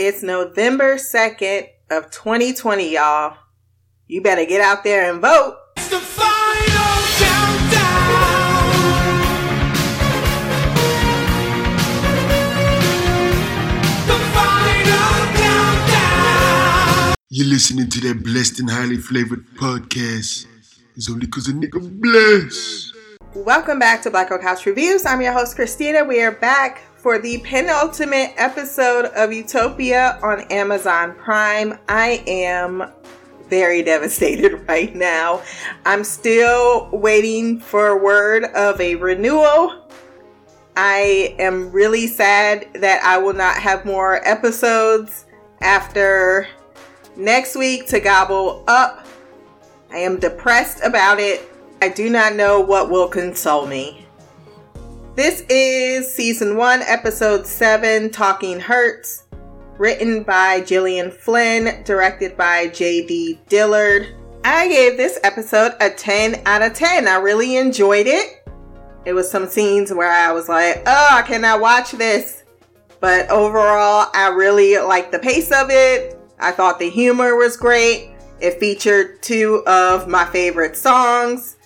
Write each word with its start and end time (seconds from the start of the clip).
It's 0.00 0.22
November 0.22 0.94
2nd 0.94 1.66
of 1.90 2.08
2020, 2.12 2.94
y'all. 2.94 3.36
You 4.06 4.22
better 4.22 4.44
get 4.44 4.60
out 4.60 4.84
there 4.84 5.10
and 5.10 5.20
vote. 5.20 5.56
It's 5.76 5.88
the 5.88 5.98
final 5.98 7.02
countdown. 7.18 7.82
The 14.06 14.18
final 14.36 15.26
countdown. 15.34 17.14
You're 17.30 17.48
listening 17.48 17.90
to 17.90 18.00
that 18.02 18.22
blessed 18.22 18.60
and 18.60 18.70
highly 18.70 18.98
flavored 18.98 19.44
podcast. 19.56 20.46
It's 20.94 21.10
only 21.10 21.26
cause 21.26 21.48
a 21.48 21.52
nigga 21.52 21.80
blessed. 22.00 22.94
Welcome 23.34 23.80
back 23.80 24.02
to 24.02 24.12
Black 24.12 24.28
Girl 24.28 24.38
Couch 24.38 24.64
Reviews. 24.64 25.04
I'm 25.04 25.20
your 25.20 25.32
host, 25.32 25.56
Christina. 25.56 26.04
We 26.04 26.22
are 26.22 26.30
back 26.30 26.82
for 26.98 27.18
the 27.18 27.38
penultimate 27.38 28.32
episode 28.36 29.06
of 29.06 29.32
Utopia 29.32 30.18
on 30.20 30.40
Amazon 30.50 31.14
Prime. 31.14 31.78
I 31.88 32.24
am 32.26 32.90
very 33.48 33.82
devastated 33.82 34.64
right 34.68 34.94
now. 34.94 35.42
I'm 35.86 36.02
still 36.02 36.88
waiting 36.92 37.60
for 37.60 38.02
word 38.02 38.44
of 38.44 38.80
a 38.80 38.96
renewal. 38.96 39.88
I 40.76 41.36
am 41.38 41.70
really 41.70 42.08
sad 42.08 42.68
that 42.74 43.02
I 43.04 43.18
will 43.18 43.32
not 43.32 43.56
have 43.56 43.84
more 43.84 44.16
episodes 44.28 45.26
after 45.60 46.48
next 47.16 47.56
week 47.56 47.86
to 47.88 48.00
gobble 48.00 48.64
up. 48.66 49.06
I 49.90 49.98
am 49.98 50.18
depressed 50.18 50.80
about 50.82 51.20
it. 51.20 51.48
I 51.80 51.90
do 51.90 52.10
not 52.10 52.34
know 52.34 52.60
what 52.60 52.90
will 52.90 53.08
console 53.08 53.66
me. 53.66 54.07
This 55.18 55.40
is 55.48 56.14
season 56.14 56.56
one, 56.56 56.80
episode 56.82 57.44
seven, 57.44 58.08
Talking 58.08 58.60
Hurts, 58.60 59.24
written 59.76 60.22
by 60.22 60.60
Gillian 60.60 61.10
Flynn, 61.10 61.82
directed 61.82 62.36
by 62.36 62.68
J.D. 62.68 63.40
Dillard. 63.48 64.14
I 64.44 64.68
gave 64.68 64.96
this 64.96 65.18
episode 65.24 65.72
a 65.80 65.90
10 65.90 66.42
out 66.46 66.62
of 66.62 66.72
10. 66.74 67.08
I 67.08 67.16
really 67.16 67.56
enjoyed 67.56 68.06
it. 68.06 68.48
It 69.06 69.12
was 69.12 69.28
some 69.28 69.48
scenes 69.48 69.92
where 69.92 70.08
I 70.08 70.30
was 70.30 70.48
like, 70.48 70.84
oh, 70.86 71.08
I 71.10 71.22
cannot 71.22 71.60
watch 71.60 71.90
this. 71.90 72.44
But 73.00 73.28
overall, 73.28 74.10
I 74.14 74.28
really 74.28 74.78
liked 74.78 75.10
the 75.10 75.18
pace 75.18 75.50
of 75.50 75.66
it. 75.68 76.16
I 76.38 76.52
thought 76.52 76.78
the 76.78 76.90
humor 76.90 77.34
was 77.34 77.56
great. 77.56 78.12
It 78.40 78.60
featured 78.60 79.20
two 79.20 79.64
of 79.66 80.06
my 80.06 80.26
favorite 80.26 80.76
songs. 80.76 81.56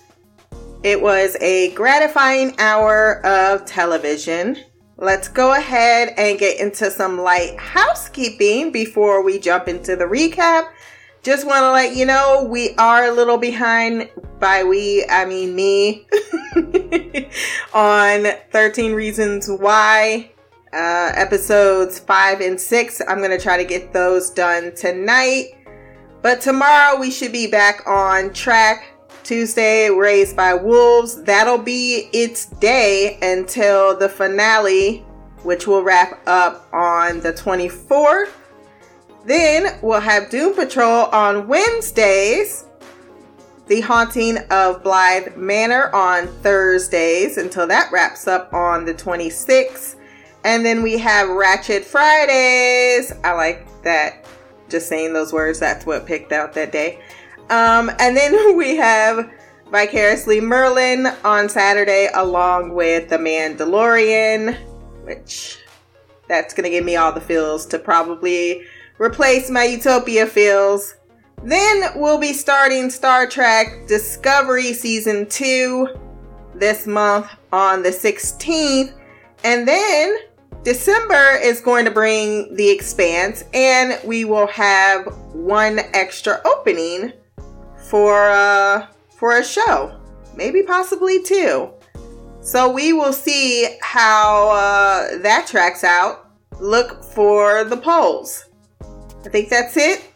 It 0.83 1.01
was 1.01 1.37
a 1.41 1.71
gratifying 1.75 2.59
hour 2.59 3.25
of 3.25 3.65
television. 3.65 4.59
Let's 4.97 5.29
go 5.29 5.55
ahead 5.55 6.13
and 6.19 6.41
get 6.41 6.59
into 6.59 6.91
some 6.91 7.21
light 7.21 7.57
housekeeping 7.57 8.73
before 8.73 9.23
we 9.23 9.39
jump 9.39 9.69
into 9.69 9.95
the 9.95 10.05
recap. 10.05 10.71
Just 11.23 11.47
want 11.47 11.61
to 11.61 11.71
let 11.71 11.95
you 11.95 12.05
know 12.05 12.49
we 12.51 12.75
are 12.79 13.05
a 13.05 13.13
little 13.13 13.39
behind. 13.39 14.11
By 14.41 14.65
we, 14.65 15.07
I 15.09 15.25
mean 15.25 15.55
me. 15.55 16.09
on 17.73 18.27
13 18.51 18.93
Reasons 18.93 19.49
Why. 19.49 20.33
Uh, 20.73 21.13
episodes 21.15 22.01
5 22.01 22.41
and 22.41 22.61
6. 22.61 23.03
I'm 23.07 23.19
going 23.19 23.31
to 23.31 23.39
try 23.39 23.57
to 23.57 23.65
get 23.65 23.93
those 23.93 24.31
done 24.31 24.75
tonight. 24.75 25.55
But 26.23 26.41
tomorrow 26.41 26.99
we 26.99 27.13
should 27.13 27.31
be 27.31 27.47
back 27.47 27.87
on 27.87 28.33
track 28.33 28.92
Tuesday, 29.25 29.89
Raised 29.89 30.37
by 30.37 30.55
Wolves. 30.55 31.23
That'll 31.23 31.59
be 31.59 32.09
its 32.13 32.47
day 32.47 33.19
until 33.23 33.97
the 33.97 34.09
finale, 34.09 34.99
which 35.43 35.67
will 35.67 35.83
wrap 35.83 36.21
up 36.27 36.69
on 36.73 37.21
the 37.21 37.33
24th. 37.33 38.31
Then 39.25 39.79
we'll 39.83 40.01
have 40.01 40.31
Doom 40.31 40.55
Patrol 40.55 41.07
on 41.07 41.47
Wednesdays. 41.47 42.67
The 43.69 43.81
Haunting 43.81 44.39
of 44.51 44.83
Bly 44.83 45.29
Manor 45.37 45.95
on 45.95 46.27
Thursdays 46.43 47.39
until 47.39 47.67
that 47.69 47.93
wraps 47.93 48.27
up 48.27 48.53
on 48.53 48.85
the 48.85 48.93
26th. 48.93 49.97
And 50.45 50.67
then 50.67 50.83
we 50.83 50.99
have 50.99 51.29
Ratchet 51.29 51.85
Fridays. 51.85 53.13
I 53.23 53.33
like 53.33 53.67
that. 53.83 54.27
Just 54.69 54.89
saying 54.89 55.13
those 55.13 55.33
words, 55.33 55.61
that's 55.61 55.87
what 55.87 56.07
picked 56.07 56.33
out 56.33 56.53
that 56.55 56.73
day. 56.73 57.01
Um, 57.51 57.91
and 57.99 58.17
then 58.17 58.57
we 58.57 58.77
have 58.77 59.31
Vicariously 59.71 60.41
Merlin 60.41 61.07
on 61.25 61.49
Saturday, 61.49 62.09
along 62.15 62.75
with 62.75 63.09
The 63.09 63.17
Mandalorian, 63.17 64.57
which 65.05 65.59
that's 66.29 66.55
gonna 66.55 66.71
give 66.71 66.85
me 66.85 66.97
all 66.97 67.13
the 67.13 67.21
feels 67.21 67.67
to 67.67 67.79
probably 67.79 68.65
replace 68.99 69.51
my 69.51 69.65
Utopia 69.65 70.27
feels. 70.27 70.95
Then 71.43 71.91
we'll 71.97 72.19
be 72.19 72.33
starting 72.33 72.89
Star 72.91 73.27
Trek 73.27 73.87
Discovery 73.89 74.73
Season 74.73 75.29
2 75.29 75.89
this 76.55 76.87
month 76.87 77.27
on 77.53 77.83
the 77.83 77.89
16th. 77.89 78.93
And 79.43 79.67
then 79.67 80.17
December 80.63 81.39
is 81.43 81.61
going 81.61 81.85
to 81.85 81.91
bring 81.91 82.55
The 82.55 82.71
Expanse, 82.71 83.43
and 83.53 83.99
we 84.07 84.25
will 84.25 84.47
have 84.47 85.07
one 85.33 85.81
extra 85.93 86.41
opening 86.45 87.13
for 87.93 88.31
uh, 88.31 88.87
for 89.11 89.37
a 89.37 89.45
show, 89.45 89.95
maybe 90.35 90.63
possibly 90.63 91.23
two. 91.23 91.69
So 92.41 92.73
we 92.73 92.95
will 92.95 93.13
see 93.13 93.77
how 93.83 94.49
uh, 94.49 95.19
that 95.19 95.47
tracks 95.47 95.85
out. 95.85 96.31
Look 96.59 97.05
for 97.05 97.65
the 97.65 97.77
polls. 97.77 98.47
I 98.81 99.29
think 99.29 99.51
that's 99.51 99.77
it. 99.77 100.11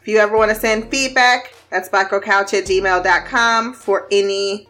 If 0.00 0.08
you 0.08 0.16
ever 0.16 0.34
want 0.34 0.50
to 0.50 0.54
send 0.54 0.90
feedback, 0.90 1.52
that's 1.68 1.90
blackgirlcouch 1.90 2.54
at 2.54 2.64
gmail.com 2.64 3.74
for 3.74 4.08
any 4.10 4.66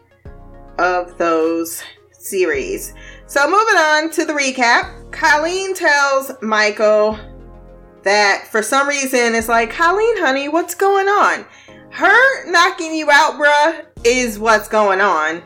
of 0.77 1.17
those 1.17 1.81
series. 2.11 2.93
So 3.27 3.45
moving 3.45 3.77
on 3.77 4.11
to 4.11 4.25
the 4.25 4.33
recap, 4.33 5.09
Colleen 5.13 5.73
tells 5.73 6.33
Michael 6.41 7.17
that 8.03 8.45
for 8.51 8.61
some 8.61 8.89
reason 8.89 9.35
it's 9.35 9.47
like, 9.47 9.71
Colleen, 9.71 10.17
honey, 10.17 10.49
what's 10.49 10.75
going 10.75 11.07
on? 11.07 11.45
Her 11.91 12.49
knocking 12.49 12.93
you 12.95 13.09
out, 13.11 13.33
bruh, 13.33 13.85
is 14.03 14.39
what's 14.39 14.67
going 14.67 15.01
on. 15.01 15.41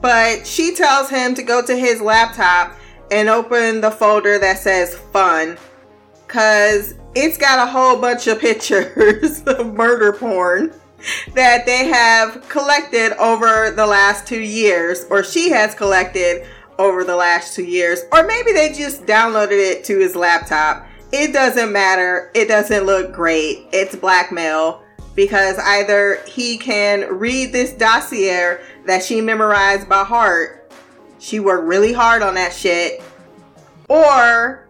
But 0.00 0.46
she 0.46 0.74
tells 0.74 1.10
him 1.10 1.34
to 1.34 1.42
go 1.42 1.64
to 1.64 1.76
his 1.76 2.00
laptop 2.00 2.76
and 3.10 3.28
open 3.28 3.80
the 3.80 3.90
folder 3.90 4.38
that 4.38 4.58
says 4.58 4.94
fun. 4.94 5.58
Cause 6.28 6.94
it's 7.14 7.36
got 7.36 7.66
a 7.66 7.70
whole 7.70 8.00
bunch 8.00 8.26
of 8.28 8.38
pictures 8.40 9.42
of 9.42 9.74
murder 9.74 10.12
porn 10.12 10.72
that 11.34 11.66
they 11.66 11.86
have 11.86 12.48
collected 12.48 13.12
over 13.18 13.70
the 13.70 13.86
last 13.86 14.26
two 14.26 14.40
years, 14.40 15.06
or 15.10 15.24
she 15.24 15.50
has 15.50 15.74
collected 15.74 16.46
over 16.78 17.04
the 17.04 17.16
last 17.16 17.54
two 17.54 17.64
years, 17.64 18.02
or 18.12 18.26
maybe 18.26 18.52
they 18.52 18.72
just 18.72 19.06
downloaded 19.06 19.52
it 19.52 19.84
to 19.84 19.98
his 19.98 20.14
laptop. 20.14 20.86
It 21.12 21.32
doesn't 21.32 21.72
matter. 21.72 22.30
It 22.34 22.46
doesn't 22.46 22.84
look 22.84 23.12
great. 23.12 23.66
It's 23.72 23.96
blackmail 23.96 24.82
because 25.14 25.58
either 25.58 26.20
he 26.26 26.56
can 26.56 27.18
read 27.18 27.52
this 27.52 27.72
dossier 27.72 28.58
that 28.86 29.02
she 29.02 29.20
memorized 29.20 29.88
by 29.88 30.04
heart, 30.04 30.72
she 31.18 31.40
worked 31.40 31.66
really 31.66 31.92
hard 31.92 32.22
on 32.22 32.34
that 32.34 32.52
shit, 32.52 33.02
or 33.88 34.68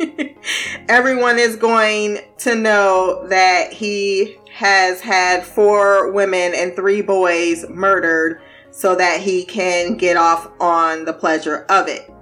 everyone 0.88 1.38
is 1.38 1.56
going 1.56 2.18
to 2.38 2.54
know 2.54 3.26
that 3.28 3.72
he 3.72 4.38
has 4.52 5.00
had 5.00 5.44
four 5.44 6.10
women 6.12 6.52
and 6.54 6.74
three 6.74 7.02
boys 7.02 7.68
murdered 7.68 8.40
so 8.70 8.94
that 8.94 9.20
he 9.20 9.44
can 9.44 9.96
get 9.96 10.16
off 10.16 10.50
on 10.60 11.04
the 11.04 11.12
pleasure 11.12 11.64
of 11.68 11.88
it. 11.88 12.12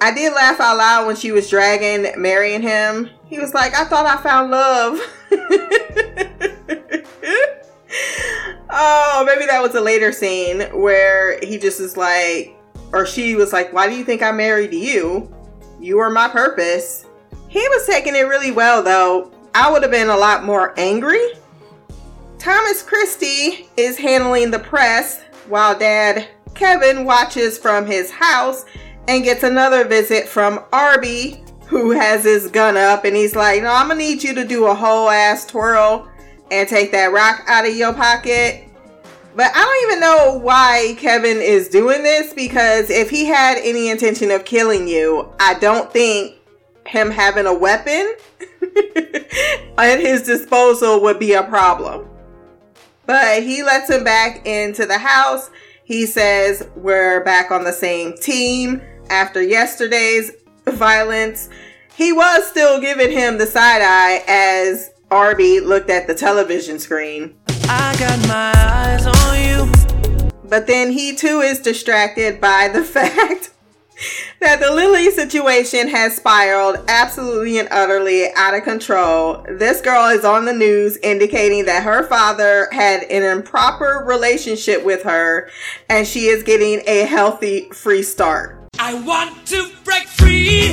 I 0.00 0.12
did 0.12 0.32
laugh 0.34 0.60
out 0.60 0.76
loud 0.76 1.06
when 1.06 1.16
she 1.16 1.32
was 1.32 1.48
dragging 1.48 2.20
marrying 2.20 2.62
him. 2.62 3.10
He 3.24 3.38
was 3.38 3.54
like, 3.54 3.74
I 3.74 3.84
thought 3.84 4.06
I 4.06 4.22
found 4.22 4.50
love. 4.50 5.00
oh, 8.70 9.24
maybe 9.26 9.46
that 9.46 9.62
was 9.62 9.74
a 9.74 9.80
later 9.80 10.12
scene 10.12 10.62
where 10.72 11.38
he 11.40 11.58
just 11.58 11.80
is 11.80 11.96
like, 11.96 12.56
or 12.92 13.06
she 13.06 13.34
was 13.34 13.52
like, 13.52 13.72
Why 13.72 13.88
do 13.88 13.94
you 13.94 14.04
think 14.04 14.22
I 14.22 14.32
married 14.32 14.72
you? 14.72 15.32
You 15.80 15.98
are 15.98 16.10
my 16.10 16.28
purpose. 16.28 17.06
He 17.48 17.60
was 17.68 17.86
taking 17.86 18.16
it 18.16 18.26
really 18.26 18.50
well, 18.50 18.82
though. 18.82 19.32
I 19.54 19.70
would 19.70 19.82
have 19.82 19.92
been 19.92 20.08
a 20.08 20.16
lot 20.16 20.44
more 20.44 20.74
angry. 20.76 21.24
Thomas 22.38 22.82
Christie 22.82 23.68
is 23.76 23.96
handling 23.96 24.50
the 24.50 24.58
press 24.58 25.22
while 25.48 25.78
dad 25.78 26.28
Kevin 26.54 27.04
watches 27.04 27.58
from 27.58 27.86
his 27.86 28.10
house 28.10 28.64
and 29.08 29.24
gets 29.24 29.42
another 29.42 29.84
visit 29.84 30.26
from 30.26 30.64
Arby, 30.72 31.43
who 31.66 31.92
has 31.92 32.24
his 32.24 32.50
gun 32.50 32.76
up, 32.76 33.04
and 33.04 33.16
he's 33.16 33.34
like, 33.34 33.62
No, 33.62 33.72
I'm 33.72 33.88
gonna 33.88 33.98
need 33.98 34.22
you 34.22 34.34
to 34.34 34.44
do 34.44 34.66
a 34.66 34.74
whole 34.74 35.08
ass 35.08 35.46
twirl 35.46 36.08
and 36.50 36.68
take 36.68 36.92
that 36.92 37.12
rock 37.12 37.42
out 37.46 37.66
of 37.66 37.74
your 37.74 37.94
pocket. 37.94 38.68
But 39.36 39.50
I 39.52 39.64
don't 39.64 39.90
even 39.90 40.00
know 40.00 40.38
why 40.38 40.94
Kevin 40.98 41.38
is 41.38 41.68
doing 41.68 42.02
this 42.04 42.32
because 42.32 42.88
if 42.88 43.10
he 43.10 43.24
had 43.24 43.58
any 43.58 43.88
intention 43.88 44.30
of 44.30 44.44
killing 44.44 44.86
you, 44.86 45.32
I 45.40 45.54
don't 45.54 45.92
think 45.92 46.36
him 46.86 47.10
having 47.10 47.46
a 47.46 47.54
weapon 47.54 48.14
at 49.78 49.98
his 49.98 50.22
disposal 50.22 51.02
would 51.02 51.18
be 51.18 51.32
a 51.32 51.42
problem. 51.42 52.08
But 53.06 53.42
he 53.42 53.62
lets 53.62 53.90
him 53.90 54.04
back 54.04 54.46
into 54.46 54.86
the 54.86 54.98
house. 54.98 55.50
He 55.84 56.06
says, 56.06 56.66
We're 56.76 57.24
back 57.24 57.50
on 57.50 57.64
the 57.64 57.72
same 57.72 58.16
team 58.16 58.80
after 59.10 59.42
yesterday's 59.42 60.30
violence. 60.72 61.48
He 61.96 62.12
was 62.12 62.46
still 62.48 62.80
giving 62.80 63.10
him 63.10 63.38
the 63.38 63.46
side 63.46 63.82
eye 63.82 64.24
as 64.26 64.90
Arby 65.10 65.60
looked 65.60 65.90
at 65.90 66.06
the 66.06 66.14
television 66.14 66.78
screen. 66.78 67.36
I 67.68 67.96
got 67.98 68.28
my 68.28 68.52
eyes 68.56 69.06
on 69.06 69.44
you. 69.44 70.30
But 70.44 70.66
then 70.66 70.90
he 70.90 71.14
too 71.14 71.40
is 71.40 71.60
distracted 71.60 72.40
by 72.40 72.68
the 72.72 72.82
fact 72.84 73.50
that 74.40 74.60
the 74.60 74.72
Lily 74.72 75.10
situation 75.10 75.88
has 75.88 76.16
spiraled 76.16 76.78
absolutely 76.88 77.58
and 77.58 77.68
utterly 77.70 78.32
out 78.34 78.54
of 78.54 78.64
control. 78.64 79.44
This 79.48 79.80
girl 79.80 80.08
is 80.08 80.24
on 80.24 80.44
the 80.44 80.52
news 80.52 80.98
indicating 81.02 81.64
that 81.66 81.84
her 81.84 82.06
father 82.06 82.68
had 82.72 83.04
an 83.04 83.22
improper 83.22 84.04
relationship 84.06 84.84
with 84.84 85.02
her 85.04 85.48
and 85.88 86.06
she 86.06 86.26
is 86.26 86.42
getting 86.42 86.82
a 86.86 87.06
healthy 87.06 87.68
free 87.70 88.02
start. 88.02 88.63
I 88.78 88.94
want 88.94 89.46
to 89.48 89.70
break 89.84 90.06
free. 90.08 90.72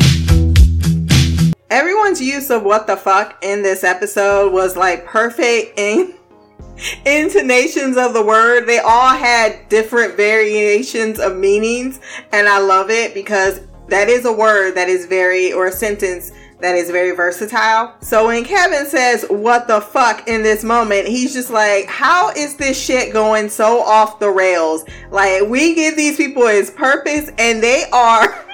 Everyone's 1.70 2.22
use 2.22 2.50
of 2.50 2.64
what 2.64 2.88
the 2.88 2.98
fuck 2.98 3.38
in 3.42 3.64
this 3.64 3.84
episode 3.84 4.52
was 4.52 4.76
like 4.76 5.06
perfect 5.06 5.80
in 5.80 6.16
intonations 7.06 7.98
of 7.98 8.14
the 8.14 8.24
word. 8.24 8.66
They 8.66 8.80
all 8.80 9.10
had 9.10 9.70
different 9.70 10.16
variations 10.16 11.20
of 11.20 11.38
meanings, 11.38 12.00
and 12.32 12.48
I 12.50 12.60
love 12.60 12.90
it 12.90 13.14
because 13.14 13.62
that 13.88 14.10
is 14.10 14.26
a 14.26 14.34
word 14.34 14.76
that 14.76 14.90
is 14.90 15.06
very, 15.06 15.54
or 15.54 15.68
a 15.68 15.72
sentence 15.72 16.32
that 16.62 16.76
is 16.76 16.90
very 16.90 17.12
versatile. 17.12 17.94
So 18.02 18.28
when 18.28 18.44
Kevin 18.44 18.86
says, 18.86 19.26
What 19.30 19.68
the 19.68 19.82
fuck 19.82 20.28
in 20.28 20.44
this 20.44 20.64
moment, 20.64 21.08
he's 21.08 21.34
just 21.34 21.50
like, 21.50 21.88
How 21.88 22.32
is 22.32 22.56
this 22.56 22.82
shit 22.82 23.14
going 23.14 23.50
so 23.50 23.82
off 23.82 24.20
the 24.20 24.30
rails? 24.30 24.86
Like, 25.10 25.44
we 25.48 25.76
give 25.76 25.96
these 25.96 26.18
people 26.18 26.48
his 26.48 26.72
purpose, 26.72 27.30
and 27.38 27.62
they 27.62 27.86
are. 27.92 28.46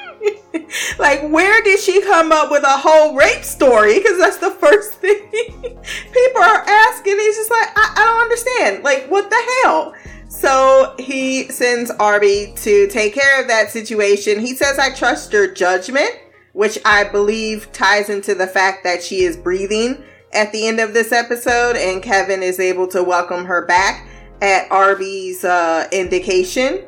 like, 1.00 1.22
where 1.30 1.62
did 1.64 1.80
she 1.80 2.02
come 2.02 2.32
up 2.32 2.50
with 2.50 2.64
a 2.64 2.78
whole 2.78 3.16
rape 3.16 3.44
story? 3.44 4.00
Because 4.00 4.18
that's 4.18 4.38
the 4.38 4.52
first 4.52 4.94
thing 5.02 5.20
people 5.32 6.42
are 6.42 6.64
asking. 6.68 7.18
He's 7.18 7.38
just 7.38 7.52
like, 7.52 7.70
I, 7.76 7.94
I 7.96 8.06
don't 8.06 8.22
understand. 8.22 8.84
Like, 8.84 9.06
what 9.10 9.30
the 9.30 9.62
hell? 9.64 9.94
So 10.30 10.96
he 11.00 11.48
sends 11.50 11.90
Arby 11.92 12.54
to 12.58 12.88
take 12.88 13.14
care 13.14 13.42
of 13.42 13.48
that 13.48 13.72
situation. 13.72 14.40
He 14.40 14.56
says, 14.56 14.78
I 14.78 14.94
trust 14.94 15.34
your 15.34 15.52
judgment, 15.52 16.12
which 16.58 16.80
I 16.84 17.04
believe 17.04 17.72
ties 17.72 18.10
into 18.10 18.34
the 18.34 18.48
fact 18.48 18.84
that 18.84 19.04
she 19.04 19.18
is 19.22 19.38
breathing 19.38 20.04
at 20.34 20.52
the 20.52 20.68
end 20.68 20.80
of 20.80 20.92
this 20.92 21.12
episode, 21.12 21.76
and 21.76 22.02
Kevin 22.02 22.42
is 22.42 22.60
able 22.60 22.88
to 22.88 23.04
welcome 23.04 23.46
her 23.46 23.64
back 23.68 24.08
at 24.42 24.66
Arby's 24.72 25.46
uh, 25.46 25.88
indication. 25.92 26.84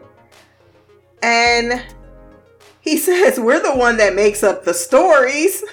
And 1.22 1.86
he 2.82 2.98
says, 2.98 3.40
We're 3.40 3.62
the 3.62 3.76
one 3.76 3.98
that 3.98 4.16
makes 4.16 4.42
up 4.42 4.64
the 4.64 4.74
stories. 4.74 5.64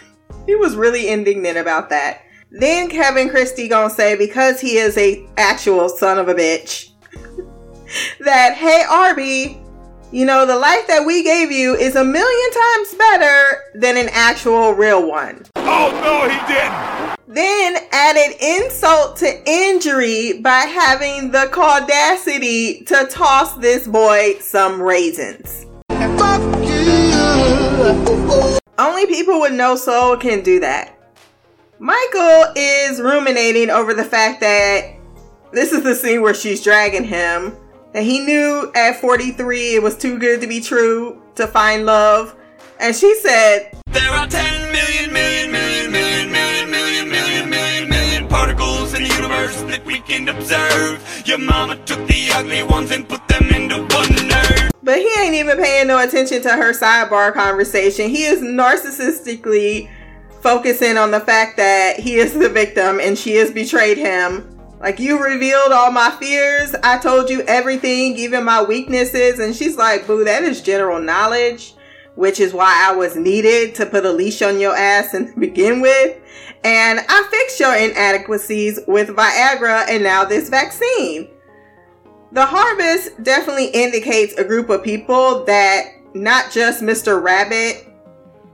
he 0.45 0.55
was 0.55 0.77
really 0.77 1.09
indignant 1.09 1.57
about 1.57 1.89
that. 1.89 2.21
Then 2.51 2.91
Kevin 2.91 3.31
Christie 3.31 3.67
gonna 3.67 3.89
say, 3.89 4.15
because 4.15 4.61
he 4.61 4.77
is 4.77 4.99
a 4.99 5.27
actual 5.39 5.89
son 5.89 6.19
of 6.19 6.29
a 6.29 6.35
bitch, 6.35 6.91
that, 8.21 8.57
hey, 8.57 8.85
Arby, 8.91 9.63
you 10.13 10.25
know, 10.25 10.47
the 10.47 10.57
life 10.57 10.87
that 10.87 11.05
we 11.05 11.23
gave 11.23 11.51
you 11.51 11.75
is 11.75 11.97
a 11.97 12.05
million 12.05 12.51
times 12.53 12.95
better 12.95 13.63
than 13.75 13.97
an 13.97 14.09
actual 14.13 14.73
real 14.73 15.09
one. 15.09 15.45
Oh, 15.57 15.91
no, 16.03 16.29
he 16.29 16.39
didn't. 16.53 17.17
Then 17.27 17.77
added 17.91 18.37
insult 18.41 19.17
to 19.17 19.43
injury 19.47 20.41
by 20.41 20.61
having 20.61 21.33
the 21.33 21.53
audacity 21.53 22.85
to 22.85 23.07
toss 23.11 23.55
this 23.57 23.89
boy 23.89 24.37
some 24.39 24.81
raisins. 24.81 25.67
Only 28.79 29.07
people 29.07 29.41
with 29.41 29.53
no 29.53 29.75
soul 29.75 30.17
can 30.17 30.43
do 30.43 30.61
that. 30.61 30.93
Michael 31.79 32.53
is 32.55 33.01
ruminating 33.01 33.71
over 33.71 33.93
the 33.93 34.05
fact 34.05 34.41
that 34.41 34.95
this 35.53 35.73
is 35.73 35.83
the 35.83 35.95
scene 35.95 36.23
where 36.23 36.33
she's 36.33 36.63
dragging 36.63 37.05
him 37.05 37.57
that 37.97 38.05
he 38.05 38.21
knew 38.21 38.71
at 38.75 39.01
43 39.01 39.77
it 39.77 39.83
was 39.83 39.97
too 39.97 40.19
good 40.19 40.43
to 40.43 40.47
be 40.47 40.61
true 40.61 41.23
to 41.35 41.47
find 41.47 41.87
love. 41.87 42.37
And 42.79 42.95
she 42.95 43.15
said, 43.15 43.73
There 43.87 44.11
are 44.11 44.27
10 44.27 44.71
million, 44.71 45.11
million, 45.15 45.51
million, 45.51 45.91
million, 45.91 46.31
million, 46.31 46.71
million, 46.71 47.09
million, 47.09 47.49
million, 47.49 47.89
million 47.89 48.29
particles 48.29 48.93
in 48.93 49.05
the 49.05 49.09
universe 49.09 49.63
that 49.63 49.83
we 49.87 50.01
can 50.01 50.29
observe. 50.29 51.23
Your 51.25 51.39
mama 51.39 51.77
took 51.87 52.07
the 52.07 52.29
ugly 52.35 52.63
ones 52.65 52.91
and 52.91 53.09
put 53.09 53.27
them 53.29 53.45
into 53.45 53.77
one 53.95 54.29
nerve. 54.29 54.71
But 54.83 54.99
he 54.99 55.11
ain't 55.21 55.35
even 55.35 55.57
paying 55.57 55.87
no 55.87 55.99
attention 55.99 56.43
to 56.43 56.51
her 56.51 56.75
sidebar 56.75 57.33
conversation. 57.33 58.11
He 58.11 58.25
is 58.25 58.43
narcissistically 58.43 59.89
focusing 60.43 60.99
on 60.99 61.13
the 61.13 61.21
fact 61.21 61.57
that 61.57 61.99
he 61.99 62.17
is 62.17 62.35
the 62.35 62.51
victim 62.51 63.01
and 63.01 63.17
she 63.17 63.37
has 63.37 63.51
betrayed 63.51 63.97
him 63.97 64.56
like, 64.81 64.99
you 64.99 65.23
revealed 65.23 65.73
all 65.73 65.91
my 65.91 66.11
fears. 66.21 66.75
I 66.83 66.99
told 66.99 67.31
you 67.31 67.43
everything, 67.43 68.17
even 68.17 68.45
my 68.45 68.63
weaknesses. 68.63 69.39
And 69.39 69.55
she's 69.55 69.77
like, 69.77 70.07
Boo, 70.07 70.25
that 70.25 70.43
is 70.43 70.61
general 70.61 71.01
knowledge, 71.01 71.75
which 72.15 72.41
is 72.41 72.53
why 72.53 72.87
I 72.89 72.95
was 72.95 73.17
needed 73.17 73.75
to 73.77 73.87
put 73.87 74.05
a 74.05 74.13
leash 74.13 74.43
on 74.43 74.61
your 74.61 74.77
ass 74.77 75.15
and 75.15 75.35
begin 75.41 75.81
with. 75.81 76.19
And 76.65 77.01
I 77.09 77.29
fixed 77.31 77.61
your 77.61 77.75
inadequacies 77.75 78.81
with 78.87 79.09
Viagra 79.09 79.89
and 79.89 80.03
now 80.03 80.25
this 80.25 80.49
vaccine. 80.49 81.31
The 82.33 82.45
harvest 82.45 83.23
definitely 83.23 83.69
indicates 83.69 84.35
a 84.35 84.45
group 84.45 84.69
of 84.69 84.83
people 84.83 85.45
that 85.45 85.85
not 86.13 86.51
just 86.51 86.83
Mr. 86.83 87.23
Rabbit 87.23 87.87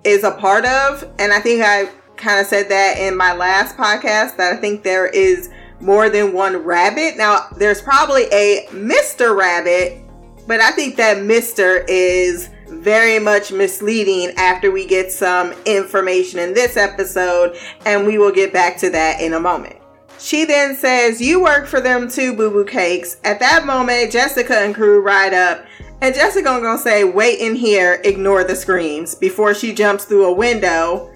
is 0.04 0.24
a 0.24 0.32
part 0.32 0.64
of. 0.64 1.02
And 1.18 1.32
I 1.32 1.40
think 1.40 1.62
I 1.64 1.88
kind 2.16 2.38
of 2.40 2.46
said 2.46 2.68
that 2.68 2.98
in 2.98 3.16
my 3.16 3.34
last 3.34 3.76
podcast 3.76 4.36
that 4.36 4.52
I 4.52 4.56
think 4.56 4.84
there 4.84 5.06
is 5.06 5.48
more 5.82 6.08
than 6.08 6.32
one 6.32 6.56
rabbit. 6.58 7.16
Now, 7.16 7.48
there's 7.56 7.82
probably 7.82 8.24
a 8.32 8.66
Mr. 8.70 9.36
Rabbit, 9.36 10.00
but 10.46 10.60
I 10.60 10.70
think 10.70 10.96
that 10.96 11.18
Mr. 11.18 11.84
is 11.88 12.48
very 12.68 13.18
much 13.18 13.52
misleading 13.52 14.32
after 14.38 14.70
we 14.70 14.86
get 14.86 15.12
some 15.12 15.52
information 15.66 16.38
in 16.38 16.54
this 16.54 16.76
episode, 16.76 17.56
and 17.84 18.06
we 18.06 18.16
will 18.16 18.32
get 18.32 18.52
back 18.52 18.78
to 18.78 18.90
that 18.90 19.20
in 19.20 19.34
a 19.34 19.40
moment. 19.40 19.76
She 20.18 20.44
then 20.44 20.76
says, 20.76 21.20
You 21.20 21.42
work 21.42 21.66
for 21.66 21.80
them 21.80 22.08
too, 22.08 22.34
Boo 22.34 22.50
Boo 22.50 22.64
Cakes. 22.64 23.16
At 23.24 23.40
that 23.40 23.66
moment, 23.66 24.12
Jessica 24.12 24.58
and 24.58 24.74
crew 24.74 25.02
ride 25.02 25.34
up, 25.34 25.66
and 26.00 26.14
Jessica 26.14 26.44
gonna 26.44 26.78
say, 26.78 27.02
Wait 27.04 27.40
in 27.40 27.56
here, 27.56 28.00
ignore 28.04 28.44
the 28.44 28.54
screams, 28.54 29.16
before 29.16 29.52
she 29.52 29.74
jumps 29.74 30.04
through 30.04 30.26
a 30.26 30.32
window 30.32 31.11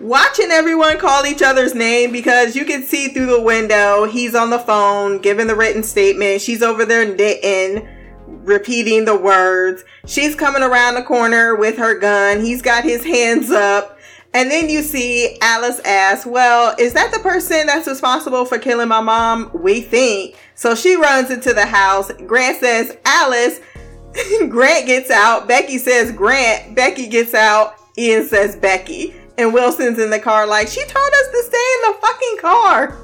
watching 0.00 0.50
everyone 0.50 0.98
call 0.98 1.26
each 1.26 1.42
other's 1.42 1.74
name 1.74 2.12
because 2.12 2.54
you 2.54 2.64
can 2.64 2.82
see 2.82 3.08
through 3.08 3.26
the 3.26 3.40
window 3.40 4.04
he's 4.04 4.34
on 4.34 4.50
the 4.50 4.58
phone 4.58 5.18
giving 5.18 5.46
the 5.46 5.54
written 5.54 5.82
statement. 5.82 6.40
She's 6.40 6.62
over 6.62 6.84
there 6.84 7.06
knitting 7.06 7.88
repeating 8.26 9.04
the 9.04 9.16
words. 9.16 9.84
She's 10.06 10.34
coming 10.34 10.62
around 10.62 10.94
the 10.94 11.02
corner 11.02 11.54
with 11.54 11.76
her 11.78 11.98
gun. 11.98 12.40
He's 12.40 12.62
got 12.62 12.84
his 12.84 13.04
hands 13.04 13.50
up. 13.50 13.98
And 14.34 14.50
then 14.50 14.68
you 14.68 14.82
see 14.82 15.38
alice 15.40 15.80
ask 15.84 16.26
well 16.26 16.74
is 16.78 16.92
that 16.92 17.10
the 17.10 17.20
person 17.20 17.66
that's 17.66 17.88
responsible 17.88 18.44
for 18.44 18.58
killing 18.58 18.88
my 18.88 19.00
mom? 19.00 19.50
We 19.54 19.80
think. 19.80 20.36
So 20.54 20.74
she 20.74 20.96
runs 20.96 21.30
into 21.30 21.54
the 21.54 21.66
house. 21.66 22.12
Grant 22.26 22.60
says 22.60 22.96
alice 23.04 23.60
grant 24.48 24.86
gets 24.86 25.10
out. 25.10 25.48
Becky 25.48 25.78
says 25.78 26.12
grant 26.12 26.74
becky 26.74 27.06
gets 27.08 27.34
out. 27.34 27.76
Ian 27.98 28.26
says 28.26 28.56
becky 28.56 29.14
and 29.38 29.52
Wilson's 29.52 29.98
in 29.98 30.10
the 30.10 30.18
car, 30.18 30.46
like, 30.46 30.68
she 30.68 30.84
told 30.84 31.12
us 31.12 31.28
to 31.30 31.42
stay 31.44 31.66
in 31.74 31.92
the 31.92 31.98
fucking 32.00 32.36
car. 32.40 32.98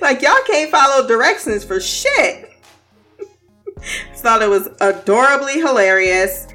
Like, 0.00 0.22
y'all 0.22 0.34
can't 0.46 0.70
follow 0.70 1.06
directions 1.06 1.64
for 1.64 1.80
shit. 1.80 2.50
Thought 4.14 4.42
it 4.42 4.48
was 4.48 4.68
adorably 4.80 5.54
hilarious. 5.54 6.46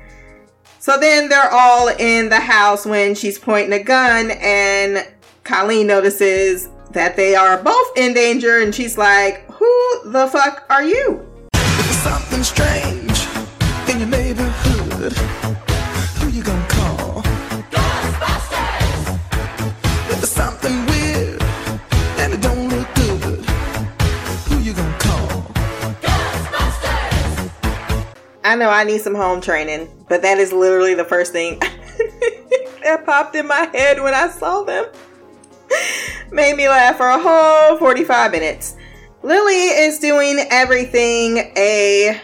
So 0.80 0.98
then 1.00 1.30
they're 1.30 1.52
all 1.52 1.90
in 1.90 2.30
the 2.30 2.40
house 2.40 2.86
when 2.86 3.14
she's 3.14 3.38
pointing 3.38 3.74
a 3.74 3.84
gun, 3.84 4.32
and 4.32 5.08
Colleen 5.44 5.88
notices 5.88 6.70
that 6.92 7.16
they 7.16 7.36
are 7.36 7.62
both 7.62 7.98
in 7.98 8.14
danger, 8.14 8.60
and 8.62 8.74
she's 8.74 8.98
like, 8.98 9.46
Who 9.52 10.12
the 10.12 10.28
fuck 10.28 10.66
are 10.70 10.84
you? 10.84 11.28
Something 11.54 12.44
strange 12.44 13.01
I 28.44 28.56
know 28.56 28.70
I 28.70 28.84
need 28.84 29.02
some 29.02 29.16
home 29.16 29.42
training, 29.42 29.88
but 30.10 30.22
that 30.24 30.38
is 30.38 30.52
literally 30.52 30.96
the 30.96 31.06
first 31.06 31.32
thing 31.32 31.60
that 32.84 33.04
popped 33.06 33.36
in 33.36 33.48
my 33.48 33.70
head 33.74 34.02
when 34.02 34.14
I 34.14 34.30
saw 34.30 34.64
them. 34.64 34.86
Made 36.32 36.56
me 36.56 36.68
laugh 36.68 36.98
for 36.98 37.08
a 37.08 37.20
whole 37.20 37.78
45 37.78 38.32
minutes. 38.32 38.76
Lily 39.24 39.54
is 39.54 40.00
doing 40.00 40.40
everything 40.50 41.38
a 41.56 42.20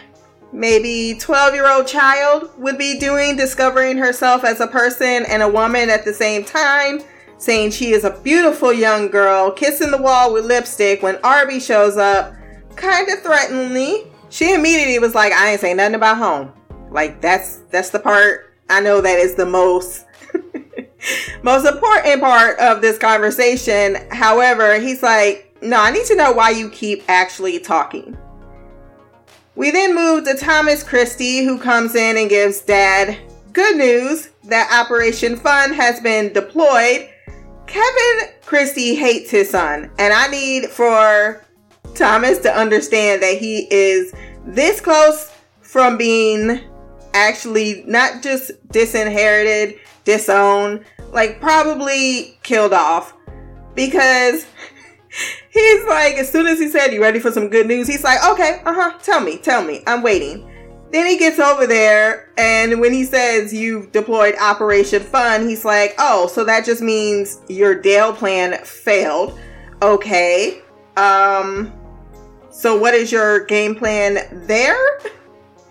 maybe 0.52 1.16
12 1.18 1.54
year 1.54 1.70
old 1.70 1.86
child 1.86 2.50
would 2.58 2.78
be 2.78 2.98
doing, 2.98 3.36
discovering 3.36 3.96
herself 3.96 4.44
as 4.44 4.60
a 4.60 4.66
person 4.66 5.24
and 5.28 5.42
a 5.42 5.48
woman 5.48 5.90
at 5.90 6.04
the 6.04 6.12
same 6.12 6.44
time, 6.44 7.00
saying 7.36 7.70
she 7.70 7.92
is 7.92 8.04
a 8.04 8.18
beautiful 8.22 8.72
young 8.72 9.08
girl, 9.08 9.52
kissing 9.52 9.92
the 9.92 10.02
wall 10.02 10.32
with 10.32 10.46
lipstick 10.46 11.02
when 11.02 11.16
Arby 11.22 11.60
shows 11.60 11.96
up, 11.96 12.34
kind 12.74 13.08
of 13.08 13.20
threateningly. 13.20 14.06
She 14.30 14.52
immediately 14.52 14.98
was 14.98 15.14
like, 15.14 15.32
I 15.32 15.50
ain't 15.50 15.60
saying 15.60 15.76
nothing 15.76 15.94
about 15.94 16.18
home. 16.18 16.52
Like 16.90 17.20
that's 17.20 17.60
that's 17.70 17.90
the 17.90 17.98
part 17.98 18.54
I 18.70 18.80
know 18.80 19.00
that 19.00 19.18
is 19.18 19.34
the 19.34 19.46
most 19.46 20.04
most 21.42 21.66
important 21.66 22.20
part 22.20 22.58
of 22.58 22.80
this 22.80 22.98
conversation. 22.98 23.96
However, 24.10 24.78
he's 24.78 25.02
like, 25.02 25.56
no, 25.62 25.80
I 25.80 25.90
need 25.90 26.06
to 26.06 26.16
know 26.16 26.32
why 26.32 26.50
you 26.50 26.70
keep 26.70 27.02
actually 27.08 27.58
talking. 27.58 28.16
We 29.54 29.70
then 29.70 29.94
move 29.94 30.24
to 30.24 30.36
Thomas 30.36 30.84
Christie, 30.84 31.44
who 31.44 31.58
comes 31.58 31.94
in 31.96 32.16
and 32.16 32.30
gives 32.30 32.60
Dad 32.60 33.18
good 33.52 33.76
news 33.76 34.30
that 34.44 34.70
Operation 34.72 35.36
Fun 35.36 35.72
has 35.72 36.00
been 36.00 36.32
deployed. 36.32 37.10
Kevin 37.66 38.28
Christie 38.46 38.94
hates 38.94 39.30
his 39.30 39.50
son, 39.50 39.90
and 39.98 40.12
I 40.12 40.28
need 40.28 40.66
for 40.68 41.44
Thomas 41.98 42.38
to 42.38 42.56
understand 42.56 43.22
that 43.22 43.38
he 43.38 43.66
is 43.70 44.14
this 44.46 44.80
close 44.80 45.32
from 45.60 45.98
being 45.98 46.60
actually 47.12 47.84
not 47.86 48.22
just 48.22 48.52
disinherited, 48.70 49.78
disowned, 50.04 50.84
like 51.12 51.40
probably 51.40 52.38
killed 52.42 52.72
off 52.72 53.14
because 53.74 54.46
he's 55.50 55.84
like, 55.86 56.14
as 56.14 56.30
soon 56.30 56.46
as 56.46 56.58
he 56.58 56.68
said, 56.68 56.92
You 56.92 57.02
ready 57.02 57.18
for 57.18 57.30
some 57.30 57.48
good 57.48 57.66
news? 57.66 57.86
He's 57.86 58.04
like, 58.04 58.24
Okay, 58.24 58.62
uh 58.64 58.72
huh, 58.74 58.98
tell 59.02 59.20
me, 59.20 59.38
tell 59.38 59.64
me, 59.64 59.82
I'm 59.86 60.02
waiting. 60.02 60.44
Then 60.90 61.06
he 61.06 61.18
gets 61.18 61.38
over 61.38 61.66
there, 61.66 62.32
and 62.38 62.80
when 62.80 62.94
he 62.94 63.04
says 63.04 63.52
you've 63.52 63.92
deployed 63.92 64.34
Operation 64.40 65.02
Fun, 65.02 65.46
he's 65.46 65.64
like, 65.64 65.94
Oh, 65.98 66.28
so 66.28 66.44
that 66.44 66.64
just 66.64 66.80
means 66.80 67.40
your 67.48 67.74
Dale 67.74 68.12
plan 68.12 68.62
failed. 68.64 69.38
Okay. 69.82 70.62
Um, 70.96 71.72
so 72.50 72.76
what 72.76 72.94
is 72.94 73.12
your 73.12 73.44
game 73.46 73.74
plan 73.74 74.44
there? 74.46 74.98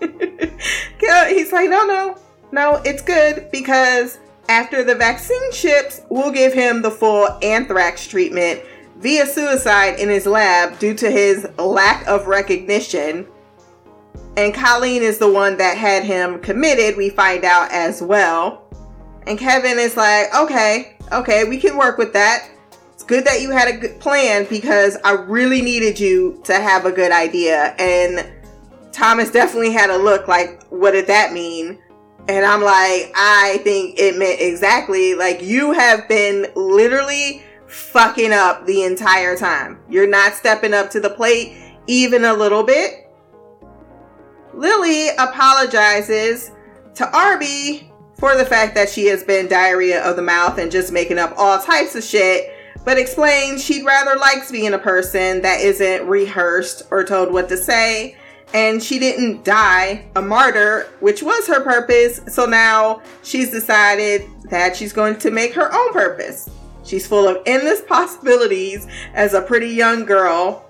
he's 0.00 1.52
like, 1.52 1.70
No, 1.70 1.84
no, 1.86 2.16
no, 2.52 2.82
it's 2.84 3.02
good 3.02 3.50
because 3.50 4.18
after 4.48 4.82
the 4.82 4.94
vaccine 4.94 5.52
ships, 5.52 6.00
we'll 6.08 6.32
give 6.32 6.54
him 6.54 6.80
the 6.80 6.90
full 6.90 7.38
anthrax 7.42 8.06
treatment 8.06 8.62
via 8.96 9.26
suicide 9.26 9.98
in 10.00 10.08
his 10.08 10.26
lab 10.26 10.78
due 10.78 10.94
to 10.94 11.10
his 11.10 11.46
lack 11.58 12.06
of 12.06 12.26
recognition. 12.26 13.26
And 14.36 14.54
Colleen 14.54 15.02
is 15.02 15.18
the 15.18 15.30
one 15.30 15.56
that 15.58 15.76
had 15.76 16.04
him 16.04 16.40
committed, 16.40 16.96
we 16.96 17.10
find 17.10 17.44
out 17.44 17.70
as 17.72 18.00
well. 18.00 18.64
And 19.26 19.38
Kevin 19.38 19.78
is 19.78 19.96
like, 19.96 20.34
okay, 20.34 20.96
okay, 21.12 21.44
we 21.44 21.58
can 21.58 21.76
work 21.76 21.98
with 21.98 22.12
that. 22.14 22.48
Good 23.08 23.24
that 23.24 23.40
you 23.40 23.50
had 23.50 23.68
a 23.68 23.76
good 23.78 23.98
plan 24.00 24.46
because 24.50 24.98
I 25.02 25.12
really 25.12 25.62
needed 25.62 25.98
you 25.98 26.40
to 26.44 26.54
have 26.54 26.84
a 26.84 26.92
good 26.92 27.10
idea. 27.10 27.74
And 27.78 28.30
Thomas 28.92 29.30
definitely 29.30 29.72
had 29.72 29.88
a 29.88 29.96
look 29.96 30.28
like, 30.28 30.62
what 30.68 30.90
did 30.90 31.06
that 31.06 31.32
mean? 31.32 31.78
And 32.28 32.44
I'm 32.44 32.60
like, 32.60 33.10
I 33.16 33.60
think 33.64 33.98
it 33.98 34.18
meant 34.18 34.42
exactly 34.42 35.14
like 35.14 35.42
you 35.42 35.72
have 35.72 36.06
been 36.06 36.48
literally 36.54 37.42
fucking 37.66 38.34
up 38.34 38.66
the 38.66 38.84
entire 38.84 39.38
time. 39.38 39.80
You're 39.88 40.06
not 40.06 40.34
stepping 40.34 40.74
up 40.74 40.90
to 40.90 41.00
the 41.00 41.08
plate 41.08 41.56
even 41.86 42.26
a 42.26 42.34
little 42.34 42.62
bit. 42.62 43.10
Lily 44.52 45.08
apologizes 45.16 46.50
to 46.96 47.16
Arby 47.16 47.90
for 48.18 48.36
the 48.36 48.44
fact 48.44 48.74
that 48.74 48.90
she 48.90 49.06
has 49.06 49.24
been 49.24 49.48
diarrhea 49.48 50.04
of 50.04 50.16
the 50.16 50.22
mouth 50.22 50.58
and 50.58 50.70
just 50.70 50.92
making 50.92 51.18
up 51.18 51.32
all 51.38 51.58
types 51.58 51.94
of 51.94 52.04
shit, 52.04 52.52
but 52.84 52.98
explains 52.98 53.62
she'd 53.62 53.84
rather 53.84 54.16
likes 54.16 54.50
being 54.50 54.74
a 54.74 54.78
person 54.78 55.42
that 55.42 55.60
isn't 55.60 56.06
rehearsed 56.06 56.82
or 56.90 57.04
told 57.04 57.32
what 57.32 57.48
to 57.48 57.56
say. 57.56 58.16
And 58.54 58.82
she 58.82 58.98
didn't 58.98 59.44
die 59.44 60.06
a 60.16 60.22
martyr, 60.22 60.88
which 61.00 61.22
was 61.22 61.46
her 61.48 61.62
purpose. 61.62 62.20
So 62.28 62.46
now 62.46 63.02
she's 63.22 63.50
decided 63.50 64.22
that 64.44 64.74
she's 64.74 64.92
going 64.92 65.18
to 65.18 65.30
make 65.30 65.52
her 65.54 65.72
own 65.72 65.92
purpose. 65.92 66.48
She's 66.82 67.06
full 67.06 67.28
of 67.28 67.42
endless 67.44 67.82
possibilities 67.82 68.86
as 69.12 69.34
a 69.34 69.42
pretty 69.42 69.68
young 69.68 70.06
girl. 70.06 70.64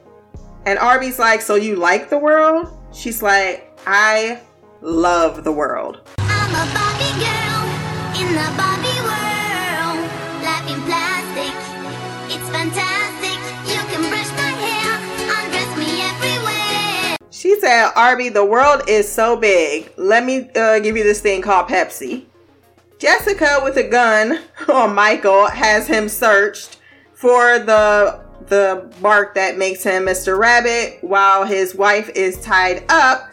And 0.67 0.79
Arby's 0.79 1.21
like, 1.21 1.41
So 1.41 1.55
you 1.55 1.77
like 1.77 2.11
the 2.11 2.19
world? 2.19 2.77
She's 2.93 3.23
like, 3.23 3.79
I 3.87 4.41
love 4.81 5.45
the 5.45 5.53
world. 5.53 6.01
She 17.39 17.61
said, 17.61 17.93
Arby, 17.95 18.31
the 18.31 18.45
world 18.45 18.83
is 18.89 19.09
so 19.09 19.37
big. 19.37 19.93
Let 19.97 20.25
me 20.25 20.51
uh, 20.57 20.81
give 20.81 20.97
you 20.97 21.05
this 21.05 21.21
thing 21.21 21.41
called 21.41 21.69
Pepsi. 21.69 22.25
Jessica 22.99 23.61
with 23.63 23.77
a 23.77 23.85
gun 23.85 24.41
on 24.69 24.93
Michael 24.93 25.47
has 25.47 25.87
him 25.87 26.09
searched 26.09 26.79
for 27.15 27.61
the 27.61 28.27
the 28.49 28.93
bark 29.01 29.37
that 29.37 29.57
makes 29.57 29.85
him 29.85 30.07
Mr. 30.07 30.37
Rabbit 30.37 30.99
while 31.03 31.45
his 31.45 31.77
wife 31.77 32.09
is 32.17 32.41
tied 32.41 32.85
up. 32.89 33.31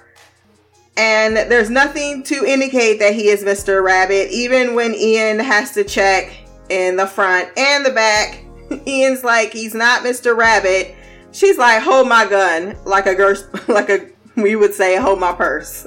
And 0.98 1.36
there's 1.36 1.72
nothing 1.72 2.22
to 2.24 2.46
indicate 2.46 3.00
that 3.00 3.16
he 3.16 3.30
is 3.30 3.44
Mr. 3.44 3.84
Rabbit, 3.84 4.30
even 4.30 4.76
when 4.76 4.94
Ian 4.94 5.40
has 5.40 5.72
to 5.72 5.84
check 5.84 6.32
in 6.70 6.96
the 6.96 7.08
front 7.08 7.50
and 7.58 7.84
the 7.84 7.92
back. 7.92 8.44
Ian's 8.88 9.24
like, 9.24 9.52
he's 9.52 9.74
not 9.74 10.04
Mr. 10.04 10.38
Rabbit. 10.38 10.96
She's 11.36 11.58
like, 11.58 11.84
hold 11.84 12.08
my 12.08 12.25
gun, 12.25 12.77
like 12.86 13.08
a 13.08 13.13
girl, 13.13 13.36
like 13.68 13.89
a 13.89 14.08
we 14.38 14.56
would 14.56 14.74
say, 14.74 14.96
hold 14.96 15.20
my 15.20 15.34
purse. 15.34 15.86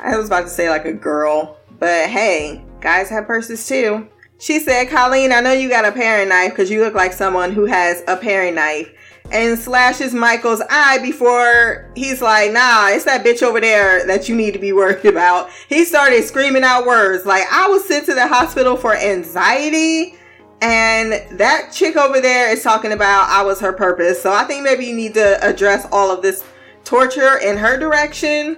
I 0.00 0.16
was 0.16 0.28
about 0.28 0.42
to 0.42 0.48
say 0.48 0.70
like 0.70 0.86
a 0.86 0.92
girl, 0.94 1.58
but 1.78 2.08
hey, 2.08 2.64
guys 2.80 3.10
have 3.10 3.26
purses 3.26 3.68
too. 3.68 4.08
She 4.38 4.58
said, 4.58 4.88
Colleen, 4.88 5.32
I 5.32 5.40
know 5.40 5.52
you 5.52 5.68
got 5.68 5.84
a 5.84 5.92
paring 5.92 6.30
knife 6.30 6.52
because 6.52 6.70
you 6.70 6.80
look 6.80 6.94
like 6.94 7.12
someone 7.12 7.52
who 7.52 7.66
has 7.66 8.02
a 8.08 8.16
paring 8.16 8.54
knife. 8.54 8.90
And 9.32 9.58
slashes 9.58 10.14
Michael's 10.14 10.62
eye 10.70 10.98
before 11.02 11.90
he's 11.94 12.22
like, 12.22 12.52
nah, 12.52 12.88
it's 12.88 13.04
that 13.04 13.24
bitch 13.24 13.42
over 13.42 13.60
there 13.60 14.06
that 14.06 14.30
you 14.30 14.36
need 14.36 14.52
to 14.52 14.58
be 14.58 14.72
worried 14.72 15.04
about. 15.04 15.50
He 15.68 15.84
started 15.84 16.24
screaming 16.24 16.62
out 16.62 16.86
words 16.86 17.26
like, 17.26 17.44
I 17.50 17.68
was 17.68 17.86
sent 17.86 18.06
to 18.06 18.14
the 18.14 18.28
hospital 18.28 18.76
for 18.76 18.94
anxiety. 18.94 20.14
And 20.62 21.38
that 21.38 21.70
chick 21.72 21.96
over 21.96 22.20
there 22.20 22.50
is 22.50 22.62
talking 22.62 22.92
about 22.92 23.28
I 23.28 23.42
was 23.42 23.60
her 23.60 23.72
purpose. 23.72 24.22
So 24.22 24.32
I 24.32 24.44
think 24.44 24.64
maybe 24.64 24.86
you 24.86 24.96
need 24.96 25.14
to 25.14 25.44
address 25.46 25.86
all 25.92 26.10
of 26.10 26.22
this 26.22 26.44
torture 26.84 27.38
in 27.38 27.56
her 27.56 27.78
direction 27.78 28.56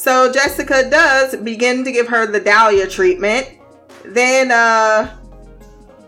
so 0.00 0.32
Jessica 0.32 0.88
does 0.88 1.36
begin 1.36 1.84
to 1.84 1.92
give 1.92 2.08
her 2.08 2.26
the 2.26 2.40
Dahlia 2.40 2.86
treatment, 2.86 3.46
then 4.02 4.50
uh, 4.50 5.14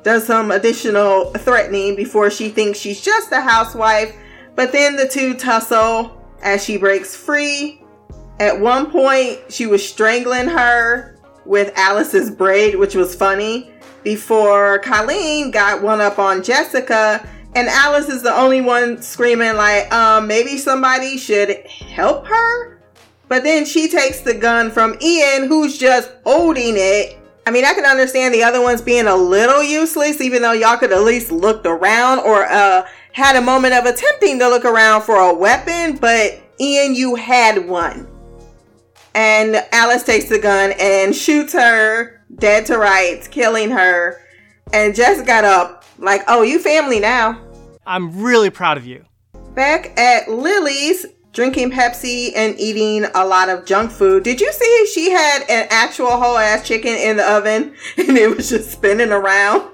does 0.03 0.27
some 0.27 0.51
additional 0.51 1.27
threatening 1.33 1.95
before 1.95 2.31
she 2.31 2.49
thinks 2.49 2.79
she's 2.79 3.03
just 3.03 3.31
a 3.33 3.41
housewife. 3.43 4.17
But 4.55 4.73
then 4.73 4.97
the 4.97 5.07
two 5.07 5.35
tussle 5.35 6.19
as 6.43 6.65
she 6.65 6.79
breaks 6.79 7.15
free. 7.15 7.85
At 8.41 8.59
one 8.59 8.91
point, 8.91 9.41
she 9.51 9.67
was 9.67 9.87
strangling 9.87 10.49
her 10.49 11.21
with 11.45 11.77
Alice's 11.77 12.31
braid, 12.31 12.77
which 12.77 12.95
was 12.95 13.15
funny, 13.15 13.72
before 14.05 14.79
Colleen 14.81 15.51
got 15.51 15.83
one 15.83 16.01
up 16.01 16.19
on 16.19 16.43
Jessica. 16.43 17.27
And 17.55 17.69
Alice 17.69 18.09
is 18.09 18.23
the 18.23 18.35
only 18.35 18.63
one 18.63 19.03
screaming, 19.03 19.57
like, 19.57 19.93
um, 19.93 20.27
maybe 20.27 20.57
somebody 20.57 21.19
should 21.19 21.51
help 21.67 22.27
her. 22.27 22.79
But 23.29 23.45
then 23.45 23.65
she 23.65 23.89
takes 23.89 24.21
the 24.21 24.35
gun 24.35 24.71
from 24.71 24.97
Ian, 25.01 25.49
who's 25.49 25.77
just 25.79 26.11
holding 26.25 26.75
it. 26.77 27.19
I 27.47 27.51
mean, 27.51 27.65
I 27.65 27.75
can 27.75 27.85
understand 27.85 28.33
the 28.33 28.43
other 28.43 28.63
ones 28.63 28.81
being 28.81 29.07
a 29.07 29.17
little 29.17 29.63
useless, 29.63 30.21
even 30.21 30.43
though 30.43 30.53
y'all 30.53 30.77
could 30.77 30.93
at 30.93 31.03
least 31.03 31.33
looked 31.33 31.67
around 31.67 32.21
or 32.21 32.45
uh, 32.45 32.87
had 33.13 33.37
a 33.37 33.41
moment 33.41 33.75
of 33.75 33.85
attempting 33.85 34.39
to 34.39 34.49
look 34.49 34.65
around 34.65 35.03
for 35.03 35.17
a 35.17 35.35
weapon. 35.35 35.97
But 35.97 36.41
Ian, 36.61 36.95
you 36.95 37.17
had 37.17 37.69
one. 37.69 38.09
And 39.15 39.57
Alice 39.73 40.05
takes 40.05 40.29
the 40.29 40.39
gun 40.39 40.73
and 40.79 41.15
shoots 41.15 41.53
her 41.53 42.22
dead 42.37 42.67
to 42.67 42.79
rights, 42.79 43.29
killing 43.29 43.71
her. 43.71 44.21
And 44.73 44.95
Jess 44.95 45.23
got 45.23 45.45
up, 45.45 45.85
like, 45.99 46.23
oh, 46.29 46.43
you 46.43 46.59
family 46.59 47.01
now. 47.01 47.41
I'm 47.87 48.23
really 48.23 48.51
proud 48.51 48.77
of 48.77 48.87
you. 48.87 49.05
Back 49.55 49.99
at 49.99 50.31
Lily's, 50.31 51.07
drinking 51.33 51.71
Pepsi 51.71 52.33
and 52.35 52.59
eating 52.59 53.07
a 53.15 53.25
lot 53.25 53.49
of 53.49 53.65
junk 53.65 53.91
food. 53.91 54.23
Did 54.23 54.41
you 54.41 54.53
see 54.53 54.87
she 54.93 55.11
had 55.11 55.43
an 55.49 55.67
actual 55.71 56.11
whole 56.11 56.39
ass 56.39 56.67
chicken 56.67 56.95
in 56.95 57.17
the 57.17 57.31
oven 57.31 57.75
and 57.97 58.17
it 58.17 58.35
was 58.35 58.51
just 58.51 58.71
spinning 58.71 59.11
around? 59.11 59.71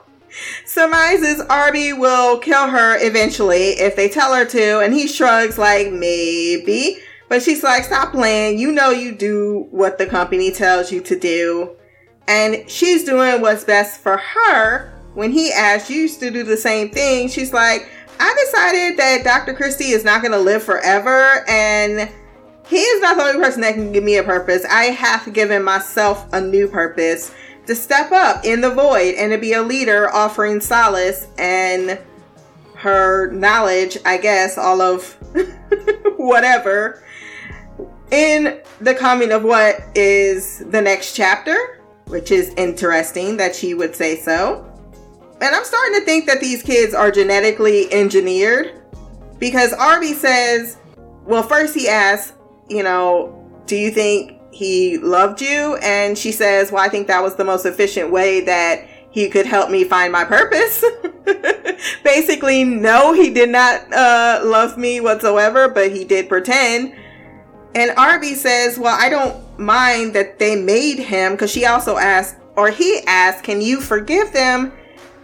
Surmises 0.66 1.40
Arby 1.48 1.92
will 1.92 2.38
kill 2.38 2.68
her 2.68 2.96
eventually 3.04 3.70
if 3.70 3.96
they 3.96 4.08
tell 4.08 4.34
her 4.34 4.44
to, 4.44 4.80
and 4.80 4.94
he 4.94 5.08
shrugs 5.08 5.58
like 5.58 5.90
maybe. 5.90 6.98
But 7.28 7.42
she's 7.42 7.62
like, 7.62 7.84
stop 7.84 8.12
playing. 8.12 8.58
You 8.58 8.72
know 8.72 8.90
you 8.90 9.14
do 9.14 9.66
what 9.70 9.98
the 9.98 10.06
company 10.06 10.50
tells 10.50 10.92
you 10.92 11.00
to 11.02 11.18
do. 11.18 11.76
And 12.28 12.70
she's 12.70 13.04
doing 13.04 13.40
what's 13.40 13.64
best 13.64 14.00
for 14.00 14.18
her. 14.18 14.92
When 15.14 15.32
he 15.32 15.50
asks 15.50 15.90
you 15.90 16.08
to 16.08 16.30
do 16.30 16.44
the 16.44 16.56
same 16.56 16.90
thing, 16.90 17.28
she's 17.28 17.52
like, 17.52 17.90
I 18.20 18.44
decided 18.46 18.98
that 18.98 19.24
Dr. 19.24 19.54
Christie 19.54 19.90
is 19.90 20.04
not 20.04 20.22
going 20.22 20.32
to 20.32 20.38
live 20.38 20.62
forever, 20.62 21.44
and 21.48 22.10
he 22.68 22.76
is 22.76 23.00
not 23.00 23.16
the 23.16 23.22
only 23.24 23.42
person 23.42 23.62
that 23.62 23.74
can 23.74 23.92
give 23.92 24.04
me 24.04 24.16
a 24.16 24.22
purpose. 24.22 24.64
I 24.66 24.84
have 24.84 25.32
given 25.32 25.64
myself 25.64 26.26
a 26.32 26.40
new 26.40 26.68
purpose 26.68 27.32
to 27.66 27.74
step 27.74 28.12
up 28.12 28.44
in 28.44 28.60
the 28.60 28.70
void 28.70 29.14
and 29.14 29.32
to 29.32 29.38
be 29.38 29.54
a 29.54 29.62
leader 29.62 30.12
offering 30.12 30.60
solace 30.60 31.26
and 31.38 31.98
her 32.74 33.30
knowledge, 33.32 33.98
I 34.04 34.18
guess, 34.18 34.56
all 34.58 34.80
of 34.80 35.12
whatever 36.16 37.02
in 38.10 38.60
the 38.80 38.94
coming 38.94 39.32
of 39.32 39.44
what 39.44 39.80
is 39.94 40.58
the 40.70 40.80
next 40.80 41.14
chapter, 41.14 41.77
which 42.08 42.30
is 42.30 42.52
interesting 42.56 43.36
that 43.36 43.54
she 43.54 43.74
would 43.74 43.94
say 43.94 44.16
so. 44.16 44.64
And 45.40 45.54
I'm 45.54 45.64
starting 45.64 46.00
to 46.00 46.04
think 46.04 46.26
that 46.26 46.40
these 46.40 46.62
kids 46.62 46.94
are 46.94 47.10
genetically 47.10 47.92
engineered 47.92 48.82
because 49.38 49.72
Arby 49.72 50.12
says, 50.12 50.78
well, 51.24 51.42
first 51.42 51.74
he 51.74 51.88
asks, 51.88 52.32
you 52.68 52.82
know, 52.82 53.34
do 53.66 53.76
you 53.76 53.90
think 53.90 54.40
he 54.50 54.98
loved 54.98 55.40
you? 55.40 55.76
And 55.76 56.18
she 56.18 56.32
says, 56.32 56.72
well, 56.72 56.84
I 56.84 56.88
think 56.88 57.06
that 57.06 57.22
was 57.22 57.36
the 57.36 57.44
most 57.44 57.66
efficient 57.66 58.10
way 58.10 58.40
that 58.40 58.88
he 59.10 59.28
could 59.28 59.46
help 59.46 59.70
me 59.70 59.84
find 59.84 60.12
my 60.12 60.24
purpose. 60.24 60.84
Basically, 62.04 62.64
no, 62.64 63.12
he 63.12 63.30
did 63.32 63.50
not 63.50 63.92
uh, 63.92 64.40
love 64.44 64.76
me 64.76 65.00
whatsoever, 65.00 65.68
but 65.68 65.92
he 65.92 66.04
did 66.04 66.28
pretend. 66.28 66.94
And 67.78 67.92
Arby 67.96 68.34
says, 68.34 68.76
well, 68.76 68.96
I 69.00 69.08
don't 69.08 69.56
mind 69.56 70.12
that 70.16 70.40
they 70.40 70.56
made 70.56 70.98
him 70.98 71.34
because 71.34 71.52
she 71.52 71.64
also 71.64 71.96
asked, 71.96 72.34
or 72.56 72.70
he 72.70 73.02
asked, 73.06 73.44
can 73.44 73.60
you 73.60 73.80
forgive 73.80 74.32
them? 74.32 74.72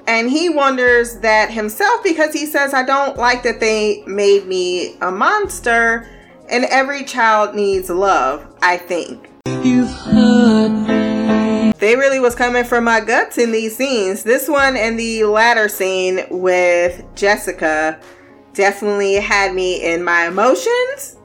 And 0.06 0.30
he 0.30 0.48
wonders 0.50 1.18
that 1.18 1.50
himself 1.50 2.04
because 2.04 2.32
he 2.32 2.46
says, 2.46 2.72
I 2.72 2.84
don't 2.84 3.16
like 3.16 3.42
that 3.42 3.58
they 3.58 4.04
made 4.06 4.46
me 4.46 4.94
a 5.00 5.10
monster. 5.10 6.08
And 6.48 6.64
every 6.66 7.02
child 7.02 7.56
needs 7.56 7.90
love, 7.90 8.46
I 8.62 8.76
think. 8.76 9.28
You've 9.64 9.90
hurt 9.90 10.68
me. 10.68 11.72
They 11.78 11.96
really 11.96 12.20
was 12.20 12.36
coming 12.36 12.62
from 12.62 12.84
my 12.84 13.00
guts 13.00 13.36
in 13.36 13.50
these 13.50 13.76
scenes. 13.76 14.22
This 14.22 14.48
one 14.48 14.76
and 14.76 14.96
the 14.96 15.24
latter 15.24 15.68
scene 15.68 16.20
with 16.30 17.02
Jessica 17.16 18.00
definitely 18.52 19.14
had 19.14 19.56
me 19.56 19.82
in 19.84 20.04
my 20.04 20.28
emotions. 20.28 21.16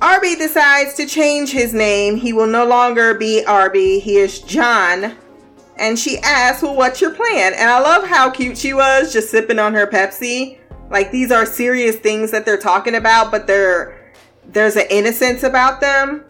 Arby 0.00 0.36
decides 0.36 0.94
to 0.94 1.06
change 1.06 1.50
his 1.50 1.74
name. 1.74 2.16
He 2.16 2.32
will 2.32 2.46
no 2.46 2.64
longer 2.64 3.14
be 3.14 3.44
Arby. 3.44 3.98
He 3.98 4.16
is 4.16 4.40
John 4.40 5.16
and 5.78 5.98
she 5.98 6.18
asks, 6.18 6.62
Well, 6.62 6.74
what's 6.74 7.00
your 7.00 7.14
plan? 7.14 7.54
And 7.54 7.70
I 7.70 7.80
love 7.80 8.06
how 8.06 8.30
cute 8.30 8.58
she 8.58 8.74
was 8.74 9.12
just 9.12 9.30
sipping 9.30 9.58
on 9.58 9.74
her 9.74 9.86
Pepsi. 9.86 10.58
Like 10.90 11.10
these 11.10 11.30
are 11.30 11.46
serious 11.46 11.96
things 11.96 12.30
that 12.30 12.44
they're 12.44 12.58
talking 12.58 12.94
about, 12.94 13.30
but 13.30 13.46
they're 13.46 14.12
there's 14.46 14.76
an 14.76 14.86
innocence 14.90 15.42
about 15.42 15.80
them. 15.80 16.24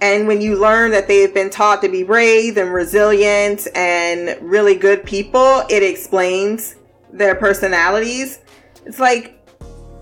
And 0.00 0.28
when 0.28 0.40
you 0.40 0.56
learn 0.56 0.92
that 0.92 1.08
they've 1.08 1.32
been 1.32 1.50
taught 1.50 1.82
to 1.82 1.88
be 1.88 2.04
brave 2.04 2.56
and 2.56 2.72
resilient 2.72 3.66
and 3.74 4.36
really 4.40 4.76
good 4.76 5.04
people, 5.04 5.64
it 5.68 5.82
explains 5.82 6.76
their 7.12 7.34
personalities. 7.34 8.40
It's 8.84 9.00
like 9.00 9.37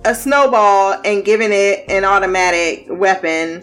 a 0.06 0.14
snowball 0.14 1.00
and 1.04 1.24
giving 1.24 1.50
it 1.52 1.84
an 1.88 2.04
automatic 2.04 2.86
weapon 2.88 3.62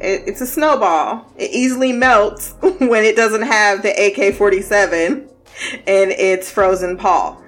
it, 0.00 0.24
it's 0.26 0.40
a 0.40 0.46
snowball. 0.46 1.26
It 1.36 1.50
easily 1.50 1.92
melts 1.92 2.54
when 2.60 3.04
it 3.04 3.16
doesn't 3.16 3.42
have 3.42 3.82
the 3.82 3.90
AK 3.90 4.34
47 4.34 5.28
and 5.86 6.10
its 6.10 6.50
frozen 6.50 6.96
paw. 6.96 7.40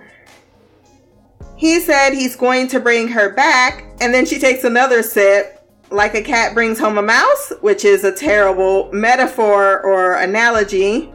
He 1.57 1.81
said 1.81 2.13
he's 2.13 2.37
going 2.37 2.69
to 2.69 2.81
bring 2.81 3.09
her 3.09 3.33
back, 3.33 3.85
and 4.01 4.13
then 4.13 4.27
she 4.27 4.39
takes 4.39 4.65
another 4.65 5.03
sip, 5.03 5.63
like 5.91 6.15
a 6.15 6.23
cat 6.23 6.53
brings 6.53 6.79
home 6.79 6.99
a 6.99 7.03
mouse, 7.03 7.53
which 7.61 7.85
is 7.85 8.05
a 8.05 8.13
terrible 8.13 8.93
metaphor 8.93 9.81
or 9.81 10.15
analogy. 10.15 11.13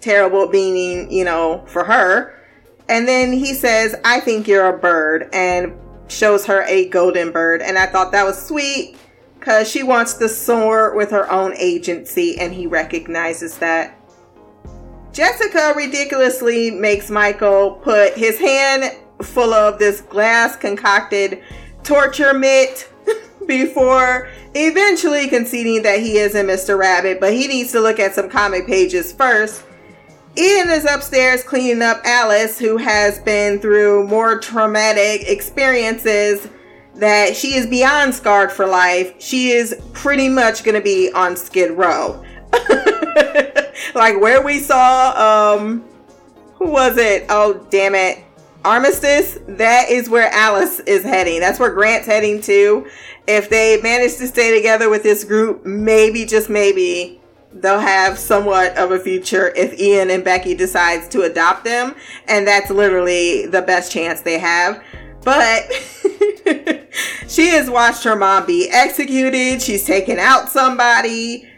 Terrible 0.00 0.48
meaning, 0.48 1.10
you 1.10 1.24
know, 1.24 1.64
for 1.66 1.82
her. 1.82 2.32
And 2.88 3.08
then 3.08 3.32
he 3.32 3.54
says, 3.54 3.96
I 4.04 4.20
think 4.20 4.46
you're 4.46 4.68
a 4.68 4.78
bird, 4.78 5.28
and 5.32 5.76
shows 6.08 6.46
her 6.46 6.62
a 6.64 6.88
golden 6.88 7.32
bird. 7.32 7.62
And 7.62 7.78
I 7.78 7.86
thought 7.86 8.12
that 8.12 8.24
was 8.24 8.40
sweet 8.40 8.96
because 9.38 9.70
she 9.70 9.82
wants 9.82 10.14
to 10.14 10.28
soar 10.28 10.94
with 10.96 11.10
her 11.10 11.30
own 11.30 11.54
agency, 11.56 12.38
and 12.38 12.52
he 12.52 12.66
recognizes 12.66 13.58
that. 13.58 13.96
Jessica 15.12 15.72
ridiculously 15.76 16.70
makes 16.70 17.10
Michael 17.10 17.72
put 17.82 18.14
his 18.14 18.38
hand 18.38 18.98
full 19.22 19.54
of 19.54 19.78
this 19.78 20.00
glass 20.02 20.56
concocted 20.56 21.42
torture 21.84 22.34
mitt 22.34 22.92
before 23.46 24.28
eventually 24.54 25.28
conceding 25.28 25.82
that 25.82 26.00
he 26.00 26.18
isn't 26.18 26.46
Mr. 26.46 26.76
Rabbit, 26.76 27.20
but 27.20 27.32
he 27.32 27.46
needs 27.46 27.72
to 27.72 27.80
look 27.80 28.00
at 28.00 28.14
some 28.14 28.28
comic 28.28 28.66
pages 28.66 29.12
first. 29.12 29.62
Ian 30.38 30.68
is 30.68 30.84
upstairs 30.84 31.42
cleaning 31.42 31.80
up 31.80 32.02
Alice, 32.04 32.58
who 32.58 32.76
has 32.76 33.18
been 33.20 33.58
through 33.58 34.06
more 34.06 34.38
traumatic 34.38 35.28
experiences 35.28 36.48
that 36.94 37.34
she 37.34 37.54
is 37.54 37.66
beyond 37.66 38.14
scarred 38.14 38.52
for 38.52 38.66
life. 38.66 39.14
She 39.18 39.50
is 39.50 39.80
pretty 39.94 40.28
much 40.28 40.62
going 40.62 40.74
to 40.74 40.82
be 40.82 41.10
on 41.12 41.36
Skid 41.36 41.70
Row. 41.70 42.22
like 43.94 44.20
where 44.20 44.42
we 44.42 44.58
saw, 44.58 45.56
um, 45.56 45.84
who 46.56 46.70
was 46.70 46.98
it? 46.98 47.24
Oh, 47.30 47.66
damn 47.70 47.94
it. 47.94 48.22
Armistice. 48.62 49.38
That 49.48 49.88
is 49.88 50.10
where 50.10 50.30
Alice 50.32 50.80
is 50.80 51.02
heading. 51.02 51.40
That's 51.40 51.58
where 51.58 51.70
Grant's 51.70 52.06
heading 52.06 52.42
to. 52.42 52.86
If 53.26 53.48
they 53.48 53.80
manage 53.80 54.16
to 54.16 54.26
stay 54.26 54.54
together 54.54 54.90
with 54.90 55.02
this 55.02 55.24
group, 55.24 55.64
maybe, 55.64 56.26
just 56.26 56.50
maybe, 56.50 57.15
they'll 57.60 57.80
have 57.80 58.18
somewhat 58.18 58.76
of 58.76 58.92
a 58.92 58.98
future 58.98 59.52
if 59.56 59.78
Ian 59.78 60.10
and 60.10 60.24
Becky 60.24 60.54
decides 60.54 61.08
to 61.08 61.22
adopt 61.22 61.64
them. 61.64 61.94
And 62.28 62.46
that's 62.46 62.70
literally 62.70 63.46
the 63.46 63.62
best 63.62 63.92
chance 63.92 64.20
they 64.20 64.38
have. 64.38 64.82
But 65.22 65.72
she 67.28 67.48
has 67.48 67.68
watched 67.68 68.04
her 68.04 68.16
mom 68.16 68.46
be 68.46 68.68
executed. 68.70 69.60
She's 69.60 69.84
taken 69.84 70.18
out 70.18 70.48
somebody. 70.48 71.48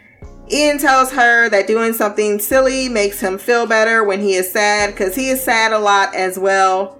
Ian 0.51 0.79
tells 0.79 1.11
her 1.11 1.49
that 1.49 1.67
doing 1.67 1.93
something 1.93 2.39
silly 2.39 2.89
makes 2.89 3.19
him 3.19 3.37
feel 3.37 3.67
better 3.67 4.03
when 4.03 4.19
he 4.19 4.33
is 4.33 4.51
sad 4.51 4.91
because 4.91 5.13
he 5.13 5.29
is 5.29 5.43
sad 5.43 5.71
a 5.71 5.79
lot 5.79 6.15
as 6.15 6.39
well. 6.39 6.99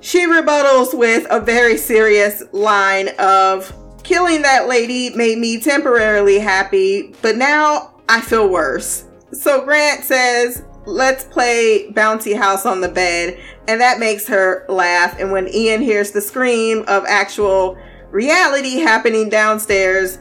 She 0.00 0.26
rebuttals 0.26 0.96
with 0.96 1.26
a 1.30 1.40
very 1.40 1.76
serious 1.76 2.42
line 2.52 3.08
of 3.18 3.74
killing 4.04 4.42
that 4.42 4.68
lady 4.68 5.10
made 5.16 5.38
me 5.38 5.58
temporarily 5.58 6.38
happy, 6.38 7.14
but 7.22 7.36
now 7.36 7.93
I 8.08 8.20
feel 8.20 8.48
worse. 8.48 9.04
So 9.32 9.64
Grant 9.64 10.04
says, 10.04 10.64
let's 10.86 11.24
play 11.24 11.90
bouncy 11.92 12.36
house 12.36 12.66
on 12.66 12.80
the 12.80 12.88
bed 12.88 13.38
and 13.66 13.80
that 13.80 13.98
makes 13.98 14.26
her 14.28 14.66
laugh. 14.68 15.18
And 15.18 15.32
when 15.32 15.48
ian 15.48 15.80
hears 15.80 16.10
the 16.10 16.20
scream 16.20 16.84
of 16.86 17.04
actual 17.06 17.78
reality 18.10 18.78
happening 18.78 19.28
downstairs 19.28 20.18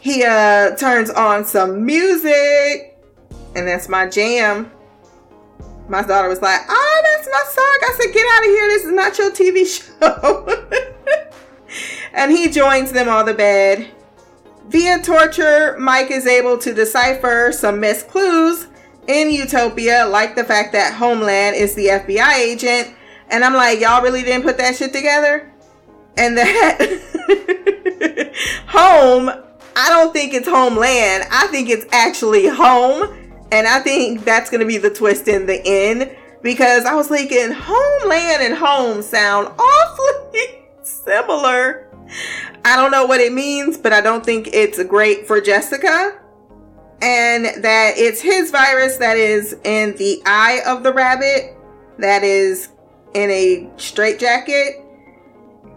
he 0.00 0.24
uh 0.24 0.76
turns 0.76 1.10
on 1.10 1.44
some 1.44 1.84
music. 1.84 2.96
And 3.56 3.66
that's 3.66 3.88
my 3.88 4.08
jam. 4.08 4.70
My 5.88 6.02
daughter 6.02 6.28
was 6.28 6.42
like 6.42 6.60
oh 6.68 7.02
that's 7.04 7.28
my 7.32 7.44
song. 7.50 7.78
I 7.82 7.98
said 7.98 8.12
get 8.12 8.26
out 8.34 8.44
of 8.44 8.50
here. 8.50 8.68
This 8.68 8.84
is 8.84 8.92
not 8.92 9.18
your 9.18 9.30
tv 9.32 9.66
show. 10.00 11.24
And 12.14 12.32
he 12.32 12.48
joins 12.48 12.92
them 12.92 13.08
on 13.08 13.26
the 13.26 13.34
bed 13.34 13.90
via 14.68 15.02
torture 15.02 15.76
mike 15.78 16.10
is 16.10 16.26
able 16.26 16.56
to 16.58 16.72
decipher 16.72 17.50
some 17.52 17.80
missed 17.80 18.08
clues 18.08 18.68
in 19.08 19.30
Utopia, 19.30 20.06
like 20.06 20.36
the 20.36 20.44
fact 20.44 20.72
that 20.72 20.94
Homeland 20.94 21.56
is 21.56 21.74
the 21.74 21.86
FBI 21.86 22.34
agent. 22.34 22.94
And 23.30 23.42
I'm 23.42 23.54
like, 23.54 23.80
y'all 23.80 24.02
really 24.02 24.22
didn't 24.22 24.42
put 24.42 24.58
that 24.58 24.76
shit 24.76 24.92
together? 24.92 25.50
And 26.16 26.36
that 26.36 26.78
home, 28.68 29.30
I 29.74 29.88
don't 29.88 30.12
think 30.12 30.34
it's 30.34 30.46
Homeland. 30.46 31.24
I 31.30 31.46
think 31.48 31.70
it's 31.70 31.86
actually 31.90 32.46
home. 32.48 33.14
And 33.50 33.66
I 33.66 33.80
think 33.80 34.24
that's 34.24 34.50
going 34.50 34.60
to 34.60 34.66
be 34.66 34.76
the 34.76 34.90
twist 34.90 35.26
in 35.26 35.46
the 35.46 35.60
end. 35.64 36.14
Because 36.42 36.84
I 36.84 36.94
was 36.94 37.08
thinking, 37.08 37.50
Homeland 37.50 38.42
and 38.42 38.54
home 38.54 39.02
sound 39.02 39.48
awfully 39.58 40.66
similar. 40.82 41.87
I 42.64 42.76
don't 42.76 42.90
know 42.90 43.06
what 43.06 43.20
it 43.20 43.32
means, 43.32 43.78
but 43.78 43.92
I 43.92 44.00
don't 44.00 44.24
think 44.24 44.48
it's 44.52 44.82
great 44.84 45.26
for 45.26 45.40
Jessica. 45.40 46.20
And 47.00 47.44
that 47.62 47.94
it's 47.96 48.20
his 48.20 48.50
virus 48.50 48.96
that 48.96 49.16
is 49.16 49.56
in 49.64 49.96
the 49.96 50.20
eye 50.26 50.60
of 50.66 50.82
the 50.82 50.92
rabbit, 50.92 51.56
that 51.98 52.24
is 52.24 52.70
in 53.14 53.30
a 53.30 53.70
straitjacket. 53.76 54.84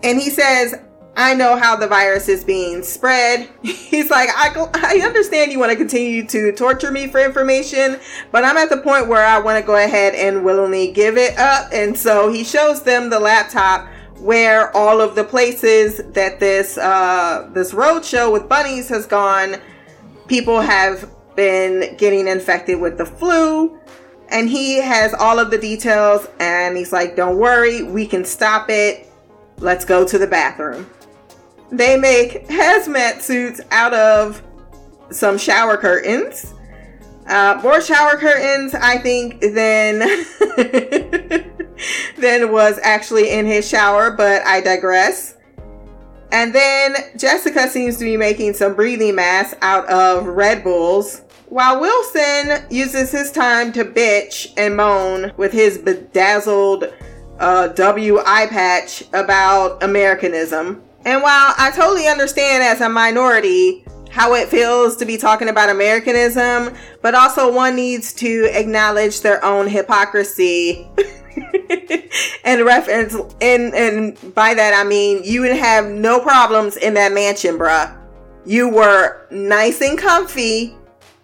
And 0.04 0.20
he 0.20 0.32
says, 0.32 0.76
I 1.16 1.34
know 1.34 1.58
how 1.58 1.76
the 1.76 1.88
virus 1.88 2.30
is 2.30 2.44
being 2.44 2.84
spread. 2.84 3.50
He's 3.62 4.10
like, 4.10 4.30
I, 4.34 4.70
I 4.74 5.06
understand 5.06 5.52
you 5.52 5.60
want 5.60 5.72
to 5.72 5.78
continue 5.78 6.26
to 6.28 6.52
torture 6.54 6.92
me 6.92 7.08
for 7.08 7.20
information, 7.20 8.00
but 8.32 8.44
I'm 8.44 8.58
at 8.58 8.70
the 8.70 8.78
point 8.78 9.08
where 9.08 9.26
I 9.26 9.40
want 9.40 9.60
to 9.60 9.66
go 9.66 9.76
ahead 9.76 10.16
and 10.16 10.46
willingly 10.46 10.92
give 10.92 11.18
it 11.18 11.38
up. 11.38 11.70
And 11.74 11.98
so 11.98 12.32
he 12.32 12.44
shows 12.44 12.84
them 12.84 13.10
the 13.10 13.20
laptop 13.20 13.88
where 14.22 14.76
all 14.78 15.02
of 15.02 15.16
the 15.16 15.24
places 15.24 15.98
that 16.14 16.40
this 16.40 16.78
uh, 16.78 17.50
this 17.54 17.74
road 17.74 18.06
show 18.06 18.32
with 18.32 18.48
bunnies 18.48 18.88
has 18.90 19.06
gone. 19.08 19.56
People 20.28 20.62
have 20.62 21.10
been 21.36 21.96
getting 21.98 22.28
infected 22.28 22.80
with 22.80 22.98
the 22.98 23.06
flu, 23.06 23.78
and 24.30 24.48
he 24.48 24.78
has 24.78 25.14
all 25.16 25.40
of 25.40 25.50
the 25.50 25.58
details. 25.58 26.28
And 26.40 26.78
he's 26.78 26.94
like, 26.94 27.16
"Don't 27.16 27.38
worry, 27.38 27.82
we 27.84 28.06
can 28.06 28.24
stop 28.24 28.70
it. 28.70 29.08
Let's 29.58 29.86
go 29.86 30.06
to 30.06 30.18
the 30.18 30.28
bathroom." 30.28 30.88
They 31.72 31.98
make 31.98 32.48
hazmat 32.48 33.22
suits 33.22 33.60
out 33.72 33.94
of 33.94 34.44
some 35.10 35.38
shower 35.38 35.78
curtains. 35.78 36.54
Uh, 37.28 37.60
more 37.64 37.82
shower 37.82 38.18
curtains, 38.18 38.76
I 38.76 38.98
think, 38.98 39.40
than 39.42 40.00
than 42.18 42.52
was 42.52 42.80
actually 42.84 43.32
in 43.32 43.46
his 43.46 43.68
shower, 43.68 44.12
but 44.12 44.46
I 44.46 44.62
digress. 44.62 45.36
And 46.32 46.56
then 46.56 46.96
Jessica 47.18 47.68
seems 47.68 47.98
to 47.98 48.06
be 48.06 48.16
making 48.16 48.54
some 48.54 48.74
breathing 48.74 49.16
masks 49.16 49.58
out 49.62 49.88
of 49.90 50.26
Red 50.26 50.64
Bulls, 50.64 51.24
while 51.50 51.82
Wilson 51.82 52.66
uses 52.70 53.12
his 53.12 53.32
time 53.32 53.74
to 53.74 53.84
bitch 53.84 54.54
and 54.56 54.78
moan 54.78 55.34
with 55.36 55.52
his 55.52 55.78
bedazzled 55.78 56.86
uh, 57.40 57.68
W 57.70 58.20
eye 58.20 58.48
patch 58.48 59.04
about 59.14 59.84
Americanism. 59.84 60.82
And 61.04 61.22
while 61.22 61.54
I 61.58 61.72
totally 61.76 62.08
understand 62.08 62.64
as 62.64 62.80
a 62.80 62.88
minority 62.88 63.84
how 64.12 64.34
it 64.36 64.48
feels 64.50 64.96
to 64.98 65.06
be 65.06 65.18
talking 65.18 65.50
about 65.50 65.70
Americanism, 65.70 66.74
but 67.02 67.16
also 67.16 67.52
one 67.52 67.76
needs 67.76 68.14
to 68.14 68.50
acknowledge 68.54 69.22
their 69.22 69.44
own 69.44 69.68
hypocrisy. 69.68 70.88
and 72.44 72.66
reference 72.66 73.16
and 73.42 73.74
and 73.74 74.36
by 74.36 74.54
that 74.54 74.74
I 74.74 74.88
mean 74.88 75.24
you 75.24 75.42
would 75.42 75.56
have 75.56 75.90
no 75.90 76.20
problems 76.20 76.78
in 76.78 76.94
that 76.96 77.12
mansion, 77.14 77.58
bruh. 77.58 77.98
You 78.46 78.70
were 78.70 79.28
nice 79.30 79.82
and 79.82 79.98
comfy 79.98 80.76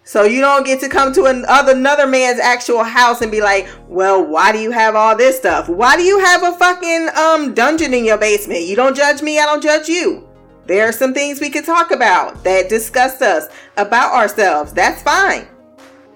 so 0.08 0.22
you 0.22 0.40
don't 0.40 0.64
get 0.64 0.80
to 0.80 0.88
come 0.88 1.12
to 1.12 1.24
another 1.26 1.72
another 1.72 2.06
man's 2.06 2.40
actual 2.40 2.82
house 2.82 3.20
and 3.20 3.30
be 3.30 3.42
like, 3.42 3.68
"Well, 3.88 4.24
why 4.24 4.52
do 4.52 4.58
you 4.58 4.70
have 4.70 4.96
all 4.96 5.14
this 5.14 5.36
stuff? 5.36 5.68
Why 5.68 5.98
do 5.98 6.02
you 6.02 6.18
have 6.20 6.42
a 6.42 6.52
fucking 6.52 7.10
um 7.14 7.52
dungeon 7.52 7.92
in 7.92 8.06
your 8.06 8.16
basement? 8.16 8.62
You 8.62 8.74
don't 8.74 8.96
judge 8.96 9.20
me, 9.20 9.38
I 9.38 9.44
don't 9.44 9.62
judge 9.62 9.86
you." 9.86 10.26
There 10.64 10.88
are 10.88 10.92
some 10.92 11.12
things 11.12 11.40
we 11.40 11.50
could 11.50 11.66
talk 11.66 11.90
about 11.90 12.42
that 12.44 12.70
disgust 12.70 13.20
us 13.20 13.48
about 13.76 14.14
ourselves. 14.14 14.72
That's 14.72 15.02
fine. 15.02 15.46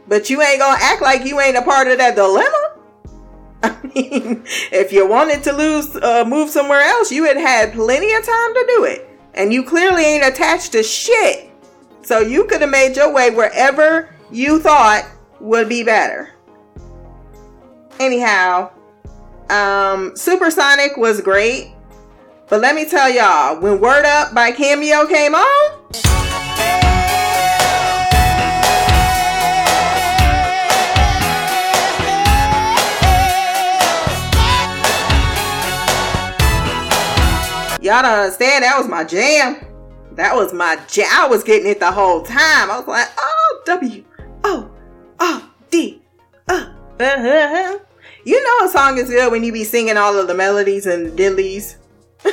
But 0.09 0.31
you 0.31 0.41
ain't 0.41 0.61
gonna 0.61 0.79
act 0.81 1.03
like 1.03 1.27
you 1.27 1.39
ain't 1.39 1.59
a 1.59 1.63
part 1.63 1.89
of 1.89 1.99
that 1.99 2.17
dilemma. 2.17 2.72
I 3.65 3.77
mean, 3.95 4.43
if 4.73 4.93
you 4.93 5.07
wanted 5.07 5.45
to 5.45 5.53
lose, 5.53 5.95
uh, 5.97 6.25
move 6.27 6.51
somewhere 6.51 6.81
else, 6.81 7.13
you 7.13 7.25
had 7.25 7.37
had 7.37 7.73
plenty 7.73 8.13
of 8.13 8.25
time 8.25 8.55
to 8.55 8.65
do 8.77 8.85
it. 8.85 9.09
And 9.35 9.53
you 9.53 9.63
clearly 9.63 10.05
ain't 10.05 10.25
attached 10.25 10.73
to 10.73 10.83
shit 10.83 11.51
so 12.03 12.19
you 12.19 12.45
could 12.47 12.61
have 12.61 12.71
made 12.71 12.97
your 12.97 13.13
way 13.13 13.31
wherever 13.31 14.15
you 14.31 14.59
thought 14.59 15.07
would 15.41 15.69
be 15.69 15.85
better. 15.85 16.31
Anyhow, 18.01 18.73
um, 19.49 20.17
Supersonic 20.17 20.97
was 20.97 21.21
great. 21.21 21.73
But 22.49 22.61
let 22.61 22.75
me 22.75 22.85
tell 22.85 23.09
y'all, 23.09 23.61
when 23.61 23.81
Word 23.81 24.05
Up 24.05 24.35
by 24.35 24.51
Cameo 24.53 25.07
came 25.07 25.35
on, 25.35 26.22
y'all 37.93 38.03
don't 38.03 38.19
understand, 38.19 38.65
that 38.65 38.79
was 38.79 38.89
my 38.89 39.05
jam. 39.05 39.57
That 40.13 40.35
was 40.35 40.55
my 40.55 40.79
jam. 40.89 41.09
I 41.11 41.27
was 41.29 41.45
getting 41.45 41.71
it 41.71 41.79
the 41.79 41.93
whole 41.93 42.23
time. 42.23 42.71
I 42.71 42.79
was 42.79 42.89
like, 42.89 43.09
oh, 43.19 43.63
W, 43.67 44.05
O, 44.45 44.71
O, 45.21 45.51
D, 45.71 46.01
uh, 46.49 46.73
uh, 47.01 47.79
You 48.25 48.43
know 48.43 48.67
a 48.67 48.69
song 48.71 48.97
is 48.97 49.11
good 49.11 49.31
when 49.31 49.45
you 49.45 49.53
be 49.53 49.65
singing 49.65 49.99
all 49.99 50.19
of 50.19 50.27
the 50.27 50.35
melodies 50.35 50.87
and 50.87 51.19
dillies. 51.19 51.77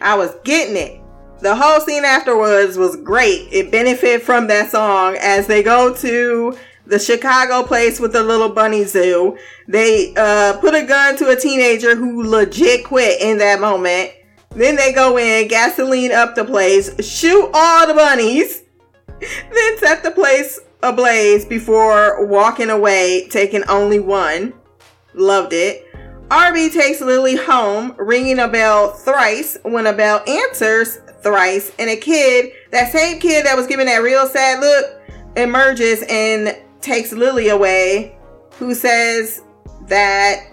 I 0.00 0.14
was 0.16 0.32
getting 0.44 0.76
it. 0.76 1.00
The 1.40 1.56
whole 1.56 1.80
scene 1.80 2.04
afterwards 2.04 2.76
was 2.76 2.94
great. 2.96 3.48
It 3.50 3.72
benefited 3.72 4.22
from 4.22 4.46
that 4.48 4.70
song 4.70 5.16
as 5.20 5.48
they 5.48 5.64
go 5.64 5.94
to 5.96 6.56
the 6.90 6.98
Chicago 6.98 7.62
place 7.62 7.98
with 7.98 8.12
the 8.12 8.22
little 8.22 8.50
bunny 8.50 8.84
zoo. 8.84 9.38
They 9.66 10.12
uh, 10.16 10.58
put 10.60 10.74
a 10.74 10.84
gun 10.84 11.16
to 11.18 11.28
a 11.28 11.36
teenager 11.36 11.96
who 11.96 12.24
legit 12.24 12.84
quit 12.84 13.20
in 13.20 13.38
that 13.38 13.60
moment 13.60 14.12
then 14.54 14.74
they 14.74 14.92
go 14.92 15.16
in, 15.16 15.46
gasoline 15.46 16.10
up 16.10 16.34
the 16.34 16.44
place, 16.44 17.04
shoot 17.04 17.50
all 17.54 17.86
the 17.86 17.94
bunnies, 17.94 18.62
then 19.20 19.78
set 19.78 20.02
the 20.02 20.10
place 20.10 20.58
ablaze 20.82 21.44
before 21.44 22.26
walking 22.26 22.70
away, 22.70 23.28
taking 23.28 23.62
only 23.68 24.00
one. 24.00 24.52
Loved 25.14 25.52
it. 25.52 25.86
Arby 26.30 26.70
takes 26.70 27.00
Lily 27.00 27.36
home, 27.36 27.94
ringing 27.98 28.38
a 28.38 28.48
bell 28.48 28.92
thrice 28.92 29.58
when 29.62 29.86
a 29.86 29.92
bell 29.92 30.22
answers 30.26 30.98
thrice, 31.22 31.70
and 31.78 31.90
a 31.90 31.96
kid, 31.96 32.52
that 32.70 32.92
same 32.92 33.20
kid 33.20 33.44
that 33.44 33.56
was 33.56 33.66
giving 33.66 33.86
that 33.86 33.98
real 33.98 34.26
sad 34.26 34.60
look, 34.60 35.00
emerges 35.36 36.02
and 36.08 36.56
takes 36.80 37.12
Lily 37.12 37.48
away, 37.48 38.16
who 38.58 38.74
says 38.74 39.42
that 39.86 40.46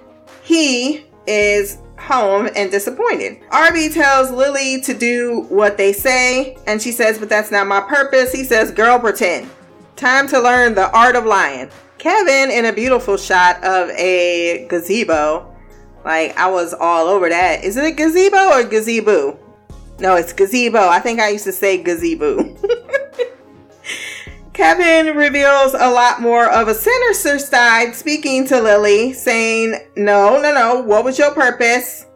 he 0.44 1.06
is 1.28 1.78
home 1.98 2.50
and 2.56 2.72
disappointed. 2.72 3.40
Arby 3.52 3.90
tells 3.90 4.32
Lily 4.32 4.82
to 4.82 4.94
do 4.94 5.46
what 5.50 5.78
they 5.78 5.92
say, 5.94 6.58
and 6.68 6.82
she 6.82 6.92
says, 6.92 7.20
But 7.20 7.30
that's 7.30 7.52
not 7.52 7.68
my 7.68 7.82
purpose. 7.82 8.32
He 8.32 8.44
says, 8.44 8.72
Girl, 8.72 9.00
pretend. 9.00 9.50
Time 9.96 10.28
to 10.28 10.40
learn 10.40 10.76
the 10.76 10.92
art 10.92 11.16
of 11.16 11.26
lying. 11.26 11.70
Kevin, 11.98 12.52
in 12.52 12.66
a 12.66 12.74
beautiful 12.74 13.18
shot 13.18 13.64
of 13.64 13.90
a 13.90 14.68
gazebo, 14.70 15.54
like 16.06 16.38
I 16.38 16.50
was 16.50 16.74
all 16.74 17.08
over 17.08 17.28
that. 17.30 17.64
Is 17.64 17.76
it 17.76 17.84
a 17.84 17.92
gazebo 17.92 18.52
or 18.52 18.64
gazebo? 18.64 19.40
No, 20.00 20.16
it's 20.16 20.32
gazebo. 20.32 20.88
I 20.88 21.00
think 21.00 21.20
I 21.20 21.30
used 21.30 21.46
to 21.46 21.52
say 21.52 21.82
gazebo. 21.82 22.44
Kevin 24.58 25.16
reveals 25.16 25.76
a 25.76 25.88
lot 25.88 26.20
more 26.20 26.52
of 26.52 26.68
a 26.68 26.74
sinister 26.74 27.38
side, 27.38 27.94
speaking 27.94 28.44
to 28.48 28.60
Lily, 28.60 29.14
saying, 29.14 29.76
No, 29.96 30.42
no, 30.42 30.52
no, 30.52 30.82
what 30.82 31.04
was 31.04 31.20
your 31.20 31.32
purpose? 31.32 32.08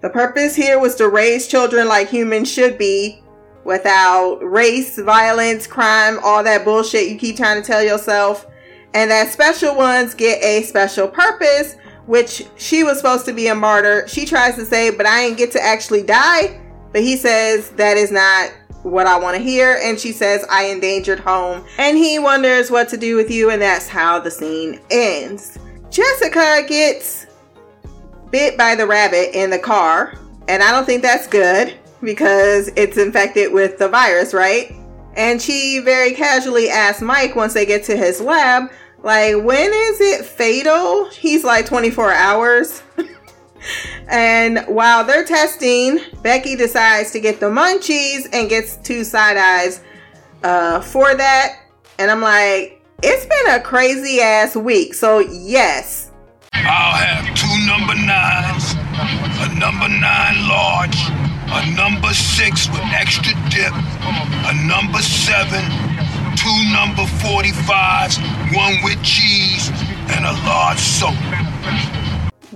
The 0.00 0.08
purpose 0.08 0.54
here 0.54 0.78
was 0.78 0.94
to 0.94 1.08
raise 1.08 1.48
children 1.48 1.88
like 1.88 2.08
humans 2.08 2.48
should 2.48 2.78
be, 2.78 3.24
without 3.64 4.38
race, 4.44 4.96
violence, 4.96 5.66
crime, 5.66 6.20
all 6.22 6.44
that 6.44 6.64
bullshit 6.64 7.08
you 7.08 7.18
keep 7.18 7.36
trying 7.36 7.60
to 7.60 7.66
tell 7.66 7.82
yourself. 7.82 8.46
And 8.94 9.10
that 9.10 9.32
special 9.32 9.74
ones 9.74 10.14
get 10.14 10.40
a 10.40 10.62
special 10.62 11.08
purpose, 11.08 11.74
which 12.06 12.46
she 12.54 12.84
was 12.84 12.98
supposed 12.98 13.24
to 13.24 13.32
be 13.32 13.48
a 13.48 13.56
martyr. 13.56 14.06
She 14.06 14.24
tries 14.24 14.54
to 14.54 14.64
say, 14.64 14.90
But 14.90 15.06
I 15.06 15.24
didn't 15.24 15.38
get 15.38 15.50
to 15.50 15.60
actually 15.60 16.04
die. 16.04 16.60
But 16.92 17.02
he 17.02 17.16
says 17.16 17.70
that 17.70 17.96
is 17.96 18.12
not 18.12 18.52
what 18.82 19.06
I 19.06 19.18
want 19.18 19.36
to 19.36 19.42
hear. 19.42 19.78
And 19.82 19.98
she 19.98 20.12
says, 20.12 20.44
I 20.50 20.64
endangered 20.64 21.20
home. 21.20 21.64
And 21.78 21.96
he 21.96 22.18
wonders 22.18 22.70
what 22.70 22.88
to 22.90 22.96
do 22.96 23.16
with 23.16 23.30
you. 23.30 23.50
And 23.50 23.62
that's 23.62 23.88
how 23.88 24.18
the 24.18 24.30
scene 24.30 24.80
ends. 24.90 25.58
Jessica 25.90 26.64
gets 26.68 27.26
bit 28.30 28.56
by 28.56 28.74
the 28.74 28.86
rabbit 28.86 29.36
in 29.38 29.50
the 29.50 29.58
car. 29.58 30.14
And 30.48 30.62
I 30.62 30.72
don't 30.72 30.84
think 30.84 31.02
that's 31.02 31.26
good 31.26 31.74
because 32.02 32.70
it's 32.76 32.96
infected 32.96 33.52
with 33.52 33.78
the 33.78 33.88
virus, 33.88 34.34
right? 34.34 34.74
And 35.16 35.40
she 35.40 35.78
very 35.78 36.12
casually 36.12 36.68
asks 36.68 37.02
Mike 37.02 37.36
once 37.36 37.54
they 37.54 37.66
get 37.66 37.84
to 37.84 37.96
his 37.96 38.20
lab, 38.20 38.70
like, 39.02 39.34
when 39.42 39.72
is 39.72 40.00
it 40.00 40.24
fatal? 40.24 41.08
He's 41.10 41.44
like 41.44 41.66
24 41.66 42.12
hours. 42.12 42.82
And 44.08 44.64
while 44.66 45.04
they're 45.04 45.24
testing, 45.24 46.00
Becky 46.22 46.56
decides 46.56 47.10
to 47.12 47.20
get 47.20 47.40
the 47.40 47.46
munchies 47.46 48.28
and 48.32 48.48
gets 48.48 48.76
two 48.78 49.04
side 49.04 49.36
eyes 49.36 49.80
uh, 50.42 50.80
for 50.80 51.14
that. 51.14 51.60
And 51.98 52.10
I'm 52.10 52.20
like, 52.20 52.82
it's 53.02 53.26
been 53.26 53.54
a 53.54 53.60
crazy 53.60 54.20
ass 54.20 54.56
week. 54.56 54.94
So, 54.94 55.20
yes. 55.20 56.10
I'll 56.54 56.94
have 56.94 57.34
two 57.34 57.66
number 57.66 57.94
nines, 57.94 58.74
a 59.40 59.48
number 59.58 59.88
nine 59.88 60.46
large, 60.46 60.96
a 61.50 61.74
number 61.74 62.12
six 62.14 62.68
with 62.68 62.84
extra 62.92 63.32
dip, 63.50 63.72
a 63.72 64.54
number 64.66 64.98
seven, 64.98 65.64
two 66.36 66.58
number 66.72 67.02
45s, 67.24 68.20
one 68.54 68.76
with 68.84 69.02
cheese, 69.02 69.70
and 70.10 70.24
a 70.24 70.32
large 70.46 70.78
soap. 70.78 72.01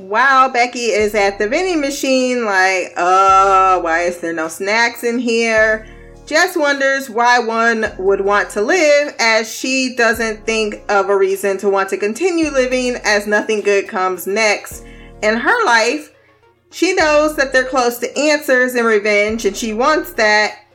While 0.08 0.50
Becky 0.50 0.92
is 0.92 1.16
at 1.16 1.36
the 1.36 1.48
vending 1.48 1.80
machine, 1.80 2.44
like, 2.44 2.92
uh, 2.96 3.80
why 3.80 4.02
is 4.02 4.20
there 4.20 4.32
no 4.32 4.46
snacks 4.46 5.02
in 5.02 5.18
here? 5.18 5.84
Jess 6.26 6.56
wonders 6.56 7.10
why 7.10 7.40
one 7.40 7.92
would 7.98 8.20
want 8.20 8.48
to 8.50 8.62
live 8.62 9.16
as 9.18 9.52
she 9.52 9.96
doesn't 9.96 10.46
think 10.46 10.80
of 10.88 11.08
a 11.08 11.16
reason 11.16 11.58
to 11.58 11.68
want 11.68 11.88
to 11.88 11.96
continue 11.96 12.50
living 12.50 12.98
as 13.02 13.26
nothing 13.26 13.62
good 13.62 13.88
comes 13.88 14.28
next 14.28 14.84
in 15.24 15.36
her 15.36 15.64
life. 15.66 16.14
She 16.70 16.94
knows 16.94 17.34
that 17.34 17.52
they're 17.52 17.64
close 17.64 17.98
to 17.98 18.16
answers 18.16 18.76
and 18.76 18.86
revenge 18.86 19.44
and 19.44 19.56
she 19.56 19.72
wants 19.72 20.12
that. 20.12 20.66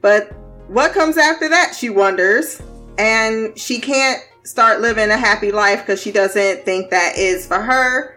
But 0.00 0.32
what 0.68 0.94
comes 0.94 1.18
after 1.18 1.50
that, 1.50 1.74
she 1.74 1.90
wonders. 1.90 2.62
And 2.96 3.58
she 3.58 3.78
can't 3.78 4.22
start 4.44 4.80
living 4.80 5.10
a 5.10 5.18
happy 5.18 5.52
life 5.52 5.80
because 5.80 6.00
she 6.00 6.12
doesn't 6.12 6.64
think 6.64 6.88
that 6.88 7.18
is 7.18 7.46
for 7.46 7.60
her. 7.60 8.16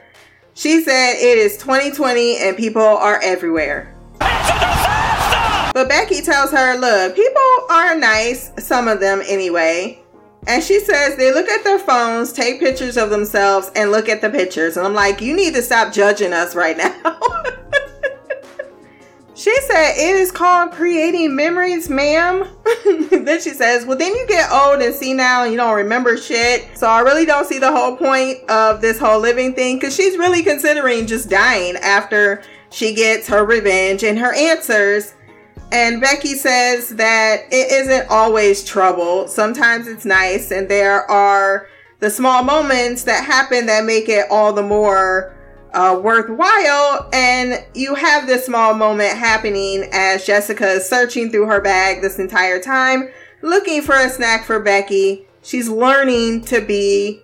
She 0.56 0.82
said 0.84 1.16
it 1.16 1.38
is 1.38 1.58
2020 1.58 2.38
and 2.38 2.56
people 2.56 2.82
are 2.82 3.20
everywhere. 3.24 3.96
But 5.74 5.90
Becky 5.90 6.22
tells 6.22 6.52
her, 6.52 6.78
look, 6.78 7.16
people 7.16 7.42
are 7.72 7.96
nice, 7.96 8.52
some 8.60 8.88
of 8.88 9.00
them 9.00 9.24
anyway. 9.26 10.00
And 10.46 10.62
she 10.64 10.80
says 10.80 11.16
they 11.16 11.34
look 11.34 11.50
at 11.50 11.64
their 11.64 11.80
phones, 11.80 12.32
take 12.32 12.60
pictures 12.60 12.98
of 12.98 13.10
themselves, 13.10 13.72
and 13.76 13.92
look 13.92 14.08
at 14.08 14.22
the 14.22 14.30
pictures. 14.30 14.78
And 14.78 14.86
I'm 14.86 14.94
like, 14.94 15.22
you 15.22 15.36
need 15.36 15.56
to 15.56 15.64
stop 15.64 15.92
judging 15.92 16.34
us 16.34 16.54
right 16.54 16.78
now. 16.78 16.94
she 19.36 19.56
said 19.62 19.94
it 19.96 20.16
is 20.16 20.32
called 20.32 20.72
creating 20.72 21.36
memories, 21.36 21.90
ma'am. 21.90 22.48
then 23.12 23.42
she 23.42 23.52
says, 23.52 23.86
well, 23.86 23.98
then 23.98 24.14
you 24.14 24.28
get 24.28 24.52
old 24.52 24.82
and 24.82 24.94
see 24.94 25.14
now 25.14 25.44
and 25.44 25.52
you 25.52 25.58
don't 25.58 25.76
remember 25.76 26.18
shit. 26.18 26.68
So 26.78 26.88
I 26.88 27.00
really 27.02 27.26
don't 27.26 27.48
see 27.48 27.60
the 27.60 27.72
whole 27.72 27.96
point 27.96 28.48
of 28.50 28.82
this 28.82 29.00
whole 29.00 29.20
living 29.20 29.54
thing 29.54 29.78
because 29.78 29.96
she's 29.96 30.18
really 30.18 30.44
considering 30.44 31.08
just 31.08 31.30
dying 31.30 31.76
after 31.78 32.44
she 32.70 32.94
gets 32.94 33.28
her 33.28 33.46
revenge 33.46 34.04
and 34.04 34.18
her 34.20 34.34
answers 34.34 35.14
and 35.74 36.00
Becky 36.00 36.36
says 36.36 36.90
that 36.90 37.46
it 37.52 37.72
isn't 37.72 38.08
always 38.12 38.64
trouble. 38.64 39.28
Sometimes 39.28 39.88
it's 39.88 40.06
nice, 40.06 40.52
and 40.52 40.70
there 40.70 41.10
are 41.10 41.68
the 42.00 42.12
small 42.12 42.44
moments 42.44 43.06
that 43.06 43.26
happen 43.26 43.66
that 43.66 43.84
make 43.84 44.08
it 44.08 44.28
all 44.30 44.54
the 44.54 44.62
more 44.62 45.34
uh, 45.74 46.00
worthwhile. 46.02 47.10
And 47.14 47.66
you 47.74 47.96
have 47.96 48.28
this 48.28 48.46
small 48.46 48.74
moment 48.74 49.18
happening 49.18 49.90
as 49.92 50.26
Jessica 50.26 50.68
is 50.68 50.88
searching 50.88 51.32
through 51.32 51.48
her 51.48 51.62
bag 51.62 52.02
this 52.02 52.20
entire 52.20 52.60
time, 52.60 53.10
looking 53.42 53.82
for 53.82 53.96
a 53.96 54.10
snack 54.10 54.46
for 54.46 54.60
Becky. 54.60 55.28
She's 55.42 55.70
learning 55.70 56.46
to 56.46 56.62
be, 56.62 57.22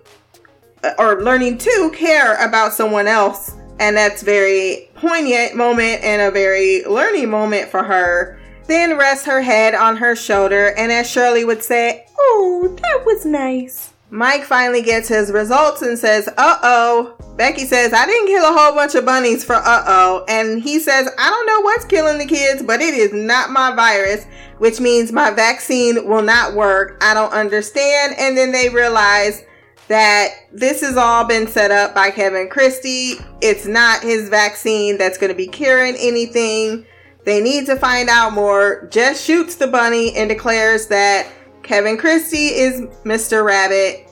or 0.98 1.22
learning 1.22 1.58
to 1.58 1.92
care 1.94 2.34
about 2.46 2.72
someone 2.72 3.06
else. 3.06 3.56
And 3.78 3.96
that's 3.96 4.22
very 4.22 4.90
poignant 4.94 5.56
moment 5.56 6.02
and 6.02 6.20
a 6.20 6.30
very 6.30 6.84
learning 6.84 7.30
moment 7.30 7.70
for 7.70 7.82
her 7.82 8.38
then 8.70 8.96
rests 8.96 9.26
her 9.26 9.42
head 9.42 9.74
on 9.74 9.96
her 9.96 10.14
shoulder, 10.14 10.72
and 10.76 10.92
as 10.92 11.10
Shirley 11.10 11.44
would 11.44 11.64
say, 11.64 12.06
Oh, 12.16 12.76
that 12.80 13.02
was 13.04 13.26
nice. 13.26 13.89
Mike 14.10 14.42
finally 14.42 14.82
gets 14.82 15.08
his 15.08 15.30
results 15.30 15.82
and 15.82 15.98
says, 15.98 16.28
Uh 16.36 16.58
oh. 16.62 17.16
Becky 17.36 17.64
says, 17.64 17.92
I 17.92 18.06
didn't 18.06 18.26
kill 18.26 18.44
a 18.44 18.52
whole 18.52 18.74
bunch 18.74 18.94
of 18.94 19.04
bunnies 19.04 19.44
for 19.44 19.54
uh 19.54 19.84
oh. 19.86 20.24
And 20.28 20.60
he 20.60 20.80
says, 20.80 21.08
I 21.16 21.30
don't 21.30 21.46
know 21.46 21.60
what's 21.60 21.84
killing 21.84 22.18
the 22.18 22.26
kids, 22.26 22.62
but 22.62 22.80
it 22.80 22.92
is 22.94 23.12
not 23.12 23.50
my 23.50 23.74
virus, 23.74 24.26
which 24.58 24.80
means 24.80 25.12
my 25.12 25.30
vaccine 25.30 26.08
will 26.08 26.22
not 26.22 26.54
work. 26.54 26.98
I 27.00 27.14
don't 27.14 27.32
understand. 27.32 28.14
And 28.18 28.36
then 28.36 28.50
they 28.52 28.68
realize 28.68 29.44
that 29.86 30.28
this 30.52 30.80
has 30.82 30.96
all 30.96 31.24
been 31.24 31.46
set 31.46 31.70
up 31.70 31.94
by 31.94 32.10
Kevin 32.10 32.48
Christie. 32.48 33.14
It's 33.40 33.66
not 33.66 34.02
his 34.02 34.28
vaccine 34.28 34.98
that's 34.98 35.18
going 35.18 35.30
to 35.32 35.36
be 35.36 35.48
curing 35.48 35.96
anything. 35.98 36.84
They 37.24 37.40
need 37.40 37.66
to 37.66 37.76
find 37.76 38.08
out 38.08 38.32
more. 38.32 38.86
Jess 38.90 39.22
shoots 39.22 39.56
the 39.56 39.66
bunny 39.66 40.14
and 40.16 40.28
declares 40.28 40.86
that 40.88 41.26
Kevin 41.62 41.96
Christie 41.96 42.48
is 42.48 42.82
Mr. 43.04 43.44
Rabbit. 43.44 44.10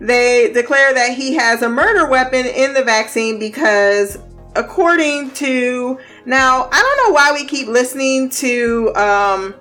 they 0.00 0.52
declare 0.52 0.94
that 0.94 1.14
he 1.14 1.34
has 1.34 1.62
a 1.62 1.68
murder 1.68 2.08
weapon 2.08 2.46
in 2.46 2.74
the 2.74 2.82
vaccine 2.82 3.38
because, 3.38 4.18
according 4.56 5.30
to 5.32 5.98
now, 6.24 6.68
I 6.70 6.80
don't 6.80 7.08
know 7.08 7.14
why 7.14 7.32
we 7.32 7.44
keep 7.46 7.68
listening 7.68 8.30
to 8.30 8.94
um, 8.94 9.54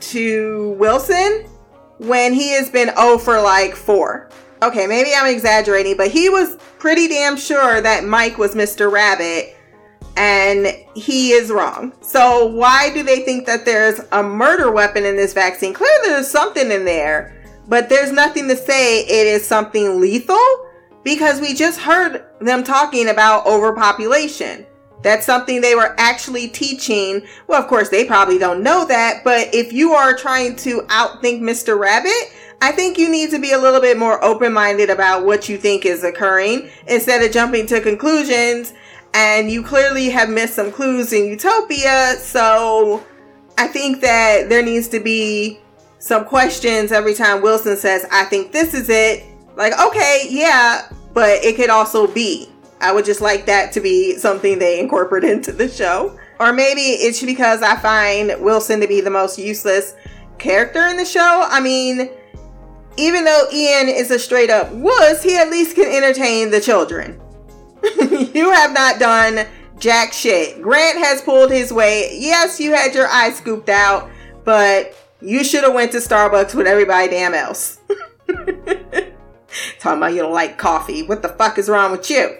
to 0.00 0.76
Wilson 0.78 1.46
when 1.98 2.32
he 2.32 2.50
has 2.52 2.70
been 2.70 2.90
O 2.96 3.18
for 3.18 3.40
like 3.40 3.74
four. 3.74 4.30
Okay, 4.62 4.86
maybe 4.86 5.10
I'm 5.16 5.26
exaggerating, 5.26 5.96
but 5.96 6.10
he 6.10 6.28
was 6.28 6.56
pretty 6.78 7.08
damn 7.08 7.36
sure 7.36 7.80
that 7.80 8.04
Mike 8.04 8.38
was 8.38 8.54
Mr. 8.54 8.90
Rabbit 8.90 9.56
and 10.16 10.66
he 10.94 11.32
is 11.32 11.50
wrong. 11.50 11.92
So 12.00 12.46
why 12.46 12.92
do 12.92 13.02
they 13.02 13.20
think 13.20 13.46
that 13.46 13.64
there's 13.64 14.00
a 14.12 14.22
murder 14.22 14.70
weapon 14.70 15.04
in 15.04 15.16
this 15.16 15.32
vaccine? 15.32 15.74
Clearly 15.74 16.08
there's 16.08 16.28
something 16.28 16.70
in 16.70 16.84
there, 16.84 17.34
but 17.68 17.88
there's 17.88 18.12
nothing 18.12 18.48
to 18.48 18.56
say 18.56 19.00
it 19.00 19.26
is 19.26 19.46
something 19.46 20.00
lethal 20.00 20.38
because 21.04 21.40
we 21.40 21.54
just 21.54 21.80
heard 21.80 22.24
them 22.40 22.62
talking 22.62 23.08
about 23.08 23.46
overpopulation. 23.46 24.66
That's 25.02 25.26
something 25.26 25.60
they 25.60 25.74
were 25.74 25.94
actually 25.98 26.48
teaching. 26.48 27.26
Well, 27.48 27.60
of 27.60 27.68
course, 27.68 27.88
they 27.88 28.04
probably 28.04 28.38
don't 28.38 28.62
know 28.62 28.86
that, 28.86 29.24
but 29.24 29.52
if 29.52 29.72
you 29.72 29.92
are 29.92 30.16
trying 30.16 30.56
to 30.56 30.82
outthink 30.82 31.40
Mr. 31.40 31.78
Rabbit, 31.78 32.32
I 32.60 32.70
think 32.70 32.96
you 32.96 33.10
need 33.10 33.30
to 33.30 33.40
be 33.40 33.50
a 33.50 33.58
little 33.58 33.80
bit 33.80 33.98
more 33.98 34.22
open 34.22 34.52
minded 34.52 34.88
about 34.88 35.24
what 35.24 35.48
you 35.48 35.58
think 35.58 35.84
is 35.84 36.04
occurring 36.04 36.70
instead 36.86 37.20
of 37.22 37.32
jumping 37.32 37.66
to 37.66 37.80
conclusions 37.80 38.72
and 39.14 39.50
you 39.50 39.62
clearly 39.62 40.08
have 40.10 40.28
missed 40.28 40.54
some 40.54 40.72
clues 40.72 41.12
in 41.12 41.26
Utopia. 41.26 42.14
So 42.18 43.04
I 43.58 43.66
think 43.66 44.00
that 44.00 44.48
there 44.48 44.62
needs 44.62 44.88
to 44.88 45.00
be 45.00 45.60
some 45.98 46.24
questions 46.24 46.92
every 46.92 47.14
time 47.14 47.42
Wilson 47.42 47.76
says, 47.76 48.06
I 48.10 48.24
think 48.24 48.52
this 48.52 48.74
is 48.74 48.88
it. 48.88 49.24
Like, 49.56 49.78
okay, 49.78 50.26
yeah, 50.28 50.90
but 51.12 51.44
it 51.44 51.56
could 51.56 51.70
also 51.70 52.06
be. 52.06 52.48
I 52.80 52.92
would 52.92 53.04
just 53.04 53.20
like 53.20 53.46
that 53.46 53.70
to 53.72 53.80
be 53.80 54.16
something 54.18 54.58
they 54.58 54.80
incorporate 54.80 55.24
into 55.30 55.52
the 55.52 55.68
show. 55.68 56.18
Or 56.40 56.52
maybe 56.52 56.80
it's 56.80 57.22
because 57.22 57.62
I 57.62 57.76
find 57.76 58.34
Wilson 58.40 58.80
to 58.80 58.88
be 58.88 59.00
the 59.00 59.10
most 59.10 59.38
useless 59.38 59.94
character 60.38 60.88
in 60.88 60.96
the 60.96 61.04
show. 61.04 61.46
I 61.48 61.60
mean, 61.60 62.10
even 62.96 63.24
though 63.24 63.46
Ian 63.52 63.88
is 63.88 64.10
a 64.10 64.18
straight 64.18 64.50
up 64.50 64.72
wuss, 64.72 65.22
he 65.22 65.36
at 65.36 65.50
least 65.50 65.76
can 65.76 65.86
entertain 65.86 66.50
the 66.50 66.60
children. 66.60 67.20
you 68.34 68.50
have 68.50 68.72
not 68.72 68.98
done 68.98 69.46
jack 69.78 70.12
shit. 70.12 70.62
Grant 70.62 70.98
has 70.98 71.20
pulled 71.22 71.50
his 71.50 71.72
weight. 71.72 72.18
Yes, 72.18 72.60
you 72.60 72.72
had 72.72 72.94
your 72.94 73.08
eye 73.08 73.30
scooped 73.32 73.68
out, 73.68 74.10
but 74.44 74.94
you 75.20 75.44
should 75.44 75.64
have 75.64 75.74
went 75.74 75.92
to 75.92 75.98
Starbucks 75.98 76.54
with 76.54 76.66
everybody 76.66 77.08
damn 77.08 77.34
else. 77.34 77.80
Talking 79.78 79.98
about 79.98 80.14
you 80.14 80.22
don't 80.22 80.32
like 80.32 80.56
coffee. 80.56 81.02
What 81.02 81.22
the 81.22 81.28
fuck 81.28 81.58
is 81.58 81.68
wrong 81.68 81.90
with 81.92 82.08
you? 82.08 82.36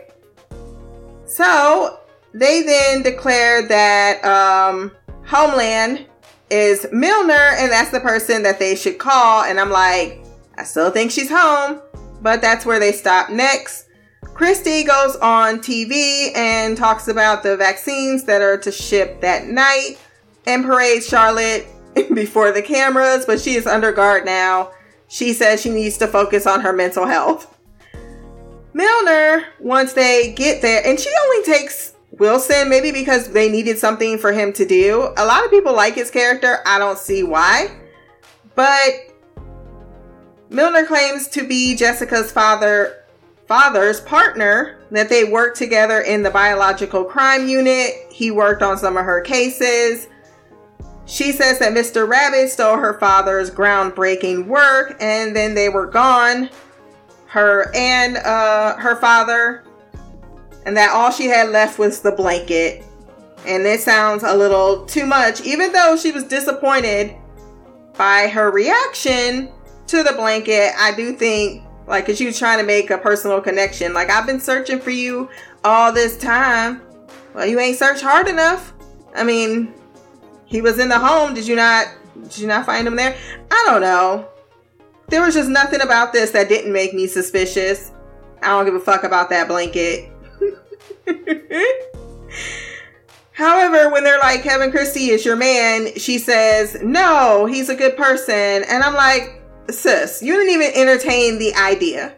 So 1.26 2.00
they 2.32 2.62
then 2.62 3.02
declare 3.02 3.66
that 3.68 4.24
um, 4.24 4.92
Homeland 5.26 6.06
is 6.50 6.86
Milner, 6.92 7.54
and 7.56 7.72
that's 7.72 7.90
the 7.90 8.00
person 8.00 8.42
that 8.42 8.58
they 8.58 8.74
should 8.74 8.98
call. 8.98 9.44
And 9.44 9.58
I'm 9.58 9.70
like, 9.70 10.24
I 10.56 10.64
still 10.64 10.90
think 10.90 11.10
she's 11.10 11.30
home, 11.30 11.80
but 12.20 12.40
that's 12.40 12.66
where 12.66 12.78
they 12.78 12.92
stop 12.92 13.30
next. 13.30 13.88
Christie 14.34 14.84
goes 14.84 15.16
on 15.16 15.58
TV 15.58 16.34
and 16.34 16.76
talks 16.76 17.08
about 17.08 17.42
the 17.42 17.56
vaccines 17.56 18.24
that 18.24 18.40
are 18.40 18.58
to 18.58 18.72
ship 18.72 19.20
that 19.20 19.46
night 19.46 19.98
and 20.46 20.64
parades 20.64 21.06
Charlotte 21.06 21.66
before 22.14 22.50
the 22.50 22.62
cameras, 22.62 23.26
but 23.26 23.40
she 23.40 23.54
is 23.54 23.66
under 23.66 23.92
guard 23.92 24.24
now. 24.24 24.72
She 25.08 25.34
says 25.34 25.60
she 25.60 25.70
needs 25.70 25.98
to 25.98 26.06
focus 26.06 26.46
on 26.46 26.60
her 26.62 26.72
mental 26.72 27.06
health. 27.06 27.58
Milner, 28.72 29.44
once 29.60 29.92
they 29.92 30.32
get 30.32 30.62
there, 30.62 30.84
and 30.86 30.98
she 30.98 31.10
only 31.24 31.44
takes 31.44 31.94
Wilson, 32.12 32.70
maybe 32.70 32.90
because 32.90 33.28
they 33.28 33.50
needed 33.50 33.78
something 33.78 34.16
for 34.16 34.32
him 34.32 34.52
to 34.54 34.64
do. 34.64 35.12
A 35.18 35.24
lot 35.26 35.44
of 35.44 35.50
people 35.50 35.74
like 35.74 35.94
his 35.94 36.10
character. 36.10 36.58
I 36.64 36.78
don't 36.78 36.98
see 36.98 37.22
why. 37.22 37.68
But 38.54 39.12
Milner 40.48 40.86
claims 40.86 41.28
to 41.28 41.46
be 41.46 41.76
Jessica's 41.76 42.32
father 42.32 43.01
father's 43.46 44.00
partner 44.00 44.78
that 44.90 45.08
they 45.08 45.24
worked 45.24 45.58
together 45.58 46.00
in 46.00 46.22
the 46.22 46.30
biological 46.30 47.04
crime 47.04 47.48
unit. 47.48 47.92
He 48.10 48.30
worked 48.30 48.62
on 48.62 48.78
some 48.78 48.96
of 48.96 49.04
her 49.04 49.20
cases. 49.20 50.08
She 51.06 51.32
says 51.32 51.58
that 51.58 51.72
Mr. 51.72 52.08
Rabbit 52.08 52.48
stole 52.50 52.76
her 52.76 52.98
father's 52.98 53.50
groundbreaking 53.50 54.46
work 54.46 54.96
and 55.00 55.34
then 55.34 55.54
they 55.54 55.68
were 55.68 55.86
gone, 55.86 56.48
her 57.26 57.70
and 57.74 58.16
uh, 58.18 58.76
her 58.76 58.96
father, 58.96 59.64
and 60.64 60.76
that 60.76 60.90
all 60.90 61.10
she 61.10 61.26
had 61.26 61.50
left 61.50 61.78
was 61.78 62.00
the 62.00 62.12
blanket. 62.12 62.84
And 63.44 63.64
this 63.64 63.84
sounds 63.84 64.22
a 64.22 64.34
little 64.36 64.86
too 64.86 65.04
much, 65.04 65.40
even 65.40 65.72
though 65.72 65.96
she 65.96 66.12
was 66.12 66.24
disappointed 66.24 67.16
by 67.98 68.28
her 68.28 68.50
reaction 68.50 69.50
to 69.88 70.02
the 70.04 70.12
blanket. 70.12 70.70
I 70.78 70.94
do 70.94 71.12
think, 71.14 71.64
like, 71.86 72.08
she 72.08 72.26
was 72.26 72.38
trying 72.38 72.58
to 72.58 72.64
make 72.64 72.90
a 72.90 72.98
personal 72.98 73.40
connection. 73.40 73.94
Like, 73.94 74.10
I've 74.10 74.26
been 74.26 74.40
searching 74.40 74.80
for 74.80 74.90
you 74.90 75.28
all 75.64 75.92
this 75.92 76.16
time. 76.16 76.82
Well, 77.34 77.46
you 77.46 77.58
ain't 77.58 77.78
searched 77.78 78.02
hard 78.02 78.28
enough. 78.28 78.72
I 79.14 79.24
mean, 79.24 79.74
he 80.44 80.60
was 80.60 80.78
in 80.78 80.88
the 80.88 80.98
home. 80.98 81.34
Did 81.34 81.46
you 81.46 81.56
not? 81.56 81.86
Did 82.22 82.38
you 82.38 82.46
not 82.46 82.66
find 82.66 82.86
him 82.86 82.96
there? 82.96 83.16
I 83.50 83.64
don't 83.66 83.80
know. 83.80 84.28
There 85.08 85.22
was 85.22 85.34
just 85.34 85.48
nothing 85.48 85.80
about 85.80 86.12
this 86.12 86.30
that 86.30 86.48
didn't 86.48 86.72
make 86.72 86.94
me 86.94 87.06
suspicious. 87.06 87.92
I 88.42 88.48
don't 88.48 88.64
give 88.64 88.74
a 88.74 88.80
fuck 88.80 89.04
about 89.04 89.30
that 89.30 89.48
blanket. 89.48 90.10
However, 93.32 93.90
when 93.90 94.04
they're 94.04 94.18
like, 94.18 94.42
Kevin 94.42 94.70
Christie 94.70 95.10
is 95.10 95.24
your 95.24 95.36
man, 95.36 95.94
she 95.96 96.18
says, 96.18 96.76
No, 96.82 97.46
he's 97.46 97.68
a 97.68 97.74
good 97.74 97.96
person. 97.96 98.34
And 98.34 98.82
I'm 98.82 98.94
like, 98.94 99.41
Sis, 99.70 100.22
you 100.22 100.34
didn't 100.34 100.52
even 100.52 100.72
entertain 100.74 101.38
the 101.38 101.54
idea 101.54 102.14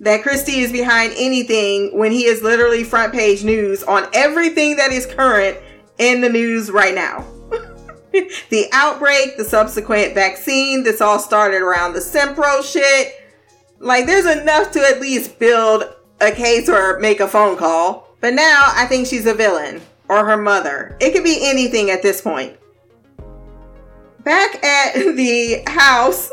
that 0.00 0.22
Christie 0.22 0.60
is 0.60 0.72
behind 0.72 1.12
anything 1.16 1.96
when 1.96 2.12
he 2.12 2.24
is 2.24 2.42
literally 2.42 2.84
front 2.84 3.12
page 3.12 3.44
news 3.44 3.82
on 3.82 4.06
everything 4.12 4.76
that 4.76 4.92
is 4.92 5.06
current 5.06 5.58
in 5.98 6.20
the 6.20 6.28
news 6.28 6.70
right 6.70 6.94
now. 6.94 7.24
the 8.50 8.66
outbreak, 8.72 9.36
the 9.36 9.44
subsequent 9.44 10.14
vaccine, 10.14 10.84
this 10.84 11.00
all 11.00 11.18
started 11.18 11.62
around 11.62 11.92
the 11.92 12.00
Simpro 12.00 12.62
shit. 12.62 13.14
Like, 13.80 14.06
there's 14.06 14.26
enough 14.26 14.72
to 14.72 14.80
at 14.80 15.00
least 15.00 15.38
build 15.38 15.84
a 16.20 16.32
case 16.32 16.68
or 16.68 16.98
make 16.98 17.20
a 17.20 17.28
phone 17.28 17.56
call. 17.56 18.08
But 18.20 18.34
now 18.34 18.72
I 18.74 18.86
think 18.86 19.06
she's 19.06 19.26
a 19.26 19.34
villain 19.34 19.80
or 20.08 20.24
her 20.24 20.36
mother. 20.36 20.96
It 21.00 21.12
could 21.12 21.24
be 21.24 21.38
anything 21.42 21.90
at 21.90 22.02
this 22.02 22.20
point. 22.20 22.56
Back 24.28 24.62
at 24.62 24.92
the 25.16 25.62
house, 25.66 26.30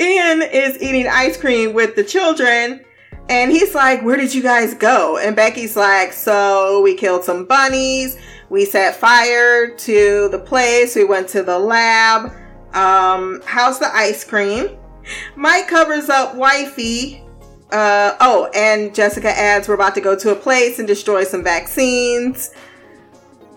Ian 0.00 0.40
is 0.40 0.80
eating 0.80 1.06
ice 1.06 1.36
cream 1.36 1.74
with 1.74 1.94
the 1.94 2.02
children. 2.02 2.82
And 3.28 3.50
he's 3.50 3.74
like, 3.74 4.02
Where 4.02 4.16
did 4.16 4.34
you 4.34 4.42
guys 4.42 4.72
go? 4.72 5.18
And 5.18 5.36
Becky's 5.36 5.76
like, 5.76 6.14
So 6.14 6.80
we 6.80 6.94
killed 6.94 7.24
some 7.24 7.44
bunnies. 7.44 8.16
We 8.48 8.64
set 8.64 8.96
fire 8.96 9.68
to 9.68 10.28
the 10.30 10.38
place. 10.38 10.96
We 10.96 11.04
went 11.04 11.28
to 11.28 11.42
the 11.42 11.58
lab. 11.58 12.32
Um, 12.72 13.42
how's 13.44 13.78
the 13.80 13.94
ice 13.94 14.24
cream? 14.24 14.70
Mike 15.36 15.68
covers 15.68 16.08
up 16.08 16.36
wifey. 16.36 17.22
Uh, 17.70 18.16
oh, 18.18 18.48
and 18.54 18.94
Jessica 18.94 19.28
adds, 19.28 19.68
We're 19.68 19.74
about 19.74 19.94
to 19.96 20.00
go 20.00 20.16
to 20.16 20.30
a 20.30 20.36
place 20.36 20.78
and 20.78 20.88
destroy 20.88 21.24
some 21.24 21.44
vaccines. 21.44 22.54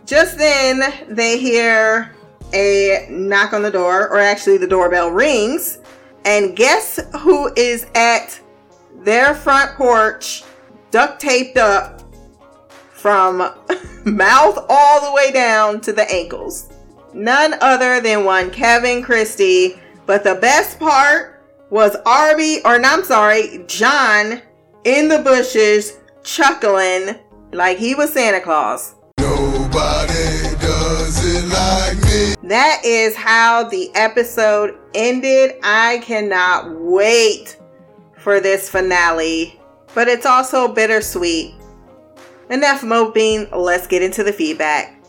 Just 0.06 0.38
then, 0.38 0.82
they 1.08 1.40
hear 1.40 2.14
a 2.54 3.08
knock 3.10 3.54
on 3.54 3.62
the 3.62 3.72
door, 3.72 4.10
or 4.10 4.20
actually, 4.20 4.58
the 4.58 4.68
doorbell 4.68 5.10
rings. 5.10 5.80
And 6.26 6.56
guess 6.56 7.00
who 7.20 7.54
is 7.56 7.88
at 7.96 8.40
their 9.04 9.34
front 9.34 9.76
porch, 9.78 10.44
duct 10.92 11.20
taped 11.22 11.58
up 11.58 12.02
from 12.92 13.38
mouth 14.06 14.66
all 14.70 15.06
the 15.06 15.14
way 15.14 15.32
down 15.32 15.82
to 15.82 15.94
the 15.94 16.10
ankles? 16.12 16.72
None 17.14 17.56
other 17.62 18.02
than 18.02 18.26
one 18.26 18.52
Kevin 18.52 19.02
Christie. 19.02 19.80
But 20.06 20.24
the 20.24 20.36
best 20.36 20.80
part 20.80 21.44
was 21.70 21.96
Arby, 22.06 22.62
or 22.66 22.80
no, 22.80 22.90
I'm 22.90 23.04
sorry, 23.04 23.64
John 23.68 24.42
in 24.84 25.08
the 25.08 25.20
bushes 25.20 25.98
chuckling 26.24 27.16
like 27.52 27.78
he 27.78 27.96
was 27.96 28.14
Santa 28.14 28.42
Claus. 28.42 28.96
Nobody 29.20 30.56
like. 31.48 32.40
That 32.42 32.82
is 32.84 33.16
how 33.16 33.64
the 33.70 33.90
episode 33.96 34.78
ended. 34.94 35.56
I 35.64 36.00
cannot 36.04 36.72
wait 36.80 37.58
for 38.18 38.40
this 38.40 38.70
finale, 38.70 39.60
but 39.94 40.08
it's 40.08 40.26
also 40.26 40.74
bittersweet. 40.74 41.54
Enough 42.50 42.84
moping, 42.84 43.48
let's 43.52 43.88
get 43.88 44.02
into 44.02 44.24
the 44.24 44.34
feedback. 44.34 45.00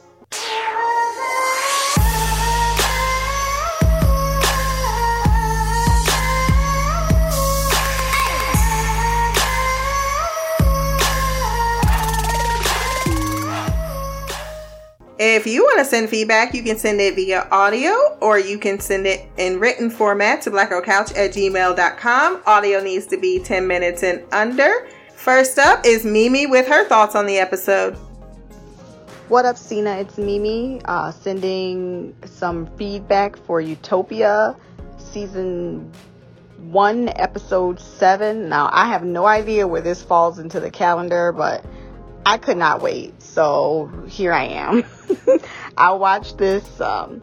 If 15.23 15.47
you 15.47 15.65
want 15.65 15.81
to 15.81 15.85
send 15.85 16.09
feedback, 16.09 16.55
you 16.55 16.63
can 16.63 16.79
send 16.79 16.99
it 16.99 17.15
via 17.15 17.47
audio 17.51 18.17
or 18.23 18.39
you 18.39 18.59
can 18.59 18.81
send 18.81 19.07
it 19.07 19.29
in 19.37 19.61
written 19.61 19.91
format 19.91 20.41
to 20.41 20.51
blackgirlcouch 20.51 21.15
at 21.15 21.35
gmail.com. 21.35 22.43
Audio 22.47 22.81
needs 22.81 23.07
to 23.09 23.19
be 23.19 23.39
10 23.39 23.67
minutes 23.67 24.03
and 24.03 24.25
under. 24.33 24.89
First 25.15 25.59
up 25.59 25.85
is 25.85 26.07
Mimi 26.07 26.47
with 26.47 26.67
her 26.69 26.89
thoughts 26.89 27.15
on 27.15 27.27
the 27.27 27.37
episode. 27.37 27.97
What 29.29 29.45
up, 29.45 29.59
Cena? 29.59 29.97
It's 29.97 30.17
Mimi 30.17 30.81
uh, 30.87 31.13
sending 31.13 32.17
some 32.25 32.65
feedback 32.79 33.37
for 33.37 33.61
Utopia 33.61 34.57
season 34.97 35.93
one, 36.57 37.11
episode 37.17 37.79
seven. 37.79 38.49
Now, 38.49 38.71
I 38.73 38.89
have 38.89 39.05
no 39.05 39.27
idea 39.27 39.67
where 39.67 39.83
this 39.83 40.03
falls 40.03 40.39
into 40.39 40.61
the 40.61 40.71
calendar, 40.71 41.31
but 41.31 41.63
I 42.31 42.39
could 42.39 42.59
not 42.59 42.81
wait. 42.81 43.21
So 43.21 43.91
here 44.07 44.33
I 44.33 44.45
am. 44.45 44.85
I 45.77 45.95
watched 45.95 46.39
this. 46.39 46.81
Um, 46.81 47.23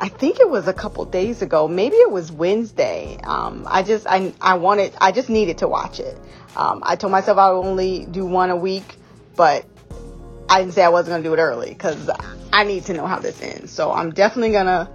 I 0.00 0.08
think 0.08 0.40
it 0.40 0.48
was 0.48 0.66
a 0.66 0.72
couple 0.72 1.04
days 1.04 1.42
ago. 1.42 1.68
Maybe 1.68 1.96
it 1.96 2.10
was 2.10 2.32
Wednesday. 2.32 3.18
Um, 3.22 3.66
I 3.68 3.82
just 3.82 4.06
I 4.06 4.32
I 4.40 4.54
wanted 4.54 4.94
I 4.98 5.12
just 5.12 5.28
needed 5.28 5.58
to 5.58 5.68
watch 5.68 6.00
it. 6.00 6.18
Um, 6.56 6.82
I 6.86 6.96
told 6.96 7.10
myself 7.10 7.36
I 7.36 7.52
would 7.52 7.66
only 7.66 8.06
do 8.06 8.24
one 8.24 8.48
a 8.48 8.56
week, 8.56 8.96
but 9.36 9.66
I 10.48 10.60
didn't 10.60 10.72
say 10.72 10.82
I 10.82 10.88
wasn't 10.88 11.12
gonna 11.12 11.22
do 11.22 11.34
it 11.34 11.38
early 11.38 11.68
because 11.68 12.08
I 12.50 12.64
need 12.64 12.86
to 12.86 12.94
know 12.94 13.06
how 13.06 13.18
this 13.18 13.42
ends. 13.42 13.72
So 13.72 13.92
I'm 13.92 14.12
definitely 14.12 14.52
gonna 14.52 14.90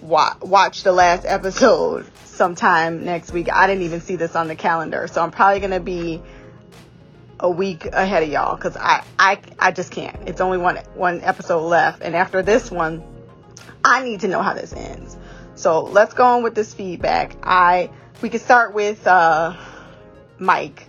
wa- 0.00 0.36
watch 0.40 0.84
the 0.84 0.92
last 0.92 1.26
episode 1.26 2.06
sometime 2.24 3.04
next 3.04 3.30
week. 3.30 3.52
I 3.52 3.66
didn't 3.66 3.82
even 3.82 4.00
see 4.00 4.16
this 4.16 4.34
on 4.34 4.48
the 4.48 4.56
calendar, 4.56 5.06
so 5.06 5.22
I'm 5.22 5.32
probably 5.32 5.60
gonna 5.60 5.80
be 5.80 6.22
a 7.40 7.50
week 7.50 7.86
ahead 7.86 8.22
of 8.22 8.28
y'all 8.28 8.54
because 8.54 8.76
I, 8.76 9.02
I 9.18 9.40
I 9.58 9.72
just 9.72 9.90
can't. 9.90 10.28
It's 10.28 10.40
only 10.40 10.58
one 10.58 10.76
one 10.94 11.22
episode 11.22 11.66
left, 11.66 12.02
and 12.02 12.14
after 12.14 12.42
this 12.42 12.70
one, 12.70 13.02
I 13.84 14.04
need 14.04 14.20
to 14.20 14.28
know 14.28 14.42
how 14.42 14.54
this 14.54 14.72
ends. 14.72 15.16
So 15.54 15.82
let's 15.82 16.14
go 16.14 16.24
on 16.24 16.42
with 16.42 16.54
this 16.54 16.72
feedback. 16.74 17.36
I 17.42 17.90
we 18.22 18.28
can 18.28 18.40
start 18.40 18.74
with 18.74 19.06
uh, 19.06 19.56
Mike 20.38 20.86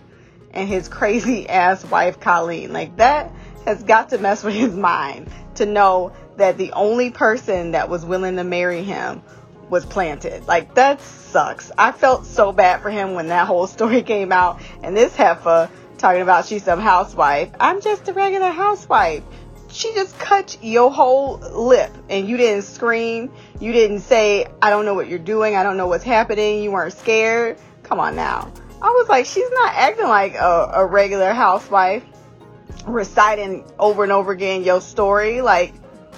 and 0.52 0.68
his 0.68 0.88
crazy 0.88 1.48
ass 1.48 1.84
wife 1.84 2.20
Colleen. 2.20 2.72
Like 2.72 2.96
that 2.98 3.32
has 3.64 3.82
got 3.82 4.10
to 4.10 4.18
mess 4.18 4.44
with 4.44 4.54
his 4.54 4.74
mind 4.74 5.30
to 5.54 5.66
know 5.66 6.12
that 6.36 6.58
the 6.58 6.72
only 6.72 7.10
person 7.10 7.72
that 7.72 7.88
was 7.88 8.04
willing 8.04 8.36
to 8.36 8.44
marry 8.44 8.82
him 8.82 9.22
was 9.70 9.86
planted. 9.86 10.46
Like 10.46 10.74
that 10.74 11.00
sucks. 11.00 11.72
I 11.78 11.92
felt 11.92 12.26
so 12.26 12.52
bad 12.52 12.82
for 12.82 12.90
him 12.90 13.14
when 13.14 13.28
that 13.28 13.46
whole 13.46 13.66
story 13.66 14.02
came 14.02 14.32
out, 14.32 14.60
and 14.82 14.94
this 14.94 15.16
heifer 15.16 15.70
talking 16.02 16.20
about 16.20 16.44
she's 16.44 16.64
some 16.64 16.80
housewife. 16.80 17.50
I'm 17.60 17.80
just 17.80 18.08
a 18.08 18.12
regular 18.12 18.50
housewife. 18.50 19.22
She 19.70 19.94
just 19.94 20.18
cut 20.18 20.58
your 20.60 20.90
whole 20.90 21.38
lip 21.38 21.92
and 22.10 22.28
you 22.28 22.36
didn't 22.36 22.64
scream. 22.64 23.30
You 23.60 23.72
didn't 23.72 24.00
say, 24.00 24.46
I 24.60 24.68
don't 24.68 24.84
know 24.84 24.94
what 24.94 25.08
you're 25.08 25.20
doing. 25.20 25.54
I 25.54 25.62
don't 25.62 25.76
know 25.76 25.86
what's 25.86 26.04
happening. 26.04 26.62
You 26.62 26.72
weren't 26.72 26.92
scared. 26.92 27.56
Come 27.84 28.00
on 28.00 28.16
now. 28.16 28.52
I 28.82 28.88
was 28.90 29.08
like, 29.08 29.26
she's 29.26 29.48
not 29.52 29.74
acting 29.74 30.08
like 30.08 30.34
a, 30.34 30.72
a 30.74 30.86
regular 30.86 31.32
housewife, 31.32 32.04
reciting 32.84 33.64
over 33.78 34.02
and 34.02 34.10
over 34.10 34.32
again 34.32 34.64
your 34.64 34.80
story. 34.80 35.40
Like, 35.40 35.72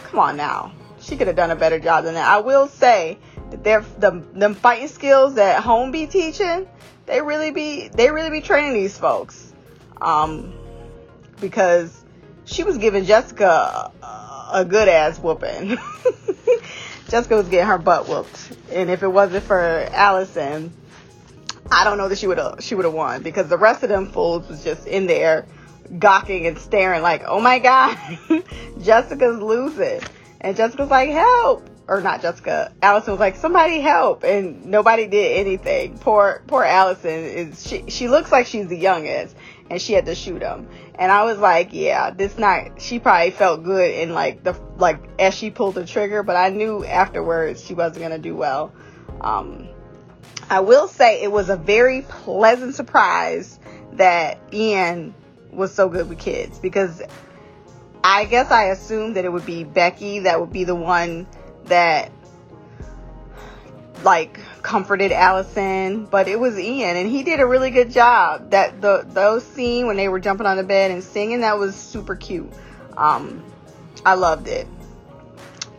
come 0.04 0.18
on 0.18 0.38
now. 0.38 0.72
She 0.98 1.18
could 1.18 1.26
have 1.26 1.36
done 1.36 1.50
a 1.50 1.56
better 1.56 1.78
job 1.78 2.04
than 2.04 2.14
that. 2.14 2.26
I 2.26 2.40
will 2.40 2.68
say 2.68 3.18
that 3.50 3.62
they're, 3.62 3.84
the, 3.98 4.24
them 4.32 4.54
fighting 4.54 4.88
skills 4.88 5.34
that 5.34 5.62
home 5.62 5.92
be 5.92 6.06
teaching, 6.06 6.66
they 7.04 7.20
really 7.20 7.50
be, 7.50 7.88
they 7.88 8.10
really 8.10 8.30
be 8.30 8.40
training 8.40 8.72
these 8.72 8.96
folks 8.96 9.43
um, 10.00 10.52
because 11.40 12.04
she 12.44 12.62
was 12.62 12.78
giving 12.78 13.04
Jessica 13.04 13.90
a, 14.52 14.64
good 14.64 14.88
ass 14.88 15.18
whooping. 15.18 15.78
Jessica 17.08 17.36
was 17.36 17.48
getting 17.48 17.66
her 17.66 17.78
butt 17.78 18.08
whooped, 18.08 18.56
and 18.70 18.90
if 18.90 19.02
it 19.02 19.08
wasn't 19.08 19.44
for 19.44 19.60
Allison, 19.60 20.72
I 21.70 21.84
don't 21.84 21.98
know 21.98 22.08
that 22.08 22.18
she 22.18 22.26
would 22.26 22.38
have 22.38 22.62
she 22.62 22.74
would 22.74 22.84
have 22.84 22.94
won 22.94 23.22
because 23.22 23.48
the 23.48 23.58
rest 23.58 23.82
of 23.82 23.88
them 23.88 24.10
fools 24.10 24.48
was 24.48 24.62
just 24.64 24.86
in 24.86 25.06
there 25.06 25.46
gawking 25.98 26.46
and 26.46 26.58
staring 26.58 27.02
like, 27.02 27.22
oh 27.26 27.40
my 27.40 27.58
god, 27.58 27.98
Jessica's 28.80 29.38
losing, 29.38 30.00
and 30.40 30.56
Jessica's 30.56 30.90
like, 30.90 31.10
help, 31.10 31.68
or 31.88 32.00
not 32.00 32.22
Jessica. 32.22 32.72
Allison 32.82 33.12
was 33.12 33.20
like, 33.20 33.36
somebody 33.36 33.80
help, 33.80 34.24
and 34.24 34.66
nobody 34.66 35.06
did 35.06 35.38
anything. 35.38 35.98
Poor 35.98 36.42
poor 36.46 36.64
Allison 36.64 37.10
is 37.10 37.66
she 37.66 37.84
she 37.88 38.08
looks 38.08 38.32
like 38.32 38.46
she's 38.46 38.68
the 38.68 38.78
youngest, 38.78 39.36
and 39.70 39.80
she 39.80 39.92
had 39.92 40.06
to 40.06 40.14
shoot 40.14 40.42
him. 40.42 40.68
And 40.96 41.10
I 41.10 41.24
was 41.24 41.38
like, 41.38 41.70
yeah, 41.72 42.10
this 42.10 42.38
night 42.38 42.80
She 42.80 42.98
probably 42.98 43.30
felt 43.30 43.64
good 43.64 43.90
in 43.92 44.12
like 44.12 44.42
the 44.42 44.54
like 44.76 45.00
as 45.18 45.34
she 45.34 45.50
pulled 45.50 45.74
the 45.74 45.86
trigger, 45.86 46.22
but 46.22 46.36
I 46.36 46.50
knew 46.50 46.84
afterwards 46.84 47.64
she 47.64 47.74
wasn't 47.74 48.02
gonna 48.02 48.18
do 48.18 48.36
well. 48.36 48.72
Um, 49.20 49.68
I 50.50 50.60
will 50.60 50.88
say 50.88 51.22
it 51.22 51.32
was 51.32 51.48
a 51.48 51.56
very 51.56 52.02
pleasant 52.02 52.74
surprise 52.74 53.58
that 53.94 54.38
Ian 54.52 55.14
was 55.50 55.72
so 55.72 55.88
good 55.88 56.08
with 56.08 56.18
kids 56.18 56.58
because 56.58 57.02
I 58.02 58.26
guess 58.26 58.50
I 58.50 58.64
assumed 58.64 59.16
that 59.16 59.24
it 59.24 59.32
would 59.32 59.46
be 59.46 59.64
Becky 59.64 60.20
that 60.20 60.40
would 60.40 60.52
be 60.52 60.64
the 60.64 60.74
one 60.74 61.26
that 61.64 62.10
like 64.04 64.38
comforted 64.62 65.12
Allison, 65.12 66.04
but 66.04 66.28
it 66.28 66.38
was 66.38 66.58
Ian 66.58 66.96
and 66.96 67.10
he 67.10 67.22
did 67.22 67.40
a 67.40 67.46
really 67.46 67.70
good 67.70 67.90
job. 67.90 68.50
That 68.50 68.80
the 68.80 69.04
those 69.08 69.44
scene 69.44 69.86
when 69.86 69.96
they 69.96 70.08
were 70.08 70.20
jumping 70.20 70.46
on 70.46 70.56
the 70.56 70.62
bed 70.62 70.90
and 70.90 71.02
singing 71.02 71.40
that 71.40 71.58
was 71.58 71.74
super 71.74 72.14
cute. 72.14 72.52
Um, 72.96 73.42
I 74.04 74.14
loved 74.14 74.48
it. 74.48 74.68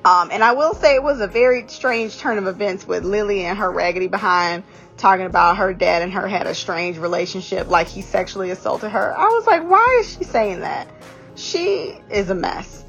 Um, 0.03 0.29
and 0.31 0.43
I 0.43 0.53
will 0.53 0.75
say 0.75 0.95
it 0.95 1.01
was 1.01 1.19
a 1.19 1.27
very 1.27 1.67
strange 1.67 2.17
turn 2.19 2.37
of 2.37 2.45
events 2.45 2.87
with 2.87 3.03
Lily 3.03 3.45
and 3.45 3.57
her 3.57 3.71
raggedy 3.71 4.07
behind 4.07 4.63
talking 4.97 5.25
about 5.25 5.57
her 5.57 5.73
dad 5.73 6.03
and 6.03 6.13
her 6.13 6.27
had 6.27 6.47
a 6.47 6.53
strange 6.53 6.97
relationship, 6.97 7.67
like 7.69 7.87
he 7.87 8.01
sexually 8.01 8.51
assaulted 8.51 8.91
her. 8.91 9.17
I 9.17 9.25
was 9.25 9.47
like, 9.47 9.67
why 9.67 9.97
is 9.99 10.15
she 10.15 10.23
saying 10.23 10.61
that? 10.61 10.87
She 11.35 11.99
is 12.09 12.29
a 12.29 12.35
mess. 12.35 12.83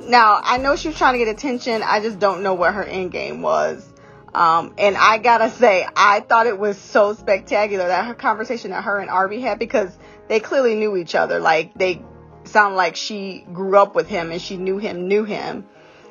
Now, 0.00 0.40
I 0.42 0.58
know 0.58 0.76
she 0.76 0.88
was 0.88 0.96
trying 0.96 1.14
to 1.14 1.18
get 1.24 1.28
attention. 1.28 1.82
I 1.84 2.00
just 2.00 2.18
don't 2.18 2.42
know 2.42 2.54
what 2.54 2.74
her 2.74 2.84
end 2.84 3.12
game 3.12 3.40
was. 3.40 3.87
Um, 4.34 4.74
and 4.78 4.96
I 4.96 5.18
gotta 5.18 5.50
say, 5.50 5.86
I 5.96 6.20
thought 6.20 6.46
it 6.46 6.58
was 6.58 6.78
so 6.78 7.14
spectacular 7.14 7.88
that 7.88 8.06
her 8.06 8.14
conversation 8.14 8.70
that 8.72 8.84
her 8.84 8.98
and 8.98 9.10
Arby 9.10 9.40
had 9.40 9.58
because 9.58 9.96
they 10.28 10.40
clearly 10.40 10.74
knew 10.74 10.96
each 10.96 11.14
other. 11.14 11.40
Like 11.40 11.74
they 11.74 12.02
sound 12.44 12.76
like 12.76 12.96
she 12.96 13.44
grew 13.52 13.78
up 13.78 13.94
with 13.94 14.08
him 14.08 14.30
and 14.30 14.40
she 14.40 14.56
knew 14.56 14.78
him, 14.78 15.08
knew 15.08 15.24
him. 15.24 15.66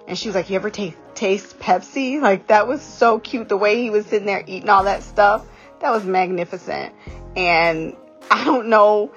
And 0.08 0.18
she 0.18 0.30
was 0.30 0.36
like, 0.36 0.50
"You 0.50 0.56
ever 0.56 0.70
taste 0.70 0.98
taste 1.16 1.60
Pepsi?" 1.60 2.22
Like 2.22 2.48
that 2.48 2.68
was 2.68 2.82
so 2.82 3.20
cute. 3.20 3.50
The 3.50 3.58
way 3.58 3.82
he 3.82 3.90
was 3.90 4.06
sitting 4.06 4.26
there 4.26 4.44
eating 4.48 4.70
all 4.70 4.86
that 4.86 5.04
stuff, 5.04 5.46
that 5.80 5.92
was 5.92 6.06
magnificent. 6.06 6.94
And 7.36 7.96
I 8.32 8.46
don't 8.46 8.70
know 8.70 9.12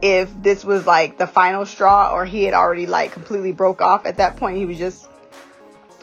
if 0.00 0.30
this 0.42 0.64
was 0.64 0.84
like 0.84 1.16
the 1.16 1.26
final 1.26 1.64
straw 1.64 2.12
or 2.12 2.24
he 2.24 2.44
had 2.44 2.54
already 2.54 2.86
like 2.86 3.12
completely 3.12 3.52
broke 3.52 3.80
off 3.80 4.04
at 4.04 4.16
that 4.16 4.36
point. 4.36 4.56
He 4.56 4.66
was 4.66 4.78
just 4.78 5.08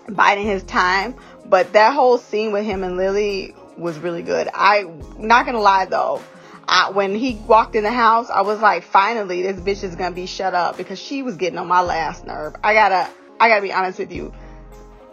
biding 0.07 0.45
his 0.45 0.63
time. 0.63 1.15
But 1.49 1.73
that 1.73 1.93
whole 1.93 2.17
scene 2.17 2.51
with 2.51 2.65
him 2.65 2.83
and 2.83 2.95
Lily 2.95 3.55
was 3.77 3.97
really 3.97 4.21
good. 4.21 4.47
I 4.53 4.83
not 5.17 5.45
gonna 5.45 5.59
lie 5.59 5.85
though. 5.85 6.21
I, 6.67 6.91
when 6.91 7.15
he 7.15 7.33
walked 7.47 7.75
in 7.75 7.83
the 7.83 7.91
house, 7.91 8.29
I 8.29 8.41
was 8.41 8.59
like, 8.59 8.83
finally, 8.83 9.41
this 9.41 9.59
bitch 9.59 9.83
is 9.83 9.95
gonna 9.95 10.13
be 10.13 10.27
shut 10.27 10.53
up 10.53 10.77
because 10.77 10.99
she 10.99 11.23
was 11.23 11.35
getting 11.35 11.57
on 11.57 11.67
my 11.67 11.81
last 11.81 12.27
nerve. 12.27 12.55
I 12.63 12.73
gotta, 12.75 13.09
I 13.39 13.49
gotta 13.49 13.63
be 13.63 13.73
honest 13.73 13.97
with 13.97 14.11
you. 14.11 14.31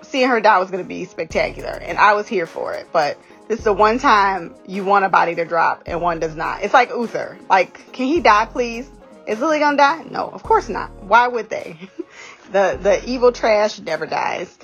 Seeing 0.03 0.29
her 0.29 0.41
die 0.41 0.59
was 0.59 0.71
gonna 0.71 0.85
be 0.85 1.07
spectacular, 1.07 1.71
and 1.71 1.97
I 1.97 2.13
was 2.13 2.29
here 2.29 2.47
for 2.47 2.75
it. 2.75 2.87
But 2.93 3.19
this 3.49 3.61
is 3.61 3.65
the 3.65 3.73
one 3.73 3.99
time 3.99 4.55
you 4.67 4.85
want 4.85 5.05
a 5.05 5.09
body 5.09 5.35
to 5.37 5.45
drop 5.45 5.85
and 5.87 6.03
one 6.03 6.21
does 6.21 6.35
not. 6.35 6.63
It's 6.63 6.75
like 6.75 6.91
Uther. 6.91 7.39
Like, 7.49 7.93
can 7.93 8.07
he 8.07 8.21
die, 8.21 8.47
please? 8.47 8.91
Is 9.27 9.41
Lily 9.41 9.59
gonna 9.59 9.77
die? 9.77 10.05
No, 10.11 10.29
of 10.29 10.43
course 10.43 10.69
not. 10.69 10.91
Why 11.03 11.27
would 11.27 11.49
they? 11.49 11.79
the 12.53 12.79
the 12.81 13.03
evil 13.09 13.33
trash 13.33 13.79
never 13.81 14.05
dies. 14.07 14.57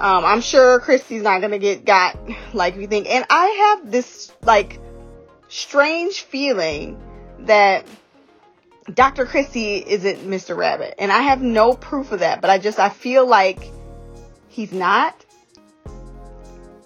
Um, 0.00 0.24
I'm 0.24 0.40
sure 0.40 0.80
Christie's 0.80 1.22
not 1.22 1.42
gonna 1.42 1.58
get 1.58 1.84
got 1.84 2.18
like 2.54 2.76
we 2.76 2.86
think. 2.86 3.08
And 3.08 3.26
I 3.28 3.76
have 3.78 3.90
this 3.90 4.32
like 4.42 4.80
strange 5.48 6.22
feeling 6.22 6.98
that 7.40 7.86
Dr. 8.92 9.26
Christie 9.26 9.76
isn't 9.76 10.26
Mr. 10.26 10.56
Rabbit. 10.56 10.94
And 10.98 11.12
I 11.12 11.20
have 11.22 11.42
no 11.42 11.74
proof 11.74 12.12
of 12.12 12.20
that, 12.20 12.40
but 12.40 12.48
I 12.48 12.58
just 12.58 12.78
I 12.78 12.88
feel 12.88 13.26
like 13.26 13.70
he's 14.48 14.72
not. 14.72 15.14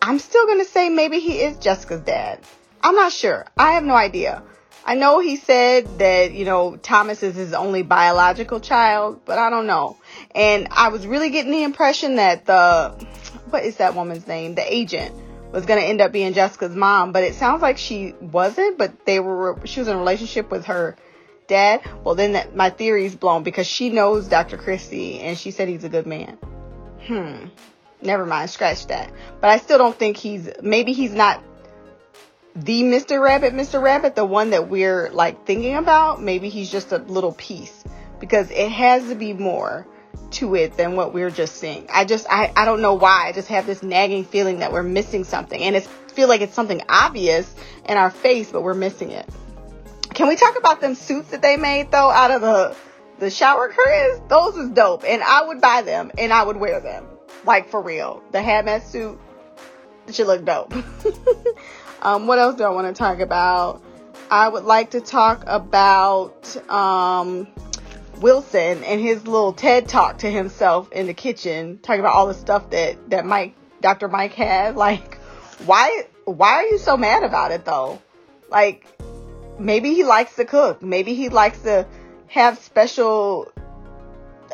I'm 0.02 0.18
still 0.18 0.46
gonna 0.46 0.64
say 0.64 0.88
maybe 0.88 1.20
he 1.20 1.40
is 1.40 1.56
Jessica's 1.58 2.00
dad. 2.00 2.40
I'm 2.82 2.96
not 2.96 3.12
sure. 3.12 3.46
I 3.56 3.72
have 3.72 3.84
no 3.84 3.94
idea. 3.94 4.42
I 4.84 4.96
know 4.96 5.20
he 5.20 5.36
said 5.36 5.98
that, 5.98 6.32
you 6.32 6.44
know, 6.44 6.76
Thomas 6.76 7.22
is 7.22 7.34
his 7.36 7.54
only 7.54 7.82
biological 7.82 8.60
child, 8.60 9.22
but 9.24 9.38
I 9.38 9.48
don't 9.48 9.66
know. 9.66 9.96
And 10.34 10.68
I 10.70 10.88
was 10.88 11.06
really 11.06 11.30
getting 11.30 11.52
the 11.52 11.62
impression 11.62 12.16
that 12.16 12.46
the, 12.46 13.06
what 13.50 13.64
is 13.64 13.76
that 13.76 13.94
woman's 13.94 14.26
name? 14.26 14.54
The 14.54 14.74
agent 14.74 15.14
was 15.52 15.66
going 15.66 15.80
to 15.80 15.86
end 15.86 16.00
up 16.00 16.10
being 16.10 16.32
Jessica's 16.32 16.74
mom, 16.74 17.12
but 17.12 17.22
it 17.22 17.34
sounds 17.36 17.62
like 17.62 17.78
she 17.78 18.14
wasn't, 18.20 18.76
but 18.76 19.06
they 19.06 19.20
were, 19.20 19.60
she 19.64 19.80
was 19.80 19.88
in 19.88 19.94
a 19.94 19.98
relationship 19.98 20.50
with 20.50 20.66
her 20.66 20.96
dad. 21.46 21.82
Well, 22.02 22.16
then 22.16 22.32
that, 22.32 22.56
my 22.56 22.70
theory's 22.70 23.14
blown 23.14 23.44
because 23.44 23.66
she 23.66 23.90
knows 23.90 24.26
Dr. 24.26 24.56
Christie 24.56 25.20
and 25.20 25.38
she 25.38 25.52
said 25.52 25.68
he's 25.68 25.84
a 25.84 25.88
good 25.88 26.06
man. 26.06 26.36
Hmm. 27.06 27.46
Never 28.02 28.26
mind. 28.26 28.50
Scratch 28.50 28.88
that. 28.88 29.12
But 29.40 29.50
I 29.50 29.58
still 29.58 29.78
don't 29.78 29.96
think 29.96 30.16
he's, 30.16 30.50
maybe 30.60 30.92
he's 30.92 31.12
not 31.12 31.42
the 32.56 32.82
Mr. 32.82 33.22
Rabbit, 33.22 33.52
Mr. 33.52 33.80
Rabbit, 33.80 34.16
the 34.16 34.24
one 34.24 34.50
that 34.50 34.68
we're 34.68 35.10
like 35.10 35.46
thinking 35.46 35.76
about, 35.76 36.22
maybe 36.22 36.48
he's 36.48 36.70
just 36.70 36.92
a 36.92 36.98
little 36.98 37.32
piece 37.32 37.84
because 38.20 38.50
it 38.50 38.70
has 38.70 39.08
to 39.08 39.14
be 39.14 39.32
more 39.32 39.86
to 40.32 40.54
it 40.54 40.76
than 40.76 40.96
what 40.96 41.12
we're 41.12 41.30
just 41.30 41.56
seeing. 41.56 41.86
I 41.92 42.04
just, 42.04 42.26
I, 42.28 42.52
I 42.56 42.64
don't 42.64 42.82
know 42.82 42.94
why. 42.94 43.28
I 43.28 43.32
just 43.32 43.48
have 43.48 43.66
this 43.66 43.82
nagging 43.82 44.24
feeling 44.24 44.60
that 44.60 44.72
we're 44.72 44.82
missing 44.82 45.24
something 45.24 45.60
and 45.60 45.76
it's 45.76 45.86
feel 45.86 46.28
like 46.28 46.40
it's 46.40 46.54
something 46.54 46.80
obvious 46.88 47.52
in 47.88 47.96
our 47.96 48.10
face, 48.10 48.50
but 48.52 48.62
we're 48.62 48.74
missing 48.74 49.10
it. 49.10 49.28
Can 50.14 50.28
we 50.28 50.36
talk 50.36 50.56
about 50.56 50.80
them 50.80 50.94
suits 50.94 51.30
that 51.30 51.42
they 51.42 51.56
made 51.56 51.90
though 51.90 52.10
out 52.10 52.30
of 52.30 52.40
the, 52.40 52.76
the 53.18 53.30
shower 53.30 53.68
curtains? 53.68 54.20
Those 54.28 54.56
is 54.56 54.70
dope 54.70 55.04
and 55.04 55.22
I 55.22 55.46
would 55.46 55.60
buy 55.60 55.82
them 55.82 56.12
and 56.16 56.32
I 56.32 56.44
would 56.44 56.56
wear 56.56 56.80
them. 56.80 57.04
Like 57.44 57.68
for 57.68 57.82
real. 57.82 58.22
The 58.30 58.38
hazmat 58.38 58.84
suit 58.84 59.18
should 60.10 60.26
look 60.26 60.44
dope. 60.44 60.72
Um, 62.04 62.26
what 62.26 62.38
else 62.38 62.56
do 62.56 62.64
I 62.64 62.68
want 62.68 62.86
to 62.86 62.98
talk 62.98 63.20
about? 63.20 63.82
I 64.30 64.46
would 64.46 64.64
like 64.64 64.90
to 64.90 65.00
talk 65.00 65.42
about 65.46 66.54
um, 66.70 67.48
Wilson 68.24 68.82
and 68.84 69.02
his 69.02 69.26
little 69.26 69.52
TED 69.52 69.86
talk 69.86 70.20
to 70.20 70.30
himself 70.30 70.90
in 70.92 71.06
the 71.06 71.12
kitchen, 71.12 71.78
talking 71.82 72.00
about 72.00 72.14
all 72.14 72.26
the 72.26 72.32
stuff 72.32 72.70
that 72.70 73.10
that 73.10 73.26
Mike, 73.26 73.54
Dr. 73.82 74.08
Mike 74.08 74.32
had. 74.32 74.76
Like, 74.84 75.18
why 75.66 76.06
why 76.24 76.54
are 76.54 76.64
you 76.64 76.78
so 76.78 76.96
mad 76.96 77.22
about 77.22 77.50
it 77.50 77.66
though? 77.66 78.00
Like, 78.48 78.86
maybe 79.58 79.92
he 79.92 80.04
likes 80.04 80.36
to 80.36 80.46
cook. 80.46 80.80
Maybe 80.80 81.12
he 81.14 81.28
likes 81.28 81.58
to 81.64 81.86
have 82.28 82.58
special 82.60 83.52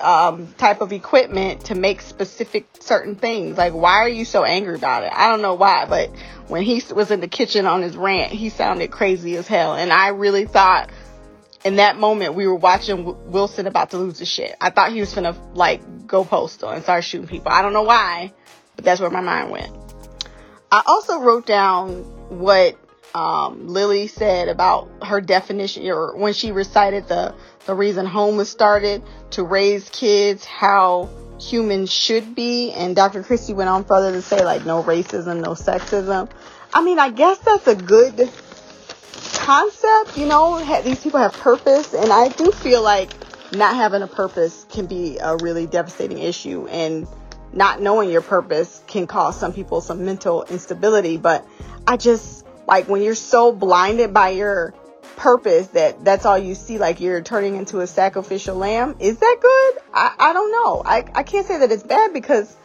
um, 0.00 0.52
type 0.58 0.80
of 0.80 0.92
equipment 0.92 1.66
to 1.66 1.76
make 1.76 2.00
specific 2.00 2.66
certain 2.80 3.14
things. 3.14 3.56
Like, 3.56 3.72
why 3.72 3.98
are 3.98 4.08
you 4.08 4.24
so 4.24 4.42
angry 4.42 4.74
about 4.74 5.04
it? 5.04 5.12
I 5.14 5.30
don't 5.30 5.42
know 5.42 5.54
why, 5.54 5.86
but 5.86 6.10
when 6.48 6.62
he 6.62 6.82
was 6.92 7.12
in 7.12 7.20
the 7.20 7.28
kitchen 7.28 7.66
on 7.66 7.82
his 7.82 7.96
rant, 7.96 8.32
he 8.32 8.48
sounded 8.48 8.90
crazy 8.90 9.36
as 9.36 9.46
hell. 9.46 9.74
And 9.74 9.92
I 9.92 10.08
really 10.08 10.46
thought 10.46 10.90
in 11.64 11.76
that 11.76 11.98
moment 11.98 12.34
we 12.34 12.46
were 12.46 12.56
watching 12.56 13.30
Wilson 13.30 13.66
about 13.66 13.90
to 13.90 13.98
lose 13.98 14.18
his 14.18 14.28
shit. 14.28 14.54
I 14.60 14.70
thought 14.70 14.92
he 14.92 15.00
was 15.00 15.12
gonna 15.14 15.36
like 15.54 16.06
go 16.06 16.24
postal 16.24 16.70
and 16.70 16.82
start 16.82 17.04
shooting 17.04 17.28
people. 17.28 17.52
I 17.52 17.62
don't 17.62 17.72
know 17.72 17.82
why, 17.82 18.32
but 18.76 18.84
that's 18.84 19.00
where 19.00 19.10
my 19.10 19.20
mind 19.20 19.50
went. 19.50 19.72
I 20.72 20.82
also 20.86 21.20
wrote 21.20 21.46
down 21.46 22.02
what 22.38 22.76
um, 23.14 23.66
Lily 23.68 24.06
said 24.06 24.48
about 24.48 24.88
her 25.02 25.20
definition, 25.20 25.86
or 25.88 26.16
when 26.16 26.32
she 26.32 26.52
recited 26.52 27.08
the 27.08 27.34
the 27.66 27.74
reason 27.74 28.06
home 28.06 28.36
was 28.36 28.48
started 28.48 29.02
to 29.32 29.42
raise 29.42 29.88
kids 29.90 30.44
how 30.44 31.08
humans 31.40 31.92
should 31.92 32.34
be, 32.34 32.72
and 32.72 32.94
Dr. 32.94 33.22
Christie 33.22 33.54
went 33.54 33.68
on 33.68 33.84
further 33.84 34.12
to 34.12 34.22
say 34.22 34.44
like 34.44 34.64
no 34.64 34.82
racism, 34.82 35.40
no 35.40 35.50
sexism. 35.50 36.30
I 36.72 36.82
mean, 36.82 36.98
I 36.98 37.10
guess 37.10 37.38
that's 37.38 37.66
a 37.66 37.74
good 37.74 38.30
concept. 39.50 40.16
You 40.16 40.26
know, 40.26 40.64
these 40.82 41.02
people 41.02 41.18
have 41.18 41.32
purpose, 41.32 41.92
and 41.92 42.12
I 42.12 42.28
do 42.28 42.52
feel 42.52 42.82
like 42.82 43.10
not 43.52 43.74
having 43.74 44.00
a 44.00 44.06
purpose 44.06 44.64
can 44.70 44.86
be 44.86 45.18
a 45.18 45.36
really 45.38 45.66
devastating 45.66 46.18
issue, 46.18 46.68
and 46.68 47.08
not 47.52 47.82
knowing 47.82 48.10
your 48.10 48.20
purpose 48.20 48.80
can 48.86 49.08
cause 49.08 49.38
some 49.40 49.52
people 49.52 49.80
some 49.80 50.04
mental 50.04 50.44
instability. 50.44 51.16
But 51.16 51.44
I 51.84 51.96
just 51.96 52.46
like 52.68 52.88
when 52.88 53.02
you're 53.02 53.16
so 53.16 53.50
blinded 53.50 54.14
by 54.14 54.28
your 54.28 54.72
purpose 55.16 55.66
that 55.78 56.04
that's 56.04 56.24
all 56.24 56.38
you 56.38 56.54
see, 56.54 56.78
like 56.78 57.00
you're 57.00 57.20
turning 57.20 57.56
into 57.56 57.80
a 57.80 57.88
sacrificial 57.88 58.54
lamb. 58.54 58.94
Is 59.00 59.18
that 59.18 59.36
good? 59.42 59.82
I, 59.92 60.14
I 60.16 60.32
don't 60.32 60.52
know. 60.52 60.80
I, 60.86 61.04
I 61.12 61.24
can't 61.24 61.44
say 61.44 61.58
that 61.58 61.72
it's 61.72 61.82
bad 61.82 62.12
because 62.12 62.56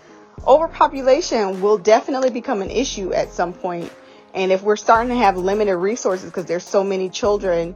overpopulation 0.45 1.61
will 1.61 1.79
definitely 1.79 2.29
become 2.29 2.61
an 2.61 2.69
issue 2.69 3.11
at 3.11 3.33
some 3.33 3.53
point. 3.53 3.91
And 4.35 4.51
if 4.51 4.61
we're 4.61 4.75
starting 4.75 5.09
to 5.09 5.15
have 5.15 5.37
limited 5.37 5.77
resources 5.77 6.29
because 6.29 6.45
there's 6.45 6.63
so 6.63 6.83
many 6.83 7.09
children 7.09 7.73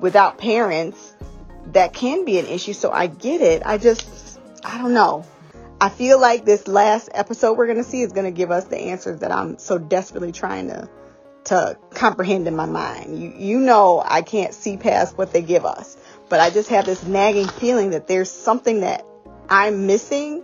without 0.00 0.38
parents, 0.38 1.14
that 1.72 1.92
can 1.94 2.24
be 2.24 2.38
an 2.38 2.46
issue. 2.46 2.74
So 2.74 2.92
I 2.92 3.06
get 3.06 3.40
it. 3.40 3.62
I 3.64 3.78
just, 3.78 4.38
I 4.62 4.78
don't 4.78 4.94
know. 4.94 5.24
I 5.80 5.88
feel 5.88 6.20
like 6.20 6.44
this 6.44 6.68
last 6.68 7.08
episode 7.12 7.56
we're 7.56 7.66
going 7.66 7.78
to 7.78 7.84
see 7.84 8.02
is 8.02 8.12
going 8.12 8.26
to 8.26 8.36
give 8.36 8.50
us 8.50 8.64
the 8.64 8.78
answers 8.78 9.20
that 9.20 9.32
I'm 9.32 9.58
so 9.58 9.78
desperately 9.78 10.32
trying 10.32 10.68
to 10.68 10.88
to 11.44 11.76
comprehend 11.90 12.48
in 12.48 12.56
my 12.56 12.64
mind. 12.64 13.20
You 13.20 13.34
you 13.36 13.58
know 13.58 14.02
I 14.02 14.22
can't 14.22 14.54
see 14.54 14.78
past 14.78 15.18
what 15.18 15.32
they 15.32 15.42
give 15.42 15.66
us, 15.66 15.96
but 16.30 16.40
I 16.40 16.48
just 16.48 16.70
have 16.70 16.86
this 16.86 17.04
nagging 17.04 17.48
feeling 17.48 17.90
that 17.90 18.06
there's 18.06 18.30
something 18.30 18.80
that 18.80 19.04
I'm 19.50 19.86
missing 19.86 20.42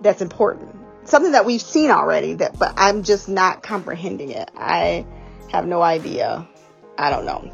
that's 0.00 0.22
important. 0.22 0.85
Something 1.06 1.32
that 1.32 1.44
we've 1.44 1.62
seen 1.62 1.90
already 1.90 2.34
that 2.34 2.58
but 2.58 2.74
I'm 2.76 3.02
just 3.02 3.28
not 3.28 3.62
comprehending 3.62 4.30
it. 4.30 4.50
I 4.56 5.06
have 5.52 5.66
no 5.66 5.82
idea. 5.82 6.46
I 6.98 7.10
don't 7.10 7.26
know. 7.26 7.52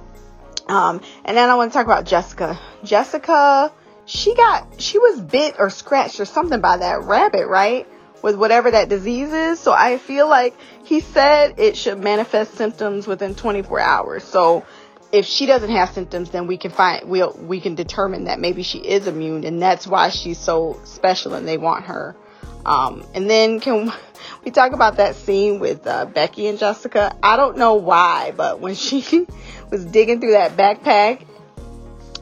Um, 0.69 1.01
and 1.25 1.37
then 1.37 1.51
I 1.51 1.55
want 1.57 1.73
to 1.73 1.77
talk 1.77 1.87
about 1.87 2.05
Jessica. 2.05 2.59
Jessica, 2.85 3.73
she 4.07 4.35
got, 4.35 4.81
she 4.81 4.99
was 4.99 5.21
bit 5.21 5.57
or 5.59 5.71
scratched 5.71 6.21
or 6.21 6.25
something 6.25 6.61
by 6.61 6.79
that 6.79 7.03
rabbit, 7.03 7.47
right? 7.47 7.87
With 8.23 8.37
whatever 8.37 8.71
that 8.71 8.89
disease 8.89 9.33
is. 9.33 9.59
So 9.59 9.73
I 9.73 9.99
feel 9.99 10.29
like 10.29 10.55
he 10.85 11.01
said 11.01 11.59
it 11.59 11.77
should 11.77 11.99
manifest 11.99 12.55
symptoms 12.55 13.07
within 13.07 13.35
24 13.35 13.81
hours. 13.81 14.25
So 14.25 14.65
if 15.11 15.27
she 15.27 15.47
doesn't 15.47 15.71
have 15.71 15.91
symptoms, 15.91 16.31
then 16.31 16.47
we 16.47 16.57
can 16.57 16.71
find, 16.71 17.09
we'll, 17.09 17.33
we 17.33 17.61
can 17.61 17.75
determine 17.75 18.25
that 18.25 18.41
maybe 18.41 18.63
she 18.63 18.79
is 18.79 19.07
immune 19.07 19.45
and 19.45 19.61
that's 19.61 19.87
why 19.87 20.09
she's 20.09 20.39
so 20.39 20.81
special 20.85 21.35
and 21.35 21.47
they 21.47 21.59
want 21.59 21.85
her. 21.87 22.17
Um, 22.65 23.05
and 23.15 23.29
then 23.29 23.61
can 23.61 23.93
we 24.45 24.51
talk 24.51 24.73
about 24.73 24.97
that 24.97 25.17
scene 25.17 25.59
with 25.61 25.87
uh, 25.87 26.07
Becky 26.07 26.47
and 26.47 26.59
Jessica? 26.59 27.17
I 27.23 27.37
don't 27.37 27.57
know 27.57 27.75
why, 27.75 28.33
but 28.37 28.61
when 28.61 28.75
she 28.75 29.27
was 29.71 29.85
digging 29.85 30.21
through 30.21 30.33
that 30.33 30.57
backpack 30.57 31.27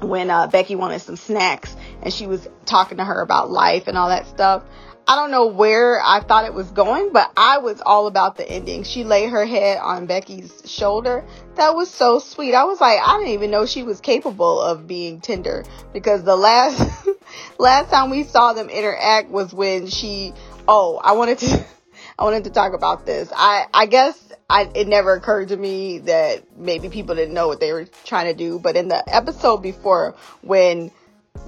when 0.01 0.31
uh, 0.31 0.47
Becky 0.47 0.77
wanted 0.77 1.01
some 1.01 1.17
snacks 1.17 1.77
and 2.03 2.13
she 2.13 2.27
was 2.27 2.49
talking 2.65 2.99
to 2.99 3.05
her 3.05 3.21
about 3.21 3.51
life 3.51 3.87
and 3.87 3.99
all 3.99 4.09
that 4.09 4.27
stuff. 4.27 4.63
I 5.11 5.17
don't 5.17 5.33
know 5.33 5.47
where 5.49 6.01
I 6.01 6.21
thought 6.21 6.45
it 6.45 6.55
was 6.55 6.71
going, 6.71 7.13
but 7.13 7.33
I 7.37 7.59
was 7.59 7.83
all 7.85 8.07
about 8.07 8.37
the 8.37 8.49
ending. 8.49 8.85
She 8.85 9.03
laid 9.03 9.31
her 9.31 9.45
head 9.45 9.79
on 9.79 10.07
Becky's 10.07 10.63
shoulder. 10.67 11.25
That 11.57 11.75
was 11.75 11.91
so 11.91 12.21
sweet. 12.21 12.55
I 12.55 12.63
was 12.63 12.81
like, 12.81 13.01
I 13.05 13.19
didn't 13.19 13.33
even 13.33 13.51
know 13.51 13.67
she 13.67 13.83
was 13.83 14.01
capable 14.01 14.61
of 14.61 14.87
being 14.87 15.21
tender 15.21 15.65
because 15.93 16.23
the 16.23 16.37
last 16.37 17.09
last 17.59 17.91
time 17.91 18.11
we 18.11 18.23
saw 18.23 18.53
them 18.53 18.69
interact 18.71 19.31
was 19.31 19.53
when 19.53 19.89
she 19.89 20.33
oh, 20.69 21.01
I 21.03 21.11
wanted 21.15 21.39
to 21.39 21.67
I 22.17 22.23
wanted 22.23 22.45
to 22.45 22.51
talk 22.51 22.73
about 22.73 23.05
this. 23.05 23.33
I 23.35 23.67
I 23.75 23.87
guess 23.87 24.17
I, 24.49 24.71
it 24.77 24.87
never 24.87 25.15
occurred 25.15 25.49
to 25.49 25.57
me 25.57 25.99
that 25.99 26.57
maybe 26.57 26.89
people 26.89 27.17
didn't 27.17 27.35
know 27.35 27.49
what 27.49 27.59
they 27.59 27.73
were 27.73 27.87
trying 28.05 28.27
to 28.27 28.35
do. 28.35 28.61
But 28.61 28.77
in 28.77 28.87
the 28.87 29.03
episode 29.13 29.57
before, 29.57 30.15
when 30.43 30.93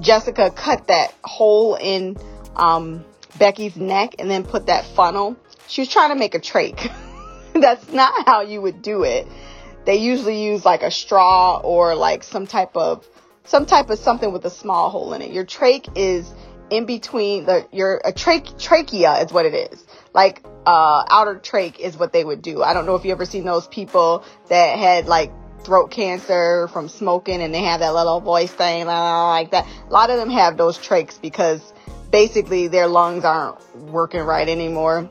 Jessica 0.01 0.51
cut 0.51 0.89
that 0.89 1.15
hole 1.23 1.77
in 1.77 2.17
um, 2.57 3.05
Becky's 3.43 3.74
neck 3.74 4.14
and 4.20 4.30
then 4.30 4.45
put 4.45 4.66
that 4.66 4.84
funnel, 4.84 5.36
she 5.66 5.80
was 5.80 5.88
trying 5.88 6.11
to 6.11 6.14
make 6.14 6.36
a 6.36 6.38
trach. 6.38 6.93
That's 7.55 7.93
not 7.93 8.24
how 8.24 8.43
you 8.43 8.62
would 8.62 8.82
do 8.82 9.03
it. 9.03 9.26
They 9.84 9.97
usually 9.97 10.45
use 10.45 10.64
like 10.64 10.84
a 10.84 10.93
straw 10.93 11.59
or 11.59 11.97
like 11.97 12.22
some 12.22 12.47
type 12.47 12.76
of 12.76 13.05
some 13.43 13.66
type 13.66 13.90
of 13.90 13.99
something 13.99 14.32
with 14.32 14.45
a 14.45 14.51
small 14.51 14.90
hole 14.90 15.12
in 15.12 15.22
it. 15.22 15.32
Your 15.32 15.45
trach 15.45 15.90
is 15.97 16.32
in 16.70 16.86
between 16.86 17.45
the 17.45 17.66
your 17.72 18.01
a 18.05 18.12
trach 18.12 18.62
trachea 18.62 19.24
is 19.24 19.32
what 19.32 19.45
it 19.45 19.72
is. 19.72 19.84
Like 20.14 20.45
uh, 20.64 21.03
outer 21.11 21.34
trach 21.34 21.80
is 21.80 21.97
what 21.97 22.12
they 22.12 22.24
would 22.24 22.43
do. 22.43 22.62
I 22.62 22.74
don't 22.74 22.86
know 22.86 22.95
if 22.95 23.05
you 23.05 23.11
ever 23.11 23.24
seen 23.24 23.45
those 23.45 23.66
people 23.66 24.24
that 24.51 24.78
had 24.78 25.07
like 25.07 25.32
throat 25.64 25.90
cancer 25.90 26.68
from 26.68 26.88
smoking 26.88 27.43
and 27.43 27.53
they 27.53 27.64
have 27.64 27.80
that 27.80 27.93
little 27.93 28.20
voice 28.20 28.53
thing 28.53 28.86
like 28.86 29.51
that. 29.51 29.66
A 29.88 29.93
lot 29.93 30.11
of 30.11 30.16
them 30.16 30.30
have 30.30 30.57
those 30.57 30.78
trachs 30.78 31.20
because 31.20 31.61
basically 32.13 32.69
their 32.69 32.87
lungs 32.87 33.25
aren't 33.25 33.59
working 33.75 34.21
right 34.21 34.49
anymore. 34.49 35.11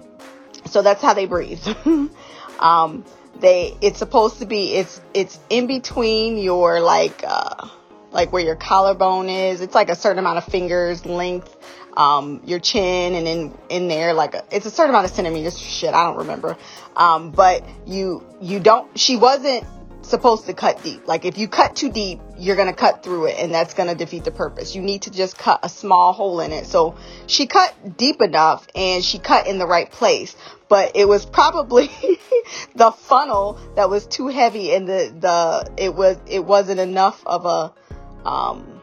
So 0.67 0.81
that's 0.81 1.01
how 1.01 1.13
they 1.13 1.25
breathe. 1.25 1.67
um, 2.59 3.03
they, 3.39 3.75
it's 3.81 3.99
supposed 3.99 4.39
to 4.39 4.45
be, 4.45 4.75
it's, 4.75 5.01
it's 5.13 5.37
in 5.49 5.67
between 5.67 6.37
your 6.37 6.79
like, 6.79 7.23
uh, 7.27 7.67
like 8.11 8.31
where 8.31 8.43
your 8.43 8.55
collarbone 8.55 9.27
is. 9.27 9.59
It's 9.59 9.75
like 9.75 9.89
a 9.89 9.95
certain 9.95 10.19
amount 10.19 10.37
of 10.37 10.45
fingers 10.45 11.05
length 11.05 11.57
um, 11.97 12.41
your 12.45 12.59
chin 12.59 13.15
and 13.15 13.27
in 13.27 13.57
in 13.69 13.87
there 13.87 14.13
like 14.13 14.33
a, 14.33 14.43
it's 14.51 14.65
a 14.65 14.71
certain 14.71 14.91
amount 14.91 15.05
of 15.05 15.11
centimeters 15.11 15.59
shit 15.59 15.93
i 15.93 16.03
don't 16.05 16.17
remember 16.17 16.57
um, 16.95 17.31
but 17.31 17.63
you 17.85 18.23
you 18.39 18.59
don't 18.59 18.97
she 18.97 19.17
wasn't 19.17 19.65
supposed 20.11 20.45
to 20.45 20.53
cut 20.53 20.83
deep. 20.83 21.07
Like 21.07 21.25
if 21.25 21.39
you 21.39 21.47
cut 21.47 21.75
too 21.75 21.91
deep 21.91 22.19
you're 22.37 22.55
going 22.55 22.67
to 22.67 22.73
cut 22.73 23.01
through 23.03 23.25
it 23.25 23.37
and 23.39 23.53
that's 23.53 23.73
going 23.73 23.89
to 23.89 23.95
defeat 23.95 24.23
the 24.23 24.31
purpose. 24.31 24.75
You 24.75 24.81
need 24.81 25.03
to 25.03 25.11
just 25.11 25.37
cut 25.37 25.59
a 25.63 25.69
small 25.69 26.13
hole 26.13 26.39
in 26.41 26.51
it. 26.51 26.65
So 26.65 26.95
she 27.27 27.47
cut 27.47 27.97
deep 27.97 28.21
enough 28.21 28.67
and 28.75 29.03
she 29.03 29.19
cut 29.19 29.47
in 29.47 29.57
the 29.57 29.65
right 29.65 29.89
place. 29.91 30.35
But 30.69 30.95
it 30.95 31.07
was 31.07 31.25
probably 31.25 31.89
the 32.75 32.91
funnel 32.91 33.59
that 33.75 33.89
was 33.89 34.05
too 34.05 34.27
heavy 34.27 34.73
and 34.73 34.87
the 34.87 35.13
the 35.19 35.71
it 35.77 35.95
was 35.95 36.17
it 36.27 36.43
wasn't 36.45 36.79
enough 36.79 37.25
of 37.25 37.45
a 37.45 38.27
um 38.27 38.81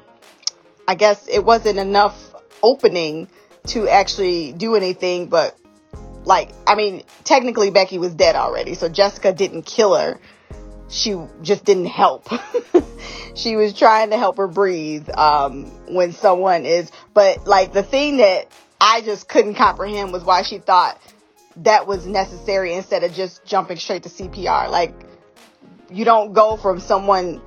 I 0.87 0.95
guess 0.95 1.27
it 1.29 1.45
wasn't 1.45 1.79
enough 1.79 2.17
opening 2.63 3.29
to 3.69 3.89
actually 3.89 4.53
do 4.53 4.75
anything 4.75 5.27
but 5.27 5.59
like 6.25 6.51
I 6.67 6.75
mean 6.75 7.03
technically 7.25 7.71
Becky 7.71 7.99
was 7.99 8.15
dead 8.15 8.37
already 8.37 8.75
so 8.75 8.89
Jessica 8.89 9.33
didn't 9.33 9.63
kill 9.63 9.95
her 9.95 10.21
she 10.89 11.17
just 11.43 11.65
didn't 11.65 11.87
help 11.87 12.29
she 13.35 13.57
was 13.57 13.73
trying 13.75 14.11
to 14.11 14.17
help 14.17 14.37
her 14.37 14.49
breathe 14.49 15.09
um, 15.11 15.67
when 15.93 16.13
someone 16.13 16.65
is 16.65 16.91
but 17.15 17.47
like 17.47 17.73
the 17.73 17.83
thing 17.83 18.19
that 18.19 18.47
I 18.81 19.01
just 19.03 19.29
couldn't 19.29 19.55
comprehend 19.55 20.13
was 20.13 20.25
why 20.25 20.43
she 20.43 20.59
thought 20.59 21.01
that 21.57 21.87
was 21.87 22.07
necessary 22.07 22.75
instead 22.75 23.05
of 23.05 23.13
just 23.13 23.45
jumping 23.45 23.77
straight 23.77 24.05
to 24.05 24.09
CPR 24.09 24.71
like 24.71 24.95
you 25.91 26.05
don't 26.05 26.33
go 26.33 26.57
from 26.57 26.81
someone 26.81 27.41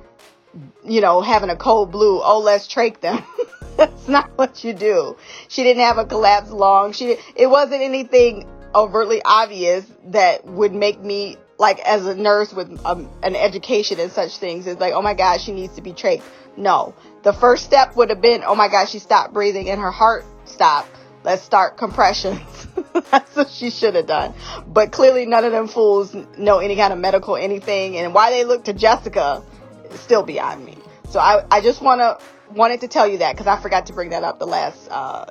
you 0.84 1.00
know 1.00 1.20
having 1.20 1.50
a 1.50 1.56
cold 1.56 1.90
blue 1.90 2.20
oh 2.22 2.40
let's 2.40 2.68
trach 2.68 3.00
them 3.00 3.24
That's 3.76 4.08
not 4.08 4.30
what 4.36 4.64
you 4.64 4.74
do. 4.74 5.16
She 5.48 5.62
didn't 5.62 5.82
have 5.82 5.98
a 5.98 6.04
collapsed 6.04 6.52
lung. 6.52 6.92
She 6.92 7.16
it 7.34 7.46
wasn't 7.46 7.82
anything 7.82 8.46
overtly 8.74 9.22
obvious 9.24 9.84
that 10.06 10.44
would 10.44 10.74
make 10.74 11.00
me 11.00 11.36
like 11.62 11.78
as 11.78 12.04
a 12.06 12.14
nurse 12.16 12.52
with 12.52 12.84
um, 12.84 13.08
an 13.22 13.36
education 13.36 14.00
and 14.00 14.10
such 14.10 14.36
things. 14.38 14.66
It's 14.66 14.80
like, 14.80 14.94
oh 14.94 15.00
my 15.00 15.14
God, 15.14 15.40
she 15.40 15.52
needs 15.52 15.76
to 15.76 15.80
be 15.80 15.92
trached. 15.92 16.24
No, 16.56 16.92
the 17.22 17.32
first 17.32 17.64
step 17.64 17.94
would 17.94 18.10
have 18.10 18.20
been, 18.20 18.42
oh 18.44 18.56
my 18.56 18.68
God, 18.68 18.88
she 18.88 18.98
stopped 18.98 19.32
breathing 19.32 19.70
and 19.70 19.80
her 19.80 19.92
heart 19.92 20.24
stopped. 20.44 20.90
Let's 21.22 21.42
start 21.42 21.76
compressions. 21.76 22.66
That's 23.12 23.36
what 23.36 23.48
she 23.48 23.70
should 23.70 23.94
have 23.94 24.08
done. 24.08 24.34
But 24.66 24.90
clearly, 24.90 25.24
none 25.24 25.44
of 25.44 25.52
them 25.52 25.68
fools 25.68 26.12
know 26.36 26.58
any 26.58 26.74
kind 26.74 26.92
of 26.92 26.98
medical 26.98 27.36
anything. 27.36 27.96
And 27.96 28.12
why 28.12 28.30
they 28.30 28.42
look 28.42 28.64
to 28.64 28.72
Jessica 28.72 29.44
is 29.88 30.00
still 30.00 30.24
beyond 30.24 30.64
me. 30.64 30.76
So 31.10 31.20
I, 31.20 31.46
I 31.48 31.60
just 31.60 31.80
want 31.80 32.00
to 32.00 32.18
wanted 32.52 32.80
to 32.80 32.88
tell 32.88 33.06
you 33.06 33.18
that 33.18 33.34
because 33.34 33.46
I 33.46 33.62
forgot 33.62 33.86
to 33.86 33.92
bring 33.92 34.10
that 34.10 34.24
up 34.24 34.40
the 34.40 34.46
last 34.46 34.90
uh, 34.90 35.26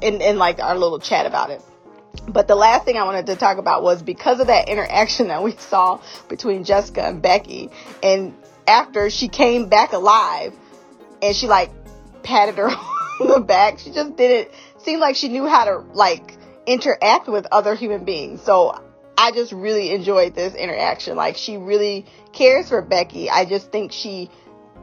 in 0.00 0.20
in 0.20 0.36
like 0.36 0.58
our 0.58 0.76
little 0.76 0.98
chat 0.98 1.26
about 1.26 1.50
it. 1.50 1.62
But 2.28 2.48
the 2.48 2.54
last 2.54 2.84
thing 2.84 2.96
I 2.96 3.04
wanted 3.04 3.26
to 3.26 3.36
talk 3.36 3.58
about 3.58 3.82
was 3.82 4.02
because 4.02 4.40
of 4.40 4.48
that 4.48 4.68
interaction 4.68 5.28
that 5.28 5.42
we 5.42 5.52
saw 5.52 6.00
between 6.28 6.64
Jessica 6.64 7.02
and 7.02 7.22
Becky, 7.22 7.70
and 8.02 8.34
after 8.66 9.10
she 9.10 9.28
came 9.28 9.68
back 9.68 9.92
alive, 9.92 10.54
and 11.22 11.34
she 11.34 11.46
like 11.46 11.70
patted 12.22 12.56
her 12.56 12.68
on 13.20 13.28
the 13.28 13.40
back, 13.40 13.78
she 13.78 13.90
just 13.92 14.16
didn't 14.16 14.52
seem 14.78 15.00
like 15.00 15.16
she 15.16 15.28
knew 15.28 15.46
how 15.46 15.64
to 15.64 15.78
like 15.94 16.36
interact 16.66 17.28
with 17.28 17.46
other 17.52 17.74
human 17.74 18.04
beings. 18.04 18.42
So 18.42 18.80
I 19.16 19.30
just 19.32 19.52
really 19.52 19.92
enjoyed 19.92 20.34
this 20.34 20.54
interaction. 20.54 21.16
Like 21.16 21.36
she 21.36 21.56
really 21.56 22.06
cares 22.32 22.68
for 22.68 22.82
Becky. 22.82 23.30
I 23.30 23.44
just 23.44 23.70
think 23.70 23.92
she 23.92 24.30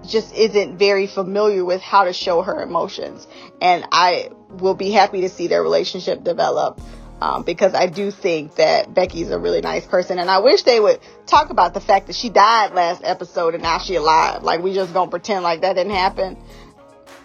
just 0.08 0.34
isn't 0.34 0.78
very 0.78 1.08
familiar 1.08 1.64
with 1.64 1.82
how 1.82 2.06
to 2.06 2.14
show 2.14 2.42
her 2.42 2.62
emotions. 2.62 3.28
And 3.62 3.86
I 3.92 4.30
will 4.50 4.74
be 4.76 4.92
happy 4.92 5.22
to 5.22 5.30
see 5.30 5.48
their 5.48 5.62
relationship 5.62 6.24
develop. 6.24 6.82
Um, 7.24 7.44
because 7.44 7.74
I 7.74 7.86
do 7.86 8.12
think 8.12 8.56
that 8.56 8.94
Becky's 8.94 9.32
a 9.32 9.40
really 9.40 9.62
nice 9.62 9.86
person, 9.86 10.20
and 10.20 10.30
I 10.30 10.40
wish 10.40 10.64
they 10.64 10.78
would 10.78 11.00
talk 11.26 11.52
about 11.52 11.74
the 11.74 11.80
fact 11.80 12.08
that 12.08 12.18
she 12.18 12.28
died 12.28 12.74
last 12.74 13.02
episode 13.02 13.54
and 13.54 13.64
now 13.64 13.78
she 13.78 13.96
alive. 13.96 14.44
Like 14.44 14.62
we 14.62 14.74
just 14.74 14.94
gonna 14.94 15.10
pretend 15.10 15.42
like 15.42 15.62
that 15.62 15.78
didn't 15.78 15.94
happen. 15.94 16.36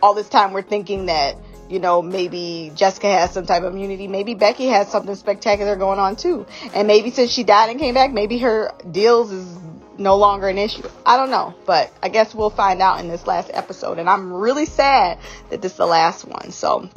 All 0.01 0.15
this 0.15 0.29
time 0.29 0.53
we're 0.53 0.63
thinking 0.63 1.07
that 1.07 1.37
you 1.69 1.81
know 1.81 2.01
maybe 2.01 2.71
Jessica 2.77 3.09
has 3.09 3.33
some 3.33 3.45
type 3.45 3.65
of 3.65 3.75
immunity, 3.75 4.07
maybe 4.07 4.35
Becky 4.35 4.67
has 4.67 4.89
something 4.89 5.17
spectacular 5.17 5.75
going 5.75 5.99
on 5.99 6.15
too, 6.15 6.47
and 6.75 6.87
maybe 6.87 7.11
since 7.11 7.33
she 7.33 7.43
died 7.43 7.69
and 7.71 7.81
came 7.81 7.95
back, 7.95 8.13
maybe 8.13 8.39
her 8.39 8.71
deals 8.89 9.33
is 9.33 9.59
no 9.99 10.17
longer 10.17 10.47
an 10.47 10.59
issue. 10.59 10.89
I 11.05 11.17
don't 11.17 11.33
know, 11.33 11.57
but 11.67 11.93
I 12.05 12.09
guess 12.09 12.37
we'll 12.37 12.51
find 12.51 12.81
out 12.81 13.01
in 13.01 13.09
this 13.09 13.27
last 13.27 13.51
episode. 13.53 13.99
And 13.99 14.09
I'm 14.09 14.33
really 14.33 14.67
sad 14.67 15.19
that 15.51 15.61
this 15.61 15.73
is 15.73 15.79
the 15.79 15.87
last 15.87 16.25
one. 16.25 16.53
So 16.53 16.89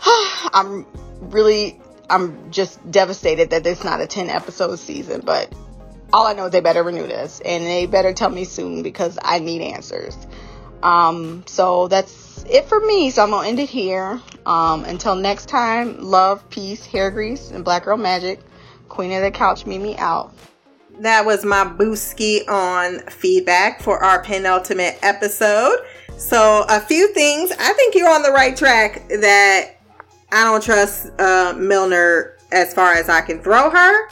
I'm 0.54 0.86
really, 1.20 1.80
I'm 2.10 2.50
just 2.50 2.90
devastated 2.90 3.50
that 3.50 3.66
it's 3.66 3.84
not 3.84 4.00
a 4.00 4.06
10 4.06 4.30
episode 4.30 4.78
season. 4.78 5.22
But 5.24 5.52
all 6.12 6.26
I 6.26 6.32
know 6.32 6.46
is 6.46 6.52
they 6.52 6.60
better 6.60 6.82
renew 6.82 7.06
this 7.06 7.40
and 7.44 7.64
they 7.64 7.86
better 7.86 8.12
tell 8.12 8.30
me 8.30 8.44
soon 8.44 8.82
because 8.82 9.18
I 9.22 9.38
need 9.38 9.60
answers. 9.60 10.16
Um, 10.82 11.44
so 11.46 11.88
that's 11.88 12.44
it 12.44 12.66
for 12.66 12.80
me. 12.80 13.10
So 13.10 13.22
I'm 13.22 13.30
gonna 13.30 13.48
end 13.48 13.58
it 13.58 13.68
here. 13.68 14.20
Um, 14.46 14.84
until 14.84 15.14
next 15.16 15.48
time, 15.48 16.00
love, 16.00 16.48
peace, 16.50 16.84
hair 16.86 17.10
grease, 17.10 17.50
and 17.50 17.64
black 17.64 17.84
girl 17.84 17.96
magic. 17.96 18.40
Queen 18.88 19.12
of 19.12 19.22
the 19.22 19.30
couch, 19.30 19.66
Mimi 19.66 19.98
out. 19.98 20.32
that 21.00 21.26
was 21.26 21.44
my 21.44 21.64
booski 21.64 22.48
on 22.48 23.00
feedback 23.10 23.82
for 23.82 24.02
our 24.02 24.22
penultimate 24.22 24.98
episode. 25.02 25.78
So, 26.16 26.64
a 26.68 26.80
few 26.80 27.12
things. 27.12 27.52
I 27.52 27.72
think 27.74 27.94
you're 27.94 28.08
on 28.08 28.22
the 28.22 28.32
right 28.32 28.56
track 28.56 29.06
that 29.08 29.77
I 30.30 30.44
don't 30.44 30.62
trust 30.62 31.10
uh, 31.18 31.54
Milner 31.56 32.36
as 32.52 32.74
far 32.74 32.94
as 32.94 33.08
I 33.08 33.20
can 33.20 33.40
throw 33.42 33.70
her. 33.70 34.08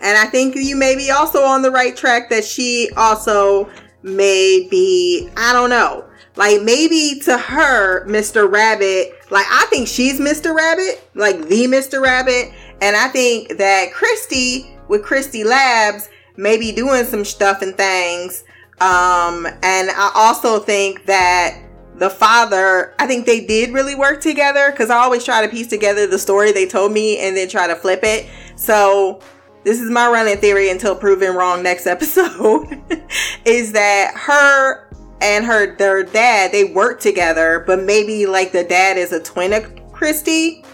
And 0.00 0.16
I 0.16 0.26
think 0.26 0.54
you 0.54 0.76
may 0.76 0.94
be 0.94 1.10
also 1.10 1.42
on 1.42 1.62
the 1.62 1.70
right 1.70 1.96
track 1.96 2.30
that 2.30 2.44
she 2.44 2.88
also 2.96 3.68
may 4.02 4.66
be, 4.70 5.28
I 5.36 5.52
don't 5.52 5.70
know, 5.70 6.04
like 6.36 6.62
maybe 6.62 7.20
to 7.24 7.36
her, 7.36 8.06
Mr. 8.06 8.50
Rabbit, 8.50 9.12
like 9.30 9.46
I 9.50 9.66
think 9.70 9.88
she's 9.88 10.20
Mr. 10.20 10.54
Rabbit, 10.54 11.02
like 11.14 11.48
the 11.48 11.66
Mr. 11.66 12.00
Rabbit. 12.00 12.52
And 12.80 12.96
I 12.96 13.08
think 13.08 13.58
that 13.58 13.92
Christie 13.92 14.76
with 14.86 15.02
Christie 15.02 15.44
Labs 15.44 16.08
may 16.36 16.56
be 16.56 16.70
doing 16.70 17.04
some 17.04 17.24
stuff 17.24 17.60
and 17.60 17.76
things. 17.76 18.44
Um, 18.80 19.46
and 19.46 19.90
I 19.90 20.12
also 20.14 20.60
think 20.60 21.06
that 21.06 21.60
the 21.98 22.10
father, 22.10 22.94
I 22.98 23.06
think 23.06 23.26
they 23.26 23.44
did 23.44 23.72
really 23.72 23.94
work 23.94 24.20
together 24.20 24.70
because 24.70 24.90
I 24.90 24.96
always 24.96 25.24
try 25.24 25.44
to 25.44 25.48
piece 25.48 25.66
together 25.66 26.06
the 26.06 26.18
story 26.18 26.52
they 26.52 26.66
told 26.66 26.92
me 26.92 27.18
and 27.18 27.36
then 27.36 27.48
try 27.48 27.66
to 27.66 27.74
flip 27.74 28.00
it. 28.02 28.28
So 28.56 29.20
this 29.64 29.80
is 29.80 29.90
my 29.90 30.08
running 30.08 30.38
theory 30.38 30.70
until 30.70 30.94
proven 30.94 31.34
wrong 31.34 31.62
next 31.62 31.86
episode 31.86 32.80
is 33.44 33.72
that 33.72 34.12
her 34.14 34.88
and 35.20 35.44
her 35.44 35.76
their 35.76 36.04
dad 36.04 36.52
they 36.52 36.64
work 36.64 37.00
together 37.00 37.64
but 37.66 37.82
maybe 37.82 38.24
like 38.24 38.52
the 38.52 38.62
dad 38.62 38.96
is 38.96 39.12
a 39.12 39.20
twin 39.20 39.52
of 39.52 39.92
christie 39.92 40.64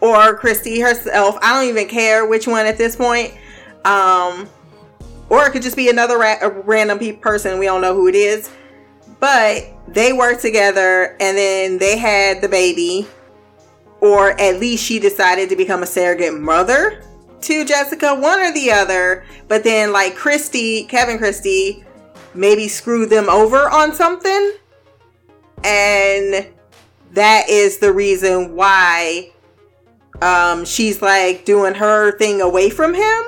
or 0.00 0.36
christie 0.36 0.80
herself. 0.80 1.36
I 1.42 1.52
don't 1.52 1.68
even 1.68 1.86
care 1.86 2.26
which 2.26 2.46
one 2.46 2.66
at 2.66 2.78
this 2.78 2.96
point. 2.96 3.34
Um 3.84 4.48
or 5.28 5.46
it 5.46 5.52
could 5.52 5.62
just 5.62 5.76
be 5.76 5.88
another 5.88 6.18
ra- 6.18 6.38
random 6.64 6.98
pe- 6.98 7.12
person 7.12 7.58
we 7.58 7.66
don't 7.66 7.82
know 7.82 7.94
who 7.94 8.08
it 8.08 8.14
is 8.14 8.50
but 9.24 9.72
they 9.88 10.12
worked 10.12 10.42
together 10.42 11.16
and 11.18 11.38
then 11.38 11.78
they 11.78 11.96
had 11.96 12.42
the 12.42 12.48
baby 12.48 13.06
or 14.02 14.38
at 14.38 14.60
least 14.60 14.84
she 14.84 14.98
decided 14.98 15.48
to 15.48 15.56
become 15.56 15.82
a 15.82 15.86
surrogate 15.86 16.38
mother 16.38 17.02
to 17.40 17.64
Jessica, 17.64 18.14
one 18.14 18.38
or 18.38 18.52
the 18.52 18.70
other. 18.70 19.24
But 19.48 19.64
then, 19.64 19.94
like 19.94 20.14
Christie, 20.14 20.84
Kevin 20.84 21.16
Christie, 21.16 21.82
maybe 22.34 22.68
screwed 22.68 23.08
them 23.08 23.30
over 23.30 23.70
on 23.70 23.94
something. 23.94 24.52
And 25.64 26.46
that 27.12 27.48
is 27.48 27.78
the 27.78 27.94
reason 27.94 28.54
why 28.54 29.32
um, 30.20 30.66
she's 30.66 31.00
like 31.00 31.46
doing 31.46 31.72
her 31.72 32.18
thing 32.18 32.42
away 32.42 32.68
from 32.68 32.92
him. 32.92 33.22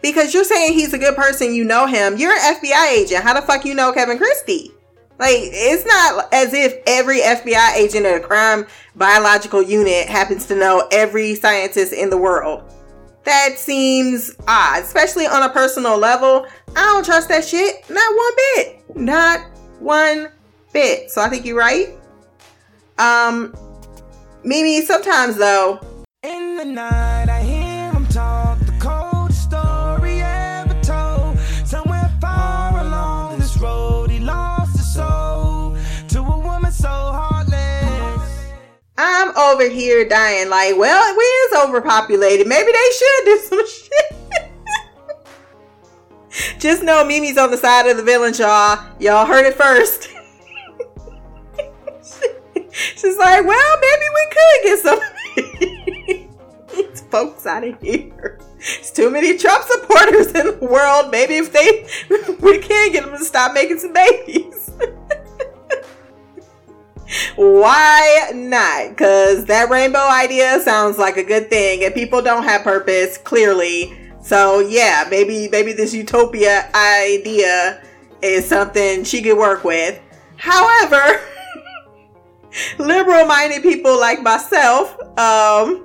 Because 0.00 0.32
you're 0.32 0.44
saying 0.44 0.72
he's 0.72 0.94
a 0.94 0.98
good 0.98 1.14
person, 1.14 1.52
you 1.54 1.64
know 1.64 1.84
him. 1.84 2.16
You're 2.16 2.32
an 2.32 2.54
FBI 2.54 2.90
agent. 2.90 3.22
How 3.22 3.38
the 3.38 3.42
fuck 3.42 3.66
you 3.66 3.74
know 3.74 3.92
Kevin 3.92 4.16
Christie? 4.16 4.72
Like, 5.20 5.36
it's 5.36 5.84
not 5.84 6.32
as 6.32 6.54
if 6.54 6.78
every 6.86 7.20
FBI 7.20 7.74
agent 7.74 8.06
a 8.06 8.20
crime 8.20 8.66
biological 8.96 9.60
unit 9.60 10.08
happens 10.08 10.46
to 10.46 10.54
know 10.56 10.88
every 10.90 11.34
scientist 11.34 11.92
in 11.92 12.08
the 12.08 12.16
world. 12.16 12.64
That 13.24 13.58
seems 13.58 14.34
odd, 14.48 14.82
especially 14.82 15.26
on 15.26 15.42
a 15.42 15.50
personal 15.50 15.98
level. 15.98 16.46
I 16.74 16.86
don't 16.86 17.04
trust 17.04 17.28
that 17.28 17.44
shit. 17.44 17.84
Not 17.90 18.16
one 18.16 18.32
bit. 18.36 18.96
Not 18.96 19.40
one 19.78 20.28
bit. 20.72 21.10
So 21.10 21.20
I 21.20 21.28
think 21.28 21.44
you're 21.44 21.58
right. 21.58 21.90
Um, 22.98 23.54
Mimi, 24.42 24.80
sometimes 24.80 25.36
though. 25.36 25.80
In 26.22 26.56
the 26.56 26.64
night, 26.64 27.28
I 27.28 27.39
I'm 39.02 39.36
over 39.36 39.66
here 39.68 40.06
dying 40.06 40.50
like, 40.50 40.76
well, 40.76 41.16
we 41.16 41.22
is 41.22 41.56
overpopulated. 41.64 42.46
Maybe 42.46 42.70
they 42.70 42.90
should 42.98 43.24
do 43.24 43.38
some 43.38 43.66
shit. 43.82 44.16
Just 46.60 46.82
know 46.82 47.02
Mimi's 47.04 47.38
on 47.38 47.50
the 47.50 47.56
side 47.56 47.86
of 47.86 47.96
the 47.96 48.02
villain, 48.02 48.34
y'all. 48.34 48.78
Y'all 48.98 49.24
heard 49.24 49.46
it 49.46 49.54
first. 49.54 50.10
She's 52.72 53.16
like, 53.16 53.46
well, 53.46 53.78
maybe 53.80 54.04
we 54.14 54.26
could 54.30 54.62
get 54.64 54.78
some 54.80 55.00
folks 57.10 57.46
out 57.46 57.64
of 57.64 57.80
here. 57.80 58.38
It's 58.58 58.90
too 58.90 59.10
many 59.10 59.38
Trump 59.38 59.64
supporters 59.64 60.26
in 60.26 60.46
the 60.46 60.58
world. 60.60 61.10
Maybe 61.10 61.36
if 61.36 61.52
they, 61.52 61.86
we 62.40 62.58
can 62.58 62.92
get 62.92 63.04
them 63.06 63.16
to 63.16 63.24
stop 63.24 63.54
making 63.54 63.78
some 63.78 63.94
babies. 63.94 64.70
Why 67.36 68.30
not? 68.34 68.90
Because 68.90 69.44
that 69.46 69.70
rainbow 69.70 70.06
idea 70.08 70.60
sounds 70.60 70.98
like 70.98 71.16
a 71.16 71.24
good 71.24 71.50
thing, 71.50 71.84
and 71.84 71.94
people 71.94 72.22
don't 72.22 72.44
have 72.44 72.62
purpose 72.62 73.18
clearly. 73.18 73.96
So 74.22 74.60
yeah, 74.60 75.06
maybe 75.10 75.48
maybe 75.48 75.72
this 75.72 75.94
utopia 75.94 76.70
idea 76.74 77.82
is 78.22 78.46
something 78.46 79.04
she 79.04 79.22
could 79.22 79.38
work 79.38 79.64
with. 79.64 80.00
However, 80.36 81.20
liberal-minded 82.78 83.62
people 83.62 83.98
like 83.98 84.22
myself 84.22 84.96
um, 85.18 85.84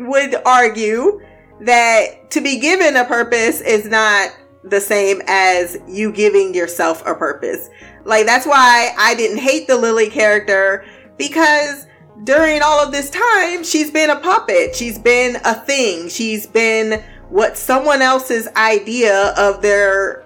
would 0.00 0.34
argue 0.44 1.20
that 1.60 2.30
to 2.30 2.40
be 2.40 2.60
given 2.60 2.96
a 2.96 3.04
purpose 3.04 3.60
is 3.60 3.86
not 3.86 4.30
the 4.64 4.80
same 4.80 5.22
as 5.26 5.78
you 5.86 6.12
giving 6.12 6.54
yourself 6.54 7.00
a 7.06 7.14
purpose. 7.14 7.70
Like 8.06 8.24
that's 8.24 8.46
why 8.46 8.94
I 8.96 9.14
didn't 9.14 9.38
hate 9.38 9.66
the 9.66 9.76
Lily 9.76 10.08
character 10.08 10.84
because 11.18 11.86
during 12.24 12.62
all 12.62 12.78
of 12.78 12.92
this 12.92 13.10
time 13.10 13.64
she's 13.64 13.90
been 13.90 14.10
a 14.10 14.20
puppet. 14.20 14.74
She's 14.74 14.98
been 14.98 15.36
a 15.44 15.54
thing. 15.54 16.08
She's 16.08 16.46
been 16.46 17.02
what 17.28 17.58
someone 17.58 18.02
else's 18.02 18.46
idea 18.56 19.34
of 19.36 19.60
their 19.60 20.24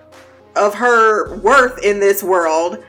of 0.56 0.74
her 0.74 1.36
worth 1.38 1.82
in 1.82 2.00
this 2.00 2.22
world 2.22 2.84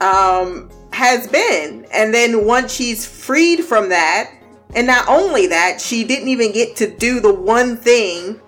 um 0.00 0.70
has 0.92 1.26
been. 1.26 1.84
And 1.92 2.14
then 2.14 2.46
once 2.46 2.72
she's 2.72 3.04
freed 3.04 3.64
from 3.64 3.88
that, 3.88 4.32
and 4.74 4.86
not 4.86 5.08
only 5.08 5.48
that, 5.48 5.80
she 5.80 6.04
didn't 6.04 6.28
even 6.28 6.52
get 6.52 6.76
to 6.76 6.96
do 6.96 7.20
the 7.20 7.32
one 7.32 7.76
thing 7.76 8.40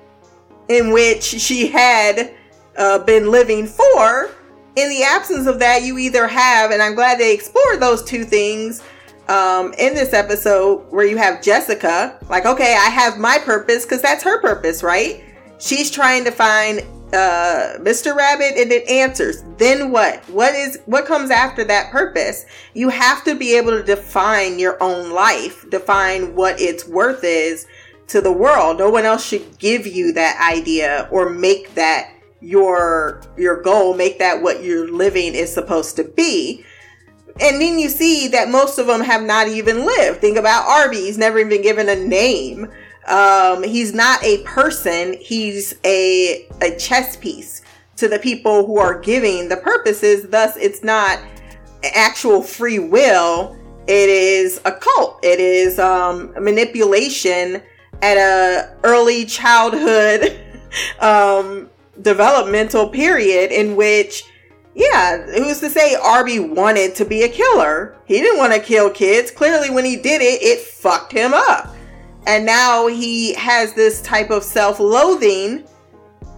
in 0.68 0.92
which 0.92 1.24
she 1.24 1.66
had 1.66 2.34
uh, 2.76 2.98
been 3.00 3.30
living 3.30 3.66
for. 3.66 4.30
In 4.76 4.88
the 4.88 5.02
absence 5.02 5.46
of 5.46 5.58
that, 5.58 5.82
you 5.82 5.98
either 5.98 6.28
have, 6.28 6.70
and 6.70 6.80
I'm 6.80 6.94
glad 6.94 7.18
they 7.18 7.34
explored 7.34 7.80
those 7.80 8.04
two 8.04 8.24
things 8.24 8.82
um, 9.28 9.72
in 9.78 9.94
this 9.94 10.12
episode, 10.12 10.86
where 10.90 11.06
you 11.06 11.16
have 11.16 11.42
Jessica, 11.42 12.18
like, 12.28 12.46
okay, 12.46 12.76
I 12.78 12.88
have 12.90 13.18
my 13.18 13.38
purpose 13.38 13.84
because 13.84 14.02
that's 14.02 14.22
her 14.24 14.40
purpose, 14.40 14.82
right? 14.82 15.24
She's 15.58 15.90
trying 15.90 16.24
to 16.24 16.30
find 16.30 16.80
uh, 17.12 17.78
Mr. 17.78 18.14
Rabbit 18.14 18.56
and 18.56 18.70
it 18.70 18.88
answers. 18.88 19.42
Then 19.56 19.90
what? 19.90 20.24
What 20.28 20.54
is 20.54 20.78
what 20.86 21.06
comes 21.06 21.30
after 21.30 21.64
that 21.64 21.90
purpose? 21.90 22.46
You 22.74 22.88
have 22.88 23.24
to 23.24 23.34
be 23.34 23.56
able 23.56 23.72
to 23.72 23.82
define 23.82 24.58
your 24.58 24.80
own 24.82 25.10
life, 25.10 25.68
define 25.70 26.34
what 26.34 26.60
its 26.60 26.86
worth 26.86 27.24
is 27.24 27.66
to 28.08 28.20
the 28.20 28.32
world. 28.32 28.78
No 28.78 28.90
one 28.90 29.04
else 29.04 29.26
should 29.26 29.58
give 29.58 29.86
you 29.86 30.12
that 30.12 30.40
idea 30.40 31.08
or 31.10 31.30
make 31.30 31.74
that 31.74 32.12
your 32.40 33.22
your 33.36 33.62
goal, 33.62 33.94
make 33.94 34.18
that 34.18 34.42
what 34.42 34.62
you're 34.62 34.90
living 34.90 35.34
is 35.34 35.52
supposed 35.52 35.96
to 35.96 36.04
be. 36.04 36.64
And 37.40 37.60
then 37.60 37.78
you 37.78 37.88
see 37.88 38.28
that 38.28 38.50
most 38.50 38.78
of 38.78 38.86
them 38.86 39.00
have 39.00 39.22
not 39.22 39.48
even 39.48 39.86
lived. 39.86 40.20
Think 40.20 40.36
about 40.36 40.66
Arby, 40.66 40.96
he's 40.96 41.18
never 41.18 41.38
even 41.38 41.62
given 41.62 41.88
a 41.88 41.96
name. 41.96 42.70
Um, 43.06 43.62
he's 43.62 43.94
not 43.94 44.22
a 44.22 44.42
person, 44.44 45.16
he's 45.20 45.74
a 45.84 46.48
a 46.60 46.76
chess 46.76 47.16
piece 47.16 47.62
to 47.96 48.08
the 48.08 48.18
people 48.18 48.66
who 48.66 48.78
are 48.78 48.98
giving 48.98 49.48
the 49.48 49.56
purposes. 49.56 50.28
Thus, 50.28 50.56
it's 50.56 50.82
not 50.82 51.18
actual 51.94 52.42
free 52.42 52.78
will. 52.78 53.56
It 53.86 54.08
is 54.08 54.60
a 54.64 54.72
cult. 54.72 55.18
It 55.22 55.40
is 55.40 55.78
um, 55.78 56.32
manipulation 56.40 57.62
at 58.02 58.16
a 58.16 58.76
early 58.84 59.24
childhood 59.26 60.38
um, 61.00 61.68
developmental 62.02 62.88
period 62.88 63.52
in 63.52 63.76
which 63.76 64.24
yeah, 64.74 65.26
who's 65.26 65.60
to 65.60 65.68
say 65.68 65.96
Arby 65.96 66.38
wanted 66.38 66.94
to 66.96 67.04
be 67.04 67.24
a 67.24 67.28
killer? 67.28 67.96
He 68.06 68.20
didn't 68.20 68.38
want 68.38 68.52
to 68.52 68.60
kill 68.60 68.88
kids. 68.88 69.30
Clearly, 69.30 69.68
when 69.68 69.84
he 69.84 69.96
did 69.96 70.22
it, 70.22 70.42
it 70.42 70.60
fucked 70.60 71.12
him 71.12 71.34
up. 71.34 71.74
And 72.26 72.46
now 72.46 72.86
he 72.86 73.34
has 73.34 73.74
this 73.74 74.00
type 74.02 74.30
of 74.30 74.44
self 74.44 74.78
loathing 74.78 75.64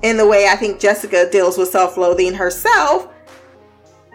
in 0.03 0.17
the 0.17 0.27
way 0.27 0.49
I 0.49 0.57
think 0.57 0.81
Jessica 0.81 1.29
deals 1.31 1.59
with 1.59 1.69
self 1.69 1.97
loathing 1.97 2.33
herself. 2.33 3.09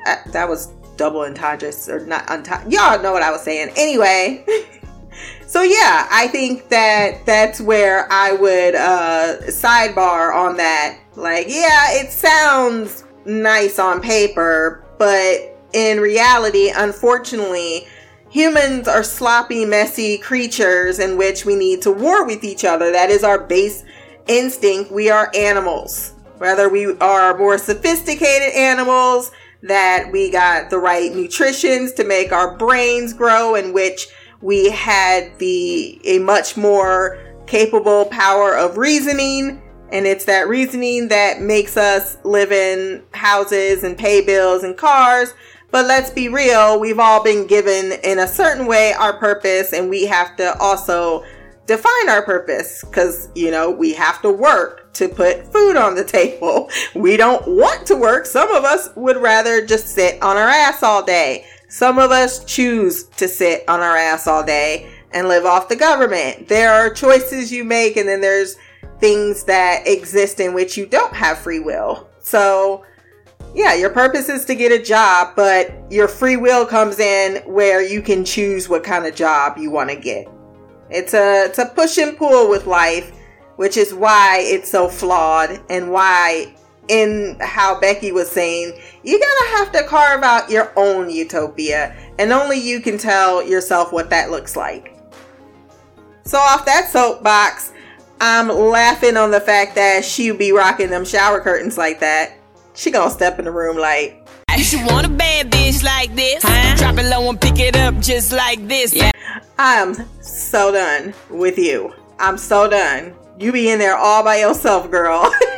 Uh, 0.05 0.15
that 0.27 0.49
was 0.49 0.73
double 0.95 1.21
entendres 1.21 1.87
or 1.87 2.05
not 2.05 2.25
untended. 2.29 2.73
Y'all 2.73 3.01
know 3.01 3.13
what 3.13 3.23
I 3.23 3.31
was 3.31 3.41
saying. 3.41 3.71
Anyway, 3.75 4.43
so 5.45 5.61
yeah, 5.61 6.07
I 6.11 6.27
think 6.27 6.69
that 6.69 7.25
that's 7.25 7.61
where 7.61 8.11
I 8.11 8.33
would 8.33 8.75
uh, 8.75 9.37
sidebar 9.47 10.35
on 10.35 10.57
that. 10.57 10.99
Like, 11.15 11.47
yeah, 11.49 11.87
it 11.91 12.11
sounds 12.11 13.03
nice 13.25 13.79
on 13.79 14.01
paper, 14.01 14.85
but 14.97 15.57
in 15.73 15.99
reality, 15.99 16.71
unfortunately, 16.75 17.87
humans 18.29 18.87
are 18.87 19.03
sloppy, 19.03 19.65
messy 19.65 20.17
creatures 20.17 20.99
in 20.99 21.17
which 21.17 21.45
we 21.45 21.55
need 21.55 21.81
to 21.83 21.91
war 21.91 22.25
with 22.25 22.43
each 22.43 22.65
other. 22.65 22.91
That 22.91 23.09
is 23.09 23.23
our 23.23 23.39
base 23.39 23.83
instinct. 24.27 24.91
We 24.91 25.09
are 25.09 25.31
animals. 25.35 26.13
Whether 26.37 26.69
we 26.69 26.95
are 26.97 27.37
more 27.37 27.57
sophisticated 27.57 28.53
animals, 28.53 29.31
that 29.63 30.09
we 30.11 30.29
got 30.29 30.69
the 30.69 30.77
right 30.77 31.13
nutritions 31.13 31.93
to 31.93 32.03
make 32.03 32.31
our 32.31 32.55
brains 32.57 33.13
grow, 33.13 33.55
in 33.55 33.73
which 33.73 34.07
we 34.41 34.69
had 34.69 35.37
the 35.39 35.99
a 36.05 36.19
much 36.19 36.57
more 36.57 37.19
capable 37.47 38.05
power 38.05 38.55
of 38.55 38.77
reasoning 38.77 39.61
and 39.91 40.05
it's 40.05 40.25
that 40.25 40.47
reasoning 40.47 41.07
that 41.07 41.41
makes 41.41 41.77
us 41.77 42.17
live 42.25 42.51
in 42.51 43.03
houses 43.13 43.83
and 43.83 43.97
pay 43.97 44.19
bills 44.19 44.63
and 44.63 44.75
cars. 44.75 45.33
But 45.71 45.85
let's 45.85 46.09
be 46.09 46.29
real 46.29 46.79
we've 46.79 46.99
all 46.99 47.23
been 47.23 47.47
given 47.47 47.93
in 48.03 48.19
a 48.19 48.27
certain 48.27 48.67
way 48.67 48.93
our 48.93 49.17
purpose 49.17 49.73
and 49.73 49.89
we 49.89 50.05
have 50.05 50.35
to 50.37 50.57
also 50.59 51.23
define 51.65 52.09
our 52.09 52.21
purpose 52.21 52.83
because 52.85 53.27
you 53.35 53.51
know 53.51 53.69
we 53.69 53.93
have 53.93 54.21
to 54.21 54.31
work 54.31 54.93
to 54.93 55.09
put 55.09 55.45
food 55.51 55.75
on 55.75 55.95
the 55.95 56.03
table. 56.17 56.69
We 56.95 57.17
don't 57.17 57.45
want 57.47 57.85
to 57.87 57.95
work. 57.95 58.25
Some 58.25 58.49
of 58.51 58.63
us 58.63 58.89
would 58.95 59.17
rather 59.17 59.65
just 59.65 59.89
sit 59.89 60.21
on 60.21 60.37
our 60.37 60.47
ass 60.47 60.83
all 60.83 61.03
day 61.03 61.45
some 61.67 61.99
of 61.99 62.11
us 62.11 62.45
choose 62.45 63.03
to 63.17 63.27
sit 63.27 63.63
on 63.67 63.81
our 63.81 63.97
ass 63.97 64.27
all 64.27 64.43
day 64.43 64.89
and 65.11 65.27
live 65.27 65.45
off 65.45 65.69
the 65.69 65.75
government. 65.75 66.47
There 66.47 66.71
are 66.71 66.93
choices 66.93 67.51
you 67.51 67.63
make, 67.63 67.97
and 67.97 68.07
then 68.07 68.21
there's 68.21 68.57
things 68.99 69.43
that 69.43 69.87
exist 69.87 70.39
in 70.39 70.53
which 70.53 70.77
you 70.77 70.85
don't 70.85 71.13
have 71.13 71.37
free 71.37 71.59
will. 71.59 72.07
So, 72.19 72.85
yeah, 73.53 73.73
your 73.73 73.89
purpose 73.89 74.29
is 74.29 74.45
to 74.45 74.55
get 74.55 74.71
a 74.71 74.83
job, 74.83 75.33
but 75.35 75.73
your 75.89 76.07
free 76.07 76.35
will 76.35 76.65
comes 76.65 76.99
in 76.99 77.41
where 77.45 77.81
you 77.81 78.01
can 78.01 78.25
choose 78.25 78.69
what 78.69 78.83
kind 78.83 79.05
of 79.05 79.15
job 79.15 79.57
you 79.57 79.71
want 79.71 79.89
to 79.89 79.95
get. 79.95 80.27
It's 80.89 81.13
a 81.13 81.45
it's 81.45 81.59
a 81.59 81.65
push 81.65 81.97
and 81.97 82.17
pull 82.17 82.49
with 82.49 82.65
life, 82.65 83.11
which 83.57 83.77
is 83.77 83.93
why 83.93 84.39
it's 84.41 84.69
so 84.69 84.87
flawed 84.87 85.61
and 85.69 85.91
why 85.91 86.55
in 86.89 87.37
how 87.41 87.79
Becky 87.79 88.11
was 88.11 88.29
saying, 88.29 88.73
you're 89.03 89.19
gonna 89.19 89.57
have 89.57 89.71
to 89.73 89.83
carve 89.83 90.23
out 90.23 90.49
your 90.49 90.71
own 90.75 91.09
utopia, 91.09 91.95
and 92.19 92.31
only 92.31 92.59
you 92.59 92.79
can 92.79 92.97
tell 92.97 93.43
yourself 93.43 93.91
what 93.91 94.09
that 94.09 94.31
looks 94.31 94.55
like. 94.55 94.95
So, 96.23 96.37
off 96.37 96.65
that 96.65 96.89
soapbox, 96.89 97.71
I'm 98.19 98.49
laughing 98.49 99.15
on 99.15 99.31
the 99.31 99.39
fact 99.39 99.75
that 99.75 100.03
she 100.03 100.31
be 100.31 100.51
rocking 100.51 100.89
them 100.89 101.05
shower 101.05 101.39
curtains 101.39 101.77
like 101.77 101.99
that. 101.99 102.33
She 102.73 102.91
gonna 102.91 103.11
step 103.11 103.39
in 103.39 103.45
the 103.45 103.51
room 103.51 103.77
like. 103.77 104.27
You 104.55 104.63
should 104.63 104.85
want 104.85 105.05
a 105.05 105.09
bad 105.09 105.51
bitch 105.51 105.83
like 105.83 106.15
this. 106.15 106.41
Huh? 106.43 106.75
Drop 106.77 106.97
it 106.97 107.09
low 107.09 107.29
and 107.29 107.39
pick 107.39 107.59
it 107.59 107.75
up 107.75 107.99
just 107.99 108.31
like 108.31 108.67
this. 108.67 108.93
Yeah. 108.93 109.11
I'm 109.59 109.95
so 110.21 110.71
done 110.71 111.13
with 111.29 111.57
you. 111.57 111.93
I'm 112.19 112.37
so 112.37 112.67
done. 112.67 113.15
You 113.39 113.51
be 113.51 113.69
in 113.69 113.77
there 113.77 113.95
all 113.95 114.23
by 114.23 114.37
yourself, 114.37 114.89
girl. 114.89 115.31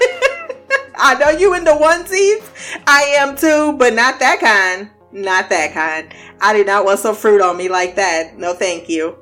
I 0.99 1.15
know 1.15 1.29
you 1.29 1.53
in 1.53 1.63
the 1.63 1.71
onesies. 1.71 2.43
I 2.85 3.01
am 3.17 3.35
too, 3.35 3.77
but 3.77 3.93
not 3.93 4.19
that 4.19 4.39
kind. 4.39 4.89
Not 5.11 5.49
that 5.49 5.73
kind. 5.73 6.13
I 6.41 6.53
did 6.53 6.67
not 6.67 6.85
want 6.85 6.99
some 6.99 7.15
fruit 7.15 7.41
on 7.41 7.57
me 7.57 7.69
like 7.69 7.95
that. 7.95 8.37
No, 8.37 8.53
thank 8.53 8.89
you. 8.89 9.17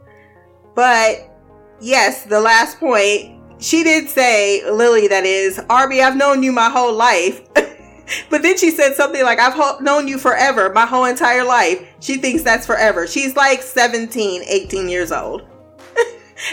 But 0.75 1.31
yes, 1.79 2.25
the 2.25 2.41
last 2.41 2.79
point. 2.79 3.35
She 3.59 3.83
did 3.83 4.07
say, 4.07 4.69
Lily, 4.69 5.07
that 5.07 5.25
is, 5.25 5.59
Arby, 5.69 6.01
I've 6.01 6.15
known 6.15 6.43
you 6.43 6.51
my 6.51 6.69
whole 6.69 6.93
life. 6.93 7.41
but 8.29 8.43
then 8.43 8.55
she 8.55 8.69
said 8.69 8.93
something 8.93 9.23
like, 9.23 9.39
I've 9.39 9.53
ho- 9.53 9.79
known 9.79 10.07
you 10.07 10.19
forever, 10.19 10.71
my 10.71 10.85
whole 10.85 11.05
entire 11.05 11.43
life. 11.43 11.87
She 11.99 12.17
thinks 12.17 12.43
that's 12.43 12.67
forever. 12.67 13.07
She's 13.07 13.35
like 13.35 13.63
17, 13.63 14.43
18 14.43 14.89
years 14.89 15.11
old. 15.11 15.47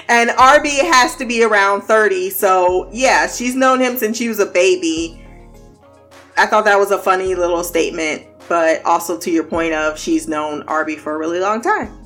And 0.08 0.30
Arby 0.30 0.76
has 0.76 1.16
to 1.16 1.24
be 1.24 1.44
around 1.44 1.82
30. 1.82 2.30
So, 2.30 2.88
yeah, 2.92 3.26
she's 3.26 3.54
known 3.54 3.80
him 3.80 3.96
since 3.96 4.16
she 4.16 4.28
was 4.28 4.40
a 4.40 4.46
baby. 4.46 5.24
I 6.36 6.46
thought 6.46 6.64
that 6.64 6.78
was 6.78 6.90
a 6.90 6.98
funny 6.98 7.34
little 7.34 7.62
statement, 7.62 8.26
but 8.48 8.84
also 8.84 9.18
to 9.18 9.30
your 9.30 9.44
point 9.44 9.74
of 9.74 9.98
she's 9.98 10.26
known 10.26 10.62
Arby 10.64 10.96
for 10.96 11.14
a 11.14 11.18
really 11.18 11.40
long 11.40 11.60
time. 11.60 11.96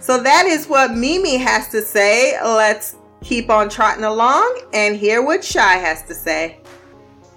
So 0.00 0.22
that 0.22 0.46
is 0.46 0.68
what 0.68 0.92
Mimi 0.92 1.36
has 1.36 1.68
to 1.68 1.82
say. 1.82 2.38
Let's 2.40 2.96
keep 3.24 3.50
on 3.50 3.68
trotting 3.68 4.04
along 4.04 4.60
and 4.72 4.96
hear 4.96 5.22
what 5.22 5.44
Shy 5.44 5.74
has 5.74 6.02
to 6.04 6.14
say. 6.14 6.60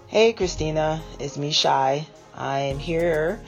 Hey, 0.07 0.33
Christina, 0.33 1.01
it's 1.19 1.37
me, 1.37 1.51
Shy. 1.51 2.05
I 2.35 2.59
am 2.59 2.77
here 2.77 3.41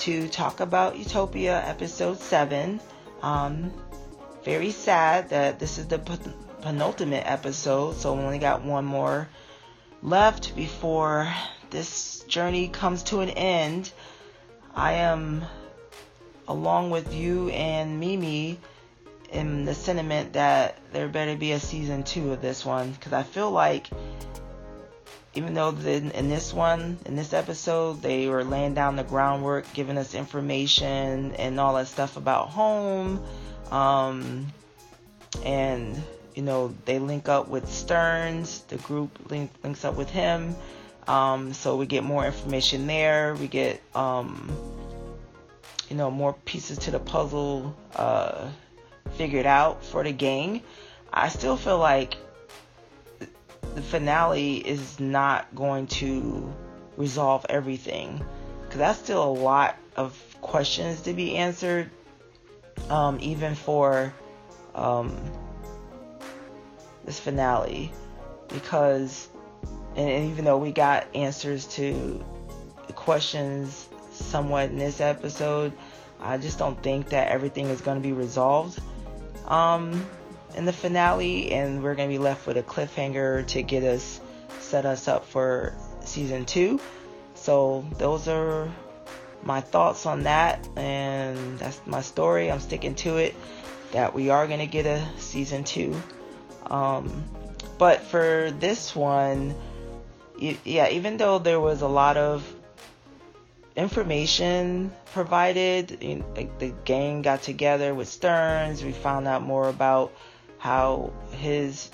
to 0.00 0.28
talk 0.28 0.60
about 0.60 0.98
Utopia 0.98 1.66
episode 1.66 2.18
7. 2.18 2.80
Um, 3.22 3.72
very 4.46 4.70
sad 4.70 5.30
that 5.30 5.58
this 5.58 5.76
is 5.76 5.88
the 5.88 5.98
penultimate 6.62 7.24
episode, 7.26 7.96
so 7.96 8.14
we 8.14 8.20
only 8.22 8.38
got 8.38 8.62
one 8.62 8.84
more 8.84 9.28
left 10.02 10.54
before 10.54 11.28
this 11.70 12.20
journey 12.28 12.68
comes 12.68 13.02
to 13.02 13.22
an 13.22 13.30
end. 13.30 13.90
I 14.72 14.92
am, 14.92 15.44
along 16.46 16.90
with 16.90 17.12
you 17.12 17.48
and 17.50 17.98
Mimi, 17.98 18.60
in 19.32 19.64
the 19.64 19.74
sentiment 19.74 20.34
that 20.34 20.78
there 20.92 21.08
better 21.08 21.34
be 21.34 21.50
a 21.50 21.58
season 21.58 22.04
two 22.04 22.32
of 22.32 22.40
this 22.40 22.64
one 22.64 22.92
because 22.92 23.12
I 23.12 23.24
feel 23.24 23.50
like 23.50 23.88
even 25.34 25.54
though 25.54 25.70
in 25.70 26.28
this 26.28 26.54
one, 26.54 26.98
in 27.04 27.16
this 27.16 27.32
episode, 27.32 28.00
they 28.00 28.28
were 28.28 28.44
laying 28.44 28.74
down 28.74 28.94
the 28.94 29.02
groundwork, 29.02 29.66
giving 29.74 29.98
us 29.98 30.14
information 30.14 31.34
and 31.34 31.58
all 31.58 31.74
that 31.74 31.88
stuff 31.88 32.16
about 32.16 32.50
home, 32.50 33.20
um, 33.70 34.46
and 35.44 36.02
you 36.34 36.42
know 36.42 36.74
they 36.84 36.98
link 36.98 37.28
up 37.28 37.48
with 37.48 37.70
Stearns. 37.70 38.60
The 38.62 38.76
group 38.76 39.30
link, 39.30 39.50
links 39.62 39.84
up 39.84 39.96
with 39.96 40.10
him, 40.10 40.54
um, 41.06 41.52
so 41.52 41.76
we 41.76 41.86
get 41.86 42.04
more 42.04 42.24
information 42.24 42.86
there. 42.86 43.34
We 43.34 43.48
get 43.48 43.82
um, 43.94 44.50
you 45.88 45.96
know 45.96 46.10
more 46.10 46.34
pieces 46.44 46.78
to 46.78 46.90
the 46.90 47.00
puzzle 47.00 47.76
uh, 47.94 48.48
figured 49.12 49.46
out 49.46 49.84
for 49.84 50.02
the 50.04 50.12
gang. 50.12 50.62
I 51.12 51.28
still 51.28 51.56
feel 51.56 51.78
like 51.78 52.16
the 53.74 53.82
finale 53.82 54.56
is 54.56 54.98
not 55.00 55.54
going 55.54 55.86
to 55.86 56.52
resolve 56.96 57.44
everything 57.48 58.24
because 58.62 58.78
that's 58.78 58.98
still 58.98 59.22
a 59.22 59.32
lot 59.32 59.76
of 59.96 60.18
questions 60.40 61.02
to 61.02 61.12
be 61.12 61.36
answered 61.36 61.90
um, 62.90 63.18
even 63.20 63.54
for 63.54 64.12
um, 64.74 65.16
this 67.04 67.18
finale. 67.18 67.92
Because 68.48 69.28
and 69.96 70.30
even 70.30 70.44
though 70.44 70.58
we 70.58 70.72
got 70.72 71.06
answers 71.14 71.66
to 71.66 72.24
questions 72.94 73.88
somewhat 74.12 74.70
in 74.70 74.78
this 74.78 75.02
episode 75.02 75.70
i 76.20 76.38
just 76.38 76.58
don't 76.58 76.82
think 76.82 77.10
that 77.10 77.28
everything 77.28 77.66
is 77.66 77.82
going 77.82 78.00
to 78.00 78.02
be 78.02 78.12
resolved 78.12 78.80
um, 79.46 80.06
in 80.56 80.64
the 80.64 80.72
finale. 80.72 81.52
And 81.52 81.82
we're 81.82 81.94
going 81.94 82.08
to 82.08 82.12
be 82.12 82.18
left 82.18 82.46
with 82.46 82.56
a 82.56 82.62
cliffhanger 82.62 83.46
to 83.48 83.62
get 83.62 83.82
us 83.84 84.20
set 84.60 84.84
us 84.84 85.06
up 85.06 85.24
for 85.24 85.74
season 86.00 86.44
two. 86.44 86.80
So 87.34 87.84
those 87.98 88.26
are 88.26 88.68
my 89.46 89.60
thoughts 89.60 90.06
on 90.06 90.24
that, 90.24 90.68
and 90.76 91.58
that's 91.58 91.80
my 91.86 92.02
story. 92.02 92.50
I'm 92.50 92.60
sticking 92.60 92.96
to 92.96 93.16
it 93.18 93.34
that 93.92 94.12
we 94.12 94.28
are 94.28 94.46
going 94.46 94.58
to 94.58 94.66
get 94.66 94.86
a 94.86 95.06
season 95.18 95.62
two. 95.62 95.94
Um, 96.66 97.24
but 97.78 98.02
for 98.02 98.50
this 98.58 98.94
one, 98.94 99.54
yeah, 100.38 100.88
even 100.88 101.16
though 101.16 101.38
there 101.38 101.60
was 101.60 101.82
a 101.82 101.88
lot 101.88 102.16
of 102.16 102.44
information 103.76 104.90
provided, 105.12 106.02
like 106.36 106.58
the 106.58 106.74
gang 106.84 107.22
got 107.22 107.42
together 107.42 107.94
with 107.94 108.08
Stearns, 108.08 108.82
we 108.82 108.92
found 108.92 109.28
out 109.28 109.42
more 109.42 109.68
about 109.68 110.12
how 110.58 111.12
his 111.30 111.90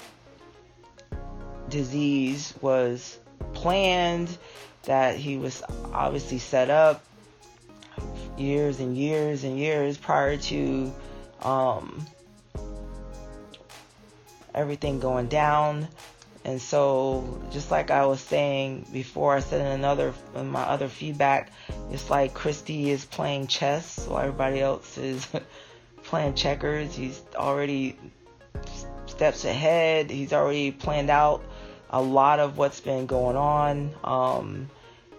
disease 1.68 2.54
was 2.62 3.18
planned, 3.52 4.36
that 4.84 5.16
he 5.16 5.36
was 5.36 5.62
obviously 5.92 6.38
set 6.38 6.70
up 6.70 7.04
years 8.38 8.80
and 8.80 8.96
years 8.96 9.44
and 9.44 9.58
years 9.58 9.96
prior 9.96 10.36
to 10.36 10.92
um, 11.42 12.06
everything 14.54 15.00
going 15.00 15.28
down. 15.28 15.88
And 16.44 16.60
so, 16.60 17.40
just 17.52 17.70
like 17.70 17.92
I 17.92 18.06
was 18.06 18.20
saying 18.20 18.86
before, 18.92 19.36
I 19.36 19.40
said 19.40 19.60
in 19.60 19.68
another 19.68 20.12
in 20.34 20.50
my 20.50 20.62
other 20.62 20.88
feedback, 20.88 21.52
it's 21.92 22.10
like 22.10 22.34
Christie 22.34 22.90
is 22.90 23.04
playing 23.04 23.46
chess, 23.46 24.06
while 24.08 24.22
everybody 24.22 24.60
else 24.60 24.98
is 24.98 25.26
playing 26.02 26.34
checkers. 26.34 26.96
He's 26.96 27.22
already 27.36 27.96
steps 29.06 29.44
ahead. 29.44 30.10
He's 30.10 30.32
already 30.32 30.72
planned 30.72 31.10
out 31.10 31.44
a 31.90 32.02
lot 32.02 32.40
of 32.40 32.58
what's 32.58 32.80
been 32.80 33.06
going 33.06 33.36
on. 33.36 33.94
Um, 34.02 34.70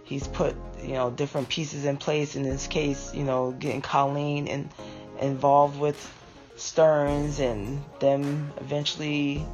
he's 0.03 0.27
put 0.27 0.55
you 0.83 0.93
know 0.93 1.09
different 1.09 1.49
pieces 1.49 1.85
in 1.85 1.97
place. 1.97 2.35
In 2.35 2.43
this 2.43 2.67
case, 2.67 3.13
you 3.13 3.23
know, 3.23 3.51
getting 3.51 3.81
Colleen 3.81 4.47
and 4.47 4.69
involved 5.19 5.79
with 5.79 5.97
Stearns 6.55 7.39
and 7.39 7.83
them 7.99 8.51
eventually 8.57 9.45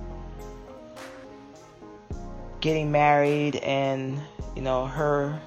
getting 2.62 2.92
married 2.92 3.56
and 3.58 4.20
you 4.56 4.62
know 4.62 4.86
her 4.86 5.40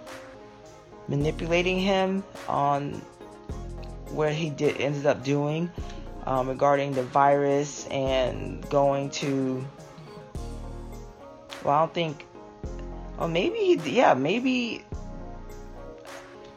manipulating 1.09 1.79
him 1.79 2.25
on 2.49 2.93
what 4.11 4.33
he 4.33 4.51
did 4.51 4.81
ended 4.81 5.07
up 5.07 5.23
doing 5.25 5.71
um, 6.27 6.49
regarding 6.49 6.93
the 6.93 7.03
virus 7.03 7.87
and 7.89 8.69
going 8.71 9.11
to 9.11 9.65
well 11.65 11.75
I 11.75 11.81
don't 11.81 11.95
think 11.95 12.27
well 13.19 13.29
maybe 13.29 13.59
he 13.59 13.75
yeah 13.91 14.15
maybe 14.15 14.85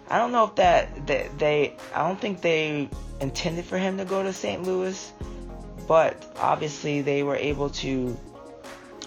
I 0.09 0.17
don't 0.17 0.31
know 0.31 0.45
if 0.45 0.55
that, 0.55 1.07
that 1.07 1.37
they 1.39 1.75
I 1.93 2.07
don't 2.07 2.19
think 2.19 2.41
they 2.41 2.89
intended 3.19 3.65
for 3.65 3.77
him 3.77 3.97
to 3.97 4.05
go 4.05 4.23
to 4.23 4.33
St. 4.33 4.63
Louis 4.63 5.11
but 5.87 6.25
obviously 6.39 7.01
they 7.01 7.23
were 7.23 7.35
able 7.35 7.69
to 7.69 8.17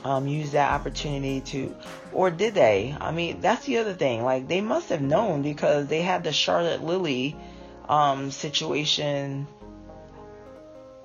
um, 0.05 0.27
use 0.27 0.53
that 0.53 0.73
opportunity 0.73 1.41
to, 1.41 1.75
or 2.13 2.31
did 2.31 2.55
they? 2.55 2.97
I 3.01 3.11
mean, 3.11 3.41
that's 3.41 3.67
the 3.67 3.79
other 3.79 3.95
thing. 3.95 4.25
Like 4.25 4.49
they 4.49 4.61
must 4.61 4.89
have 4.91 5.03
known 5.03 5.43
because 5.43 5.89
they 5.89 6.03
had 6.03 6.25
the 6.25 6.33
Charlotte 6.33 6.83
Lily 6.85 7.37
um, 7.89 8.31
situation 8.31 9.47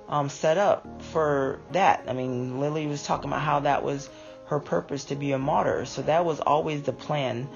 um, 0.07 0.29
set 0.29 0.57
up 0.57 1.01
for 1.01 1.59
that. 1.71 2.05
I 2.07 2.13
mean, 2.13 2.59
Lily 2.59 2.85
was 2.87 3.03
talking 3.03 3.29
about 3.29 3.41
how 3.41 3.61
that 3.61 3.83
was 3.83 4.09
her 4.45 4.59
purpose 4.59 5.05
to 5.05 5.15
be 5.15 5.31
a 5.31 5.37
martyr. 5.37 5.85
So 5.85 6.01
that 6.03 6.25
was 6.25 6.39
always 6.39 6.83
the 6.83 6.93
plan 6.93 7.47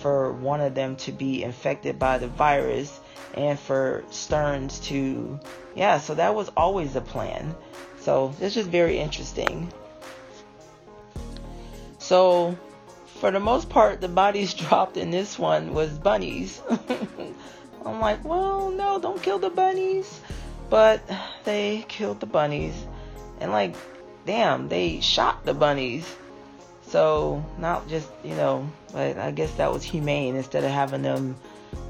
for 0.00 0.32
one 0.32 0.60
of 0.60 0.74
them 0.74 0.96
to 0.96 1.12
be 1.12 1.42
infected 1.42 1.98
by 1.98 2.18
the 2.18 2.28
virus 2.28 3.00
and 3.34 3.58
for 3.58 4.04
Stearns 4.10 4.80
to, 4.80 5.38
yeah, 5.74 5.98
so 5.98 6.14
that 6.14 6.34
was 6.34 6.50
always 6.56 6.94
the 6.94 7.00
plan. 7.00 7.54
So 8.00 8.34
it's 8.40 8.54
just 8.54 8.68
very 8.68 8.98
interesting. 8.98 9.72
So, 11.98 12.56
for 13.20 13.32
the 13.32 13.40
most 13.40 13.68
part, 13.68 14.00
the 14.00 14.08
bodies 14.08 14.54
dropped 14.62 14.96
in 14.96 15.10
this 15.10 15.38
one 15.38 15.74
was 15.74 15.90
bunnies. 15.90 16.62
I'm 17.84 18.00
like, 18.00 18.24
well, 18.24 18.70
no, 18.70 19.00
don't 19.00 19.20
kill 19.20 19.40
the 19.40 19.50
bunnies. 19.50 20.20
But 20.70 21.00
they 21.44 21.84
killed 21.88 22.20
the 22.20 22.26
bunnies. 22.26 22.74
And, 23.40 23.50
like, 23.50 23.74
damn, 24.24 24.68
they 24.68 25.00
shot 25.00 25.44
the 25.44 25.54
bunnies. 25.54 26.06
So, 26.88 27.44
not 27.58 27.88
just, 27.88 28.08
you 28.22 28.34
know, 28.34 28.68
but 28.92 29.18
I 29.18 29.30
guess 29.32 29.52
that 29.54 29.72
was 29.72 29.82
humane 29.82 30.36
instead 30.36 30.64
of 30.64 30.70
having 30.70 31.02
them 31.02 31.36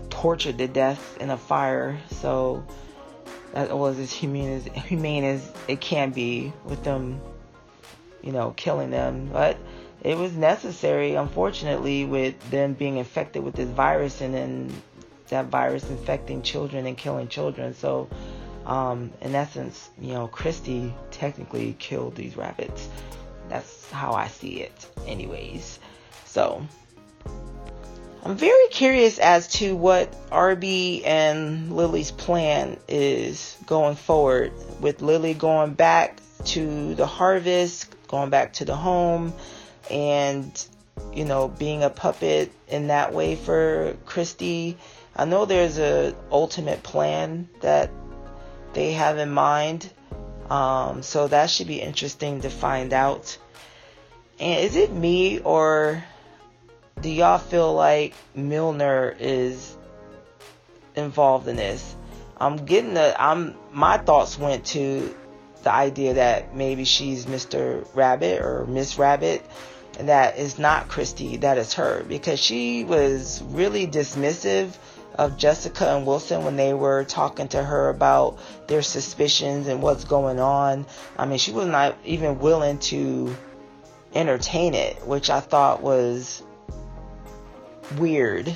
tortured 0.09 0.59
to 0.59 0.68
death 0.68 1.18
in 1.20 1.30
a 1.30 1.36
fire. 1.36 1.99
So, 2.11 2.64
that 3.53 3.76
was 3.76 3.99
as 3.99 4.12
humane 4.12 4.57
as, 4.57 4.64
humane 4.84 5.24
as 5.24 5.53
it 5.68 5.80
can 5.80 6.11
be 6.11 6.53
with 6.64 6.82
them, 6.82 7.20
you 8.22 8.32
know, 8.32 8.53
killing 8.57 8.90
them. 8.90 9.28
But, 9.32 9.59
it 10.03 10.16
was 10.16 10.36
necessary, 10.36 11.14
unfortunately, 11.14 12.05
with 12.05 12.38
them 12.51 12.74
being 12.74 12.99
infected 12.99 13.42
with 13.42 13.55
this 13.55 13.68
virus 13.68 14.20
and 14.20 14.32
then 14.32 14.82
that 15.28 15.47
virus 15.47 15.88
infecting 15.90 16.42
children 16.42 16.86
and 16.86 16.97
killing 16.97 17.28
children. 17.28 17.74
So, 17.74 18.09
um, 18.66 19.12
in 19.20 19.34
essence, 19.34 19.90
you 20.01 20.12
know, 20.12 20.28
Christie 20.28 20.94
technically 21.11 21.74
killed 21.78 22.14
these 22.14 22.36
rabbits. 22.36 22.88
That's 23.49 23.90
how 23.90 24.12
I 24.12 24.28
see 24.28 24.61
it, 24.61 24.86
anyways. 25.07 25.78
So, 26.24 26.66
I'm 28.24 28.36
very 28.36 28.68
curious 28.70 29.18
as 29.18 29.47
to 29.59 29.76
what 29.76 30.12
Arby 30.32 31.05
and 31.05 31.76
Lily's 31.76 32.11
plan 32.11 32.76
is 32.88 33.57
going 33.66 33.94
forward, 33.94 34.53
with 34.80 35.01
Lily 35.01 35.32
going 35.32 35.74
back 35.74 36.20
to 36.47 36.94
the 36.94 37.07
harvest, 37.07 37.94
going 38.09 38.30
back 38.30 38.55
to 38.55 38.64
the 38.64 38.74
home 38.74 39.32
and 39.90 40.66
you 41.12 41.24
know 41.24 41.49
being 41.49 41.82
a 41.82 41.90
puppet 41.90 42.51
in 42.68 42.88
that 42.88 43.12
way 43.12 43.36
for 43.36 43.97
Christie. 44.07 44.76
I 45.14 45.24
know 45.24 45.44
there's 45.44 45.78
a 45.78 46.14
ultimate 46.30 46.82
plan 46.82 47.49
that 47.61 47.90
they 48.72 48.92
have 48.92 49.18
in 49.18 49.30
mind, 49.30 49.90
um, 50.51 51.03
so 51.03 51.28
that 51.28 51.51
should 51.51 51.66
be 51.66 51.80
interesting 51.80 52.42
to 52.42 52.51
find 52.51 52.92
out. 52.92 53.38
And 54.38 54.64
is 54.64 54.76
it 54.76 54.92
me 54.92 55.40
or 55.40 56.05
do 57.01 57.11
y'all 57.11 57.38
feel 57.38 57.74
like 57.74 58.14
Milner 58.34 59.14
is 59.18 59.76
involved 60.94 61.49
in 61.49 61.57
this? 61.57 61.97
I'm 62.38 62.64
getting 62.66 62.94
the 62.94 63.14
I'm 63.18 63.55
my 63.72 63.99
thoughts 63.99 64.38
went 64.38 64.66
to 64.66 65.14
the 65.62 65.72
idea 65.72 66.14
that 66.14 66.55
maybe 66.55 66.84
she's 66.84 67.26
Mr. 67.26 67.86
Rabbit 67.94 68.42
or 68.42 68.66
Miss 68.66 68.99
Rabbit 68.99 69.42
and 69.99 70.09
that 70.09 70.38
is 70.38 70.59
not 70.59 70.88
Christie, 70.88 71.38
that 71.38 71.59
is 71.59 71.74
her, 71.74 72.05
because 72.05 72.38
she 72.38 72.84
was 72.84 73.42
really 73.42 73.86
dismissive 73.86 74.76
of 75.19 75.37
Jessica 75.37 75.97
and 75.97 76.07
Wilson 76.07 76.45
when 76.45 76.57
they 76.57 76.75
were 76.75 77.05
talking 77.05 77.49
to 77.49 77.62
her 77.62 77.89
about 77.89 78.39
their 78.69 78.83
suspicions 78.83 79.67
and 79.67 79.83
what's 79.83 80.05
going 80.05 80.41
on. 80.41 80.87
I 81.19 81.27
mean, 81.27 81.39
she 81.39 81.53
was 81.53 81.67
not 81.67 81.97
even 82.05 82.39
willing 82.39 82.79
to 82.79 83.35
entertain 84.14 84.75
it, 84.75 85.07
which 85.07 85.31
I 85.31 85.41
thought 85.41 85.83
was 85.83 86.43
weird. 87.97 88.49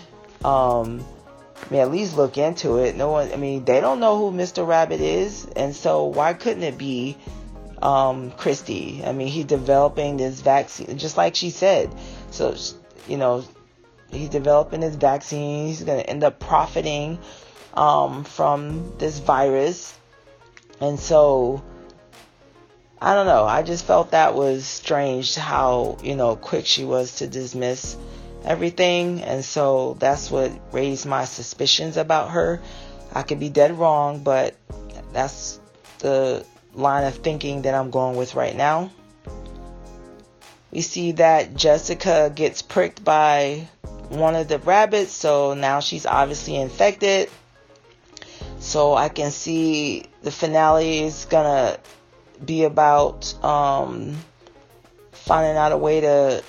Um, 0.45 1.05
I 1.57 1.73
mean, 1.73 1.81
at 1.83 1.91
least 1.91 2.17
look 2.17 2.39
into 2.39 2.79
it. 2.79 2.97
No 2.97 3.11
one, 3.11 3.33
I 3.33 3.37
mean, 3.37 3.65
they 3.65 3.81
don't 3.81 4.01
know 4.01 4.19
who 4.19 4.37
Mr. 4.37 4.67
Rabbit 4.67 5.01
is, 5.01 5.47
and 5.57 5.75
so 5.75 6.07
why 6.07 6.33
couldn't 6.33 6.63
it 6.63 6.79
be 6.79 7.17
um, 7.83 8.31
Christie. 8.33 9.03
I 9.05 9.13
mean, 9.13 9.29
he's 9.29 9.47
developing 9.47 10.17
this 10.17 10.41
vaccine, 10.41 10.99
just 10.99 11.17
like 11.17 11.35
she 11.35 11.51
said. 11.51 11.95
So, 12.31 12.55
you 13.09 13.17
know, 13.17 13.45
he's 14.11 14.29
developing 14.29 14.83
his 14.83 14.97
vaccine. 14.97 15.69
He's 15.69 15.83
going 15.83 16.03
to 16.03 16.09
end 16.09 16.25
up 16.25 16.39
profiting 16.39 17.19
um, 17.75 18.25
from 18.25 18.97
this 18.99 19.19
virus. 19.19 19.97
And 20.81 20.99
so, 20.99 21.63
I 23.01 23.15
don't 23.15 23.27
know. 23.27 23.45
I 23.45 23.63
just 23.63 23.85
felt 23.85 24.13
that 24.13 24.35
was 24.35 24.65
strange 24.65 25.35
how, 25.35 25.99
you 26.03 26.17
know, 26.17 26.37
quick 26.37 26.67
she 26.67 26.85
was 26.85 27.17
to 27.17 27.27
dismiss 27.27 27.97
everything. 28.45 29.23
And 29.23 29.45
so 29.45 29.97
that's 29.99 30.31
what 30.31 30.53
raised 30.73 31.07
my 31.07 31.25
suspicions 31.25 31.97
about 31.97 32.31
her. 32.31 32.61
I 33.13 33.23
could 33.23 33.41
be 33.41 33.49
dead 33.49 33.79
wrong, 33.79 34.23
but 34.23 34.55
that's 35.13 35.61
the 35.99 36.45
line 36.75 37.05
of 37.05 37.17
thinking 37.17 37.63
that 37.63 37.75
I'm 37.75 37.91
going 37.91 38.17
with 38.17 38.35
right 38.35 38.57
now. 38.57 38.91
We 40.71 40.83
see 40.83 41.13
that 41.13 41.57
Jessica 41.57 42.31
gets 42.33 42.63
pricked 42.63 43.03
by 43.03 43.69
one 44.11 44.35
of 44.35 44.49
the 44.49 44.59
rabbits, 44.59 45.13
so 45.13 45.55
now 45.55 45.81
she's 45.81 46.05
obviously 46.05 46.57
infected. 46.57 47.31
So 48.59 48.95
I 48.95 49.09
can 49.09 49.31
see 49.31 50.05
the 50.23 50.31
finale 50.31 51.05
is 51.05 51.27
gonna 51.31 51.79
be 52.45 52.65
about 52.65 53.33
um, 53.43 54.17
finding 55.13 55.57
out 55.57 55.73
a 55.73 55.77
way 55.77 56.01
to 56.01 56.43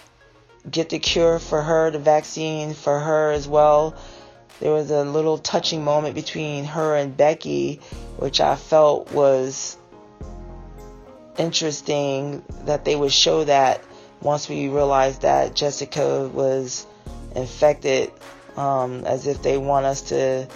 get 0.70 0.90
the 0.90 1.00
cure 1.00 1.40
for 1.40 1.62
her, 1.62 1.92
the 1.92 2.00
vaccine 2.00 2.74
for 2.74 3.00
her 3.00 3.32
as 3.32 3.48
well. 3.48 3.96
There 4.60 4.72
was 4.72 4.92
a 4.92 5.04
little 5.04 5.38
touching 5.38 5.84
moment 5.84 6.16
between 6.16 6.66
her 6.66 6.96
and 6.96 7.16
Becky, 7.16 7.80
which 8.18 8.42
I 8.42 8.56
felt 8.56 9.12
was 9.12 9.78
interesting 11.38 12.44
that 12.66 12.86
they 12.86 12.96
would 12.96 13.12
show 13.12 13.44
that 13.44 13.84
once 14.22 14.50
we 14.50 14.68
realized 14.68 15.22
that 15.22 15.56
Jessica 15.56 16.28
was 16.28 16.86
infected, 17.36 18.12
um, 18.58 19.04
as 19.06 19.28
if 19.28 19.42
they 19.42 19.58
want 19.58 19.86
us 19.86 20.02
to 20.04 20.48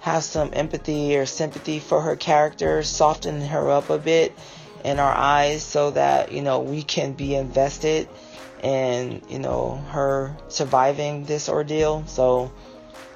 have 0.00 0.22
some 0.22 0.50
empathy 0.52 1.16
or 1.16 1.26
sympathy 1.26 1.78
for 1.78 2.00
her 2.00 2.16
character, 2.16 2.82
soften 2.82 3.40
her 3.40 3.70
up 3.70 3.90
a 3.90 3.98
bit 3.98 4.36
in 4.84 4.98
our 4.98 5.12
eyes 5.12 5.62
so 5.62 5.90
that, 5.92 6.30
you 6.30 6.42
know, 6.42 6.60
we 6.60 6.82
can 6.82 7.12
be 7.12 7.34
invested 7.34 8.08
in, 8.62 9.22
you 9.28 9.38
know, 9.38 9.76
her 9.90 10.36
surviving 10.48 11.24
this 11.24 11.48
ordeal. 11.48 12.04
So 12.06 12.52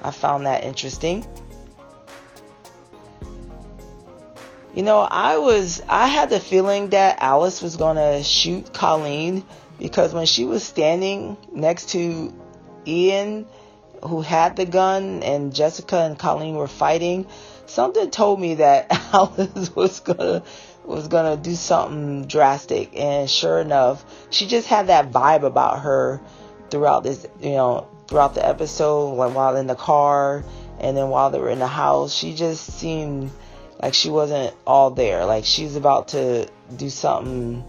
I 0.01 0.11
found 0.11 0.45
that 0.45 0.63
interesting. 0.63 1.25
You 4.73 4.83
know, 4.83 4.99
I 4.99 5.37
was 5.37 5.81
I 5.89 6.07
had 6.07 6.29
the 6.29 6.39
feeling 6.39 6.89
that 6.89 7.17
Alice 7.21 7.61
was 7.61 7.75
gonna 7.75 8.23
shoot 8.23 8.71
Colleen 8.71 9.43
because 9.79 10.13
when 10.13 10.25
she 10.25 10.45
was 10.45 10.63
standing 10.63 11.37
next 11.51 11.89
to 11.89 12.33
Ian 12.89 13.45
who 14.03 14.21
had 14.21 14.55
the 14.55 14.65
gun 14.65 15.23
and 15.23 15.53
Jessica 15.53 15.97
and 15.97 16.17
Colleen 16.17 16.55
were 16.55 16.67
fighting, 16.67 17.27
something 17.65 18.09
told 18.09 18.39
me 18.39 18.55
that 18.55 18.87
Alice 19.13 19.75
was 19.75 19.99
gonna 19.99 20.43
was 20.85 21.07
gonna 21.07 21.37
do 21.37 21.55
something 21.55 22.25
drastic. 22.25 22.97
And 22.97 23.29
sure 23.29 23.59
enough 23.59 24.03
she 24.29 24.47
just 24.47 24.67
had 24.67 24.87
that 24.87 25.11
vibe 25.11 25.43
about 25.43 25.81
her 25.81 26.21
throughout 26.69 27.03
this 27.03 27.25
you 27.41 27.51
know 27.51 27.87
throughout 28.07 28.35
the 28.35 28.47
episode 28.47 29.15
like 29.15 29.35
while 29.35 29.55
in 29.55 29.67
the 29.67 29.75
car 29.75 30.43
and 30.79 30.95
then 30.95 31.09
while 31.09 31.29
they 31.29 31.39
were 31.39 31.49
in 31.49 31.59
the 31.59 31.67
house. 31.67 32.13
She 32.13 32.33
just 32.33 32.79
seemed 32.79 33.31
like 33.81 33.93
she 33.93 34.09
wasn't 34.09 34.55
all 34.65 34.91
there. 34.91 35.25
Like 35.25 35.45
she's 35.45 35.75
about 35.75 36.09
to 36.09 36.47
do 36.75 36.89
something 36.89 37.63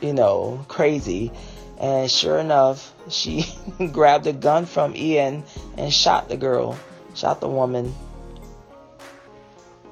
you 0.00 0.12
know 0.12 0.64
crazy. 0.68 1.30
And 1.78 2.10
sure 2.10 2.38
enough 2.38 2.93
she 3.08 3.46
grabbed 3.92 4.26
a 4.26 4.32
gun 4.32 4.66
from 4.66 4.94
ian 4.96 5.44
and 5.76 5.92
shot 5.92 6.28
the 6.28 6.36
girl 6.36 6.78
shot 7.14 7.40
the 7.40 7.48
woman 7.48 7.94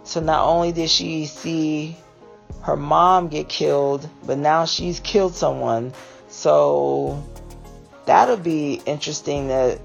so 0.05 0.21
not 0.21 0.47
only 0.47 0.73
did 0.73 0.91
she 0.91 1.27
see 1.27 1.97
her 2.63 2.77
mom 2.77 3.29
get 3.29 3.49
killed, 3.49 4.09
but 4.25 4.39
now 4.39 4.65
she's 4.65 5.01
killed 5.01 5.35
someone. 5.35 5.93
So 6.29 7.23
that'll 8.07 8.37
be 8.37 8.81
interesting 8.87 9.49
to 9.49 9.79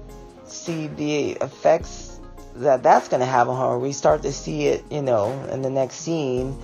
see 0.46 0.86
the 0.86 1.32
effects 1.32 2.20
that 2.56 2.82
that's 2.82 3.08
going 3.08 3.20
to 3.20 3.26
have 3.26 3.48
on 3.48 3.70
her. 3.70 3.78
We 3.78 3.92
start 3.92 4.22
to 4.22 4.32
see 4.32 4.66
it, 4.66 4.84
you 4.90 5.02
know, 5.02 5.30
in 5.50 5.62
the 5.62 5.70
next 5.70 5.96
scene 5.96 6.58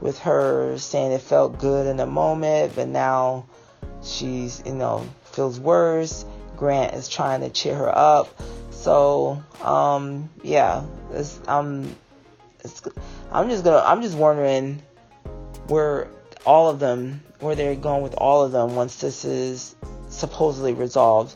with 0.00 0.18
her 0.20 0.76
saying 0.78 1.12
it 1.12 1.20
felt 1.20 1.58
good 1.58 1.86
in 1.86 1.96
the 1.96 2.06
moment, 2.06 2.74
but 2.76 2.88
now 2.88 3.46
she's, 4.02 4.62
you 4.66 4.74
know, 4.74 5.06
feels 5.36 5.60
worse. 5.60 6.24
Grant 6.56 6.94
is 6.94 7.08
trying 7.08 7.42
to 7.42 7.50
cheer 7.50 7.76
her 7.76 7.96
up. 7.96 8.28
So, 8.70 9.42
um, 9.62 10.30
yeah, 10.42 10.84
it's, 11.12 11.38
um, 11.46 11.94
it's, 12.64 12.82
I'm 13.30 13.50
just 13.50 13.62
gonna, 13.62 13.82
I'm 13.84 14.00
just 14.02 14.16
wondering 14.16 14.82
where 15.68 16.08
all 16.44 16.70
of 16.70 16.78
them, 16.78 17.22
where 17.40 17.54
they're 17.54 17.74
going 17.74 18.02
with 18.02 18.14
all 18.14 18.44
of 18.44 18.52
them 18.52 18.74
once 18.74 18.96
this 19.00 19.24
is 19.24 19.76
supposedly 20.08 20.72
resolved. 20.72 21.34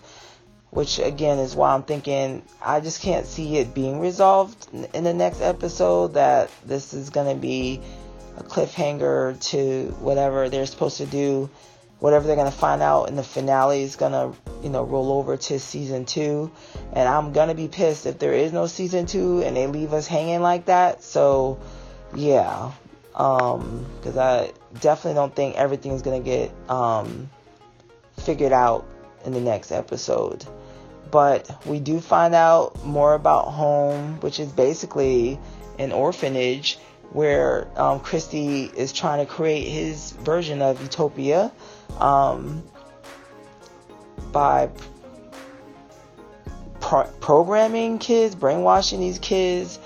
Which 0.70 1.00
again 1.00 1.40
is 1.40 1.56
why 1.56 1.74
I'm 1.74 1.82
thinking 1.82 2.44
I 2.62 2.78
just 2.78 3.02
can't 3.02 3.26
see 3.26 3.56
it 3.56 3.74
being 3.74 3.98
resolved 3.98 4.68
in 4.94 5.02
the 5.02 5.12
next 5.12 5.40
episode. 5.40 6.14
That 6.14 6.48
this 6.64 6.94
is 6.94 7.10
gonna 7.10 7.34
be 7.34 7.80
a 8.36 8.44
cliffhanger 8.44 9.40
to 9.50 9.86
whatever 9.98 10.48
they're 10.48 10.66
supposed 10.66 10.98
to 10.98 11.06
do, 11.06 11.50
whatever 12.00 12.26
they're 12.26 12.36
gonna 12.36 12.50
find 12.50 12.82
out 12.82 13.08
in 13.08 13.16
the 13.16 13.22
finale 13.22 13.82
is 13.82 13.96
gonna, 13.96 14.32
you 14.62 14.68
know, 14.68 14.82
roll 14.82 15.12
over 15.12 15.36
to 15.36 15.58
season 15.58 16.04
two. 16.04 16.50
And 16.92 17.08
I'm 17.08 17.32
gonna 17.32 17.54
be 17.54 17.68
pissed 17.68 18.06
if 18.06 18.18
there 18.18 18.32
is 18.32 18.52
no 18.52 18.66
season 18.66 19.06
two 19.06 19.42
and 19.42 19.56
they 19.56 19.66
leave 19.66 19.92
us 19.92 20.06
hanging 20.06 20.40
like 20.40 20.66
that. 20.66 21.02
So, 21.02 21.58
yeah, 22.14 22.72
um 23.14 23.86
because 23.96 24.16
i 24.16 24.50
definitely 24.80 25.14
don't 25.14 25.34
think 25.34 25.56
everything's 25.56 26.02
gonna 26.02 26.20
get 26.20 26.52
um 26.68 27.28
figured 28.18 28.52
out 28.52 28.86
in 29.24 29.32
the 29.32 29.40
next 29.40 29.72
episode 29.72 30.44
but 31.10 31.66
we 31.66 31.80
do 31.80 32.00
find 32.00 32.34
out 32.34 32.84
more 32.84 33.14
about 33.14 33.46
home 33.46 34.20
which 34.20 34.38
is 34.38 34.50
basically 34.52 35.38
an 35.78 35.92
orphanage 35.92 36.78
where 37.12 37.66
um, 37.78 37.98
christie 38.00 38.70
is 38.76 38.92
trying 38.92 39.24
to 39.24 39.30
create 39.30 39.68
his 39.68 40.12
version 40.12 40.62
of 40.62 40.80
utopia 40.80 41.50
um, 41.98 42.62
by 44.32 44.70
pro- 46.80 47.10
programming 47.20 47.98
kids 47.98 48.34
brainwashing 48.34 49.00
these 49.00 49.18
kids 49.18 49.78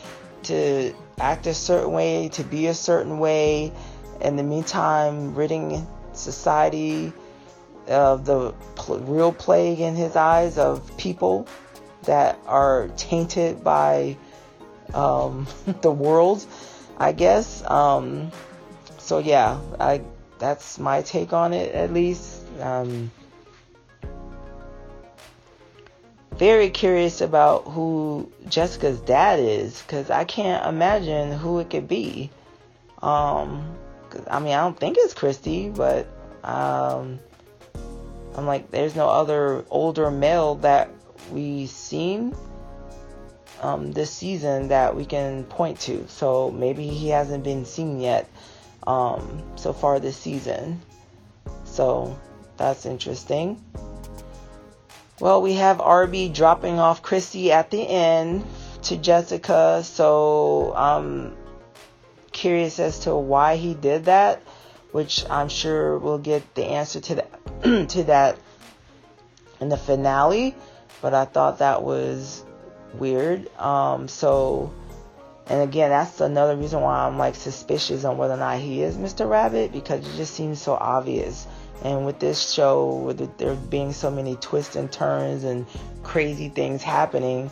to 0.44 0.94
act 1.18 1.46
a 1.46 1.54
certain 1.54 1.92
way, 1.92 2.28
to 2.30 2.44
be 2.44 2.66
a 2.66 2.74
certain 2.74 3.18
way. 3.18 3.72
In 4.20 4.36
the 4.36 4.42
meantime, 4.42 5.34
ridding 5.34 5.86
society 6.12 7.12
of 7.88 8.24
the 8.24 8.54
pl- 8.76 9.00
real 9.00 9.32
plague 9.32 9.80
in 9.80 9.94
his 9.94 10.16
eyes 10.16 10.56
of 10.56 10.96
people 10.96 11.46
that 12.04 12.38
are 12.46 12.88
tainted 12.96 13.62
by 13.62 14.16
um, 14.94 15.46
the 15.82 15.90
world, 15.90 16.46
I 16.98 17.12
guess. 17.12 17.62
Um, 17.68 18.30
so 18.98 19.18
yeah, 19.18 19.60
I 19.78 20.00
that's 20.38 20.78
my 20.78 21.02
take 21.02 21.32
on 21.32 21.52
it 21.52 21.74
at 21.74 21.92
least. 21.92 22.42
Um, 22.60 23.10
very 26.36 26.70
curious 26.70 27.20
about 27.20 27.64
who 27.64 28.30
Jessica's 28.48 29.00
dad 29.00 29.38
is 29.38 29.80
because 29.82 30.10
I 30.10 30.24
can't 30.24 30.66
imagine 30.66 31.32
who 31.32 31.60
it 31.60 31.70
could 31.70 31.86
be. 31.86 32.30
Um, 33.00 33.76
I 34.28 34.40
mean, 34.40 34.52
I 34.52 34.62
don't 34.62 34.78
think 34.78 34.96
it's 34.98 35.14
Christie, 35.14 35.70
but 35.70 36.08
um, 36.42 37.20
I'm 38.36 38.46
like, 38.46 38.70
there's 38.70 38.96
no 38.96 39.08
other 39.08 39.64
older 39.70 40.10
male 40.10 40.56
that 40.56 40.90
we've 41.30 41.68
seen 41.68 42.34
um, 43.62 43.92
this 43.92 44.10
season 44.10 44.68
that 44.68 44.94
we 44.96 45.04
can 45.04 45.44
point 45.44 45.80
to. 45.80 46.06
So 46.08 46.50
maybe 46.50 46.88
he 46.88 47.08
hasn't 47.08 47.44
been 47.44 47.64
seen 47.64 48.00
yet 48.00 48.28
um, 48.86 49.42
so 49.56 49.72
far 49.72 50.00
this 50.00 50.16
season. 50.16 50.80
So 51.64 52.18
that's 52.56 52.86
interesting. 52.86 53.62
Well, 55.20 55.42
we 55.42 55.54
have 55.54 55.80
Arby 55.80 56.28
dropping 56.28 56.78
off 56.78 57.02
Christie 57.02 57.52
at 57.52 57.70
the 57.70 57.80
end 57.80 58.44
to 58.82 58.96
Jessica, 58.96 59.82
so 59.84 60.74
I'm 60.76 61.36
curious 62.32 62.78
as 62.80 63.00
to 63.00 63.14
why 63.14 63.56
he 63.56 63.74
did 63.74 64.06
that, 64.06 64.42
which 64.92 65.24
I'm 65.30 65.48
sure 65.48 65.98
we'll 65.98 66.18
get 66.18 66.54
the 66.54 66.64
answer 66.64 67.00
to 67.00 67.14
that 67.14 67.88
to 67.90 68.02
that 68.04 68.38
in 69.60 69.68
the 69.68 69.76
finale. 69.76 70.54
But 71.00 71.14
I 71.14 71.24
thought 71.24 71.58
that 71.58 71.82
was 71.82 72.44
weird. 72.94 73.54
Um, 73.58 74.08
so, 74.08 74.72
and 75.46 75.62
again, 75.62 75.90
that's 75.90 76.20
another 76.20 76.56
reason 76.56 76.80
why 76.80 77.06
I'm 77.06 77.18
like 77.18 77.34
suspicious 77.34 78.04
on 78.04 78.16
whether 78.16 78.34
or 78.34 78.38
not 78.38 78.58
he 78.58 78.82
is 78.82 78.96
Mr. 78.96 79.28
Rabbit 79.28 79.72
because 79.72 80.06
it 80.06 80.16
just 80.16 80.34
seems 80.34 80.60
so 80.60 80.74
obvious. 80.74 81.46
And 81.82 82.06
with 82.06 82.18
this 82.18 82.50
show, 82.50 82.94
with 82.94 83.36
there 83.36 83.54
being 83.54 83.92
so 83.92 84.10
many 84.10 84.36
twists 84.36 84.74
and 84.74 84.90
turns 84.90 85.44
and 85.44 85.66
crazy 86.02 86.48
things 86.48 86.82
happening, 86.82 87.50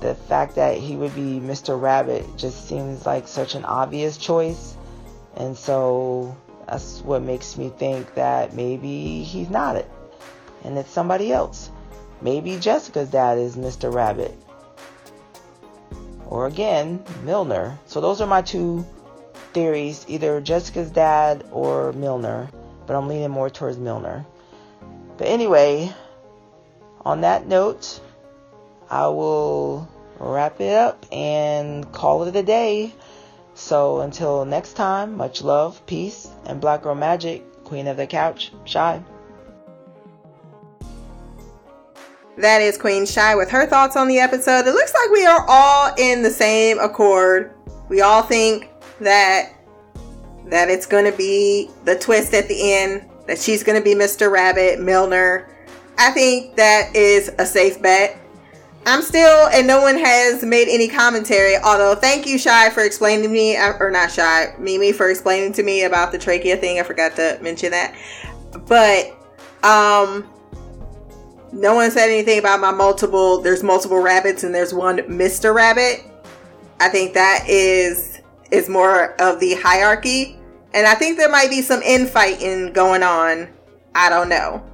the 0.00 0.14
fact 0.14 0.56
that 0.56 0.76
he 0.76 0.96
would 0.96 1.14
be 1.14 1.40
Mr. 1.40 1.80
Rabbit 1.80 2.26
just 2.36 2.68
seems 2.68 3.06
like 3.06 3.26
such 3.26 3.54
an 3.54 3.64
obvious 3.64 4.18
choice. 4.18 4.76
And 5.36 5.56
so 5.56 6.36
that's 6.66 7.00
what 7.00 7.22
makes 7.22 7.56
me 7.56 7.70
think 7.70 8.14
that 8.14 8.54
maybe 8.54 9.22
he's 9.22 9.48
not 9.48 9.76
it. 9.76 9.90
And 10.64 10.76
it's 10.76 10.90
somebody 10.90 11.32
else. 11.32 11.70
Maybe 12.20 12.58
Jessica's 12.58 13.08
dad 13.08 13.38
is 13.38 13.56
Mr. 13.56 13.92
Rabbit. 13.92 14.36
Or 16.32 16.46
again, 16.46 17.04
Milner. 17.24 17.78
So 17.86 18.00
those 18.00 18.22
are 18.22 18.26
my 18.26 18.40
two 18.40 18.86
theories 19.52 20.06
either 20.08 20.40
Jessica's 20.40 20.90
dad 20.90 21.44
or 21.52 21.92
Milner 21.92 22.48
but 22.86 22.96
I'm 22.96 23.08
leaning 23.08 23.30
more 23.30 23.50
towards 23.50 23.78
Milner. 23.78 24.26
But 25.16 25.28
anyway, 25.28 25.92
on 27.04 27.22
that 27.22 27.46
note, 27.46 28.00
I 28.90 29.08
will 29.08 29.88
wrap 30.18 30.60
it 30.60 30.74
up 30.74 31.06
and 31.12 31.90
call 31.92 32.24
it 32.24 32.36
a 32.36 32.42
day. 32.42 32.92
So 33.54 34.00
until 34.00 34.44
next 34.44 34.74
time, 34.74 35.16
much 35.16 35.42
love, 35.42 35.84
peace, 35.86 36.28
and 36.46 36.60
Black 36.60 36.82
Girl 36.82 36.94
Magic, 36.94 37.64
Queen 37.64 37.86
of 37.86 37.96
the 37.96 38.06
Couch, 38.06 38.52
Shy. 38.64 39.02
That 42.38 42.62
is 42.62 42.78
Queen 42.78 43.04
Shy 43.04 43.34
with 43.34 43.50
her 43.50 43.66
thoughts 43.66 43.94
on 43.94 44.08
the 44.08 44.18
episode. 44.18 44.66
It 44.66 44.72
looks 44.72 44.94
like 44.94 45.10
we 45.10 45.26
are 45.26 45.44
all 45.46 45.92
in 45.98 46.22
the 46.22 46.30
same 46.30 46.78
accord. 46.78 47.54
We 47.88 48.00
all 48.00 48.22
think 48.22 48.70
that 49.00 49.52
that 50.46 50.68
it's 50.68 50.86
going 50.86 51.04
to 51.10 51.16
be 51.16 51.70
the 51.84 51.98
twist 51.98 52.34
at 52.34 52.48
the 52.48 52.72
end, 52.72 53.08
that 53.26 53.38
she's 53.38 53.62
going 53.62 53.78
to 53.78 53.84
be 53.84 53.94
Mr. 53.94 54.30
Rabbit, 54.30 54.80
Milner. 54.80 55.48
I 55.98 56.10
think 56.10 56.56
that 56.56 56.94
is 56.96 57.30
a 57.38 57.46
safe 57.46 57.80
bet. 57.80 58.18
I'm 58.84 59.02
still, 59.02 59.48
and 59.48 59.66
no 59.66 59.80
one 59.80 59.96
has 59.96 60.42
made 60.42 60.68
any 60.68 60.88
commentary. 60.88 61.56
Although, 61.56 61.94
thank 61.94 62.26
you, 62.26 62.38
Shy, 62.38 62.70
for 62.70 62.82
explaining 62.82 63.22
to 63.22 63.28
me, 63.28 63.56
uh, 63.56 63.74
or 63.78 63.90
not 63.90 64.10
Shy, 64.10 64.54
Mimi, 64.58 64.92
for 64.92 65.10
explaining 65.10 65.52
to 65.52 65.62
me 65.62 65.84
about 65.84 66.10
the 66.10 66.18
trachea 66.18 66.56
thing. 66.56 66.80
I 66.80 66.82
forgot 66.82 67.14
to 67.16 67.38
mention 67.40 67.70
that. 67.70 67.94
But, 68.66 69.16
um, 69.62 70.28
no 71.52 71.74
one 71.74 71.90
said 71.90 72.08
anything 72.08 72.38
about 72.38 72.60
my 72.60 72.70
multiple. 72.70 73.40
There's 73.40 73.62
multiple 73.62 74.00
rabbits, 74.00 74.42
and 74.42 74.54
there's 74.54 74.72
one 74.72 74.98
Mr. 74.98 75.54
Rabbit. 75.54 76.04
I 76.80 76.88
think 76.88 77.14
that 77.14 77.44
is 77.46 78.20
is 78.50 78.68
more 78.68 79.20
of 79.20 79.40
the 79.40 79.54
hierarchy. 79.54 80.38
And 80.74 80.86
I 80.86 80.94
think 80.94 81.18
there 81.18 81.30
might 81.30 81.50
be 81.50 81.62
some 81.62 81.82
infighting 81.82 82.72
going 82.72 83.02
on. 83.02 83.48
I 83.94 84.08
don't 84.08 84.28
know. 84.28 84.64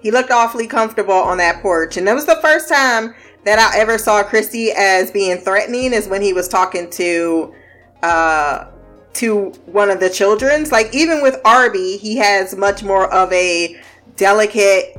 He 0.00 0.10
looked 0.10 0.30
awfully 0.30 0.66
comfortable 0.66 1.14
on 1.14 1.38
that 1.38 1.62
porch. 1.62 1.96
And 1.96 2.06
that 2.06 2.14
was 2.14 2.26
the 2.26 2.38
first 2.42 2.68
time 2.68 3.14
that 3.44 3.58
I 3.58 3.78
ever 3.78 3.98
saw 3.98 4.22
Christie 4.22 4.70
as 4.72 5.10
being 5.10 5.38
threatening 5.38 5.92
is 5.92 6.08
when 6.08 6.22
he 6.22 6.32
was 6.32 6.48
talking 6.48 6.90
to 6.90 7.54
uh 8.02 8.66
to 9.14 9.50
one 9.66 9.90
of 9.90 10.00
the 10.00 10.10
children's. 10.10 10.72
Like 10.72 10.94
even 10.94 11.22
with 11.22 11.40
Arby, 11.44 11.98
he 11.98 12.16
has 12.16 12.56
much 12.56 12.82
more 12.82 13.12
of 13.12 13.32
a 13.32 13.80
delicate 14.16 14.96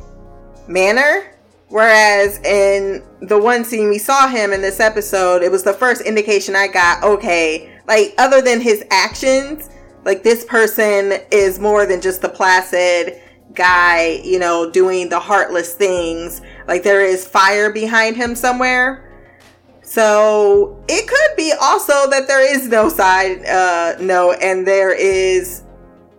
manner. 0.68 1.32
Whereas 1.70 2.40
in 2.40 3.04
the 3.22 3.40
one 3.40 3.66
scene 3.66 3.90
we 3.90 3.98
saw 3.98 4.28
him 4.28 4.54
in 4.54 4.62
this 4.62 4.80
episode, 4.80 5.42
it 5.42 5.52
was 5.52 5.64
the 5.64 5.74
first 5.74 6.02
indication 6.02 6.56
I 6.56 6.68
got, 6.68 7.04
okay, 7.04 7.80
like 7.88 8.14
other 8.18 8.42
than 8.42 8.62
his 8.62 8.86
actions, 8.92 9.70
like 10.06 10.22
this 10.22 10.46
person 10.46 11.14
is 11.32 11.60
more 11.60 11.86
than 11.86 12.02
just 12.02 12.22
the 12.22 12.30
placid 12.30 13.20
guy, 13.56 14.22
you 14.24 14.38
know, 14.38 14.70
doing 14.70 15.10
the 15.10 15.20
heartless 15.20 15.74
things. 15.74 16.42
Like 16.68 16.84
there 16.84 17.02
is 17.02 17.28
fire 17.28 17.72
behind 17.72 18.16
him 18.16 18.36
somewhere. 18.36 19.02
So 19.82 20.84
it 20.88 21.08
could 21.08 21.38
be 21.38 21.54
also 21.60 22.10
that 22.10 22.28
there 22.28 22.42
is 22.42 22.68
no 22.68 22.90
side 22.90 23.46
uh 23.46 23.96
no 24.00 24.34
and 24.34 24.66
there 24.66 24.92
is 24.94 25.64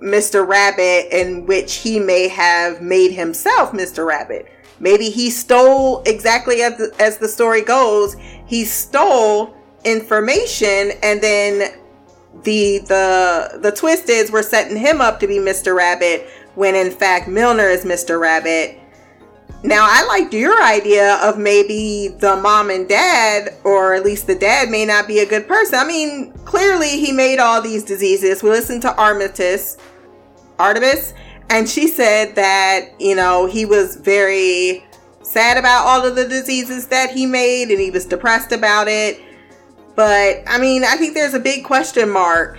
Mr. 0.00 0.46
Rabbit 0.46 1.08
in 1.10 1.46
which 1.46 1.76
he 1.76 1.98
may 1.98 2.28
have 2.28 2.80
made 2.80 3.12
himself 3.12 3.72
Mr. 3.72 4.06
Rabbit. 4.06 4.46
Maybe 4.78 5.08
he 5.08 5.30
stole 5.30 6.02
exactly 6.04 6.62
as 6.62 6.76
the, 6.76 6.94
as 6.98 7.18
the 7.18 7.28
story 7.28 7.62
goes, 7.62 8.14
he 8.46 8.64
stole 8.64 9.56
information 9.84 10.92
and 11.02 11.20
then 11.22 11.78
the 12.42 12.80
the 12.80 13.58
the 13.62 13.72
twist 13.72 14.08
is 14.08 14.30
we're 14.30 14.42
setting 14.42 14.76
him 14.76 15.00
up 15.00 15.20
to 15.20 15.26
be 15.26 15.36
Mr. 15.36 15.74
Rabbit 15.74 16.28
when 16.54 16.74
in 16.74 16.90
fact 16.90 17.28
Milner 17.28 17.68
is 17.68 17.84
Mr. 17.84 18.20
Rabbit. 18.20 18.78
Now, 19.62 19.86
I 19.88 20.06
liked 20.06 20.32
your 20.32 20.62
idea 20.62 21.16
of 21.16 21.38
maybe 21.38 22.08
the 22.18 22.36
mom 22.36 22.70
and 22.70 22.88
dad, 22.88 23.56
or 23.64 23.94
at 23.94 24.04
least 24.04 24.26
the 24.26 24.34
dad, 24.34 24.68
may 24.68 24.84
not 24.84 25.08
be 25.08 25.20
a 25.20 25.26
good 25.26 25.48
person. 25.48 25.78
I 25.78 25.84
mean, 25.84 26.32
clearly 26.44 27.00
he 27.00 27.10
made 27.10 27.38
all 27.38 27.60
these 27.60 27.82
diseases. 27.82 28.42
We 28.42 28.50
listened 28.50 28.82
to 28.82 28.94
Armistice, 28.96 29.76
Artemis, 30.58 31.14
and 31.50 31.68
she 31.68 31.88
said 31.88 32.34
that, 32.36 32.90
you 33.00 33.16
know, 33.16 33.46
he 33.46 33.64
was 33.64 33.96
very 33.96 34.84
sad 35.22 35.56
about 35.56 35.84
all 35.86 36.06
of 36.06 36.14
the 36.16 36.28
diseases 36.28 36.86
that 36.88 37.10
he 37.10 37.26
made 37.26 37.70
and 37.70 37.80
he 37.80 37.90
was 37.90 38.06
depressed 38.06 38.52
about 38.52 38.88
it. 38.88 39.20
But 39.96 40.42
I 40.46 40.58
mean, 40.58 40.84
I 40.84 40.96
think 40.96 41.14
there's 41.14 41.34
a 41.34 41.40
big 41.40 41.64
question 41.64 42.10
mark 42.10 42.58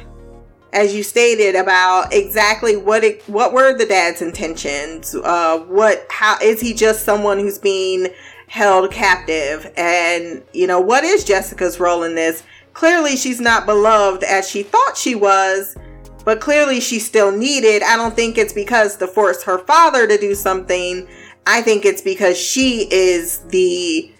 as 0.77 0.93
you 0.93 1.01
stated 1.01 1.55
about 1.55 2.13
exactly 2.13 2.77
what 2.77 3.03
it, 3.03 3.23
what 3.27 3.51
were 3.51 3.75
the 3.75 3.85
dad's 3.85 4.21
intentions 4.21 5.15
uh 5.15 5.57
what 5.67 6.05
how 6.11 6.37
is 6.39 6.61
he 6.61 6.71
just 6.71 7.03
someone 7.03 7.39
who's 7.39 7.57
being 7.57 8.07
held 8.47 8.91
captive? 8.91 9.73
And 9.75 10.43
you 10.53 10.67
know 10.67 10.79
what 10.79 11.03
is 11.03 11.23
jessica's 11.23 11.79
role 11.79 12.03
in 12.03 12.13
this? 12.13 12.43
Clearly 12.73 13.15
she's 13.15 13.41
not 13.41 13.65
beloved 13.65 14.23
as 14.23 14.47
she 14.47 14.61
thought 14.61 14.95
she 14.95 15.15
was 15.15 15.75
but 16.23 16.39
clearly 16.41 16.79
she's 16.79 17.05
still 17.07 17.31
needed. 17.31 17.81
I 17.81 17.95
don't 17.95 18.15
think 18.15 18.37
it's 18.37 18.53
because 18.53 18.97
to 18.97 19.07
force 19.07 19.41
her 19.43 19.59
father 19.59 20.05
to 20.05 20.17
do 20.17 20.35
something. 20.35 21.07
I 21.47 21.61
think 21.61 21.85
it's 21.85 22.01
because 22.01 22.37
she 22.37 22.87
is 22.91 23.39
the 23.47 24.11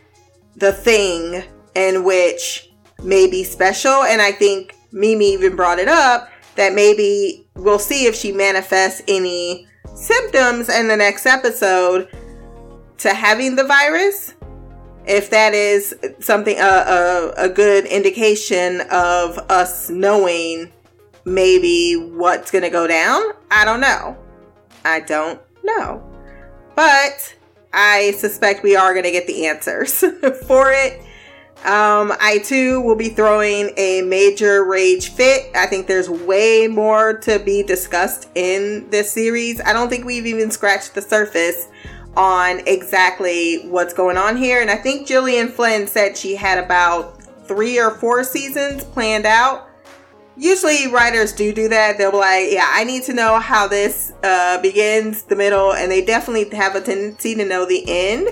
the 0.56 0.72
thing 0.72 1.44
in 1.76 2.04
which 2.04 2.72
may 3.04 3.30
be 3.30 3.44
special. 3.44 4.02
And 4.04 4.24
i 4.24 4.32
think 4.32 4.74
mimi 4.92 5.34
even 5.34 5.56
brought 5.56 5.78
it 5.78 5.88
up 5.88 6.32
that 6.58 6.74
maybe 6.74 7.48
we'll 7.56 7.80
see 7.80 8.06
if 8.06 8.16
she 8.16 8.32
manifests 8.32 9.02
any 9.08 9.68
symptoms 9.96 10.70
in 10.70 10.88
the 10.88 10.98
next 10.98 11.26
episode 11.26 12.10
to 12.98 13.14
having 13.14 13.56
the 13.56 13.64
virus. 13.64 14.34
If 15.06 15.30
that 15.30 15.54
is 15.54 15.96
something, 16.20 16.58
a, 16.60 16.62
a, 16.62 17.34
a 17.46 17.50
good 17.50 17.86
indication 17.86 18.82
of 18.92 19.38
us 19.50 19.90
knowing 19.90 20.74
maybe 21.24 21.94
what's 21.94 22.52
going 22.52 22.64
to 22.64 22.70
go 22.70 22.88
down, 22.88 23.22
I 23.50 23.64
don't 23.64 23.80
know. 23.80 24.18
I 24.84 25.00
don't 25.02 25.40
know. 25.64 26.04
But 26.76 27.36
I 27.72 28.12
suspect 28.18 28.64
we 28.64 28.76
are 28.76 28.94
going 28.94 29.06
to 29.06 29.12
get 29.12 29.28
the 29.28 29.46
answers 29.46 30.00
for 30.48 30.72
it 30.72 31.02
um, 31.68 32.14
I 32.22 32.38
too 32.46 32.80
will 32.80 32.96
be 32.96 33.10
throwing 33.10 33.74
a 33.76 34.02
major 34.02 34.64
rage 34.64 35.10
fit. 35.10 35.52
I 35.54 35.66
think 35.66 35.86
there's 35.86 36.10
way 36.10 36.66
more 36.68 37.18
to 37.20 37.40
be 37.40 37.62
discussed 37.62 38.30
in 38.36 38.90
this 38.90 39.12
series. 39.12 39.60
I 39.60 39.74
don't 39.74 39.90
think 39.90 40.06
we've 40.06 40.26
even 40.26 40.50
scratched 40.50 40.96
the 40.96 41.02
surface 41.02 41.68
on 42.16 42.62
exactly 42.68 43.68
what's 43.68 43.94
going 43.94 44.16
on 44.16 44.38
here. 44.38 44.62
And 44.62 44.72
I 44.72 44.78
think 44.78 45.10
Gillian 45.10 45.50
Flynn 45.50 45.88
said 45.88 46.16
she 46.16 46.38
had 46.38 46.58
about 46.58 47.22
three 47.50 47.78
or 47.78 47.92
four 47.92 48.24
seasons 48.24 48.86
planned 48.86 49.26
out. 49.26 49.68
Usually 50.38 50.88
writers 50.88 51.34
do 51.34 51.52
do 51.54 51.68
that. 51.68 51.98
They'll 51.98 52.12
be 52.12 52.18
like, 52.18 52.46
yeah, 52.50 52.70
I 52.70 52.86
need 52.86 53.04
to 53.04 53.14
know 53.14 53.40
how 53.40 53.68
this 53.68 54.14
uh, 54.24 54.62
begins, 54.62 55.24
the 55.24 55.36
middle, 55.36 55.74
and 55.74 55.92
they 55.92 56.06
definitely 56.06 56.48
have 56.56 56.76
a 56.76 56.82
tendency 56.82 57.36
to 57.36 57.44
know 57.44 57.66
the 57.66 57.84
end. 57.88 58.30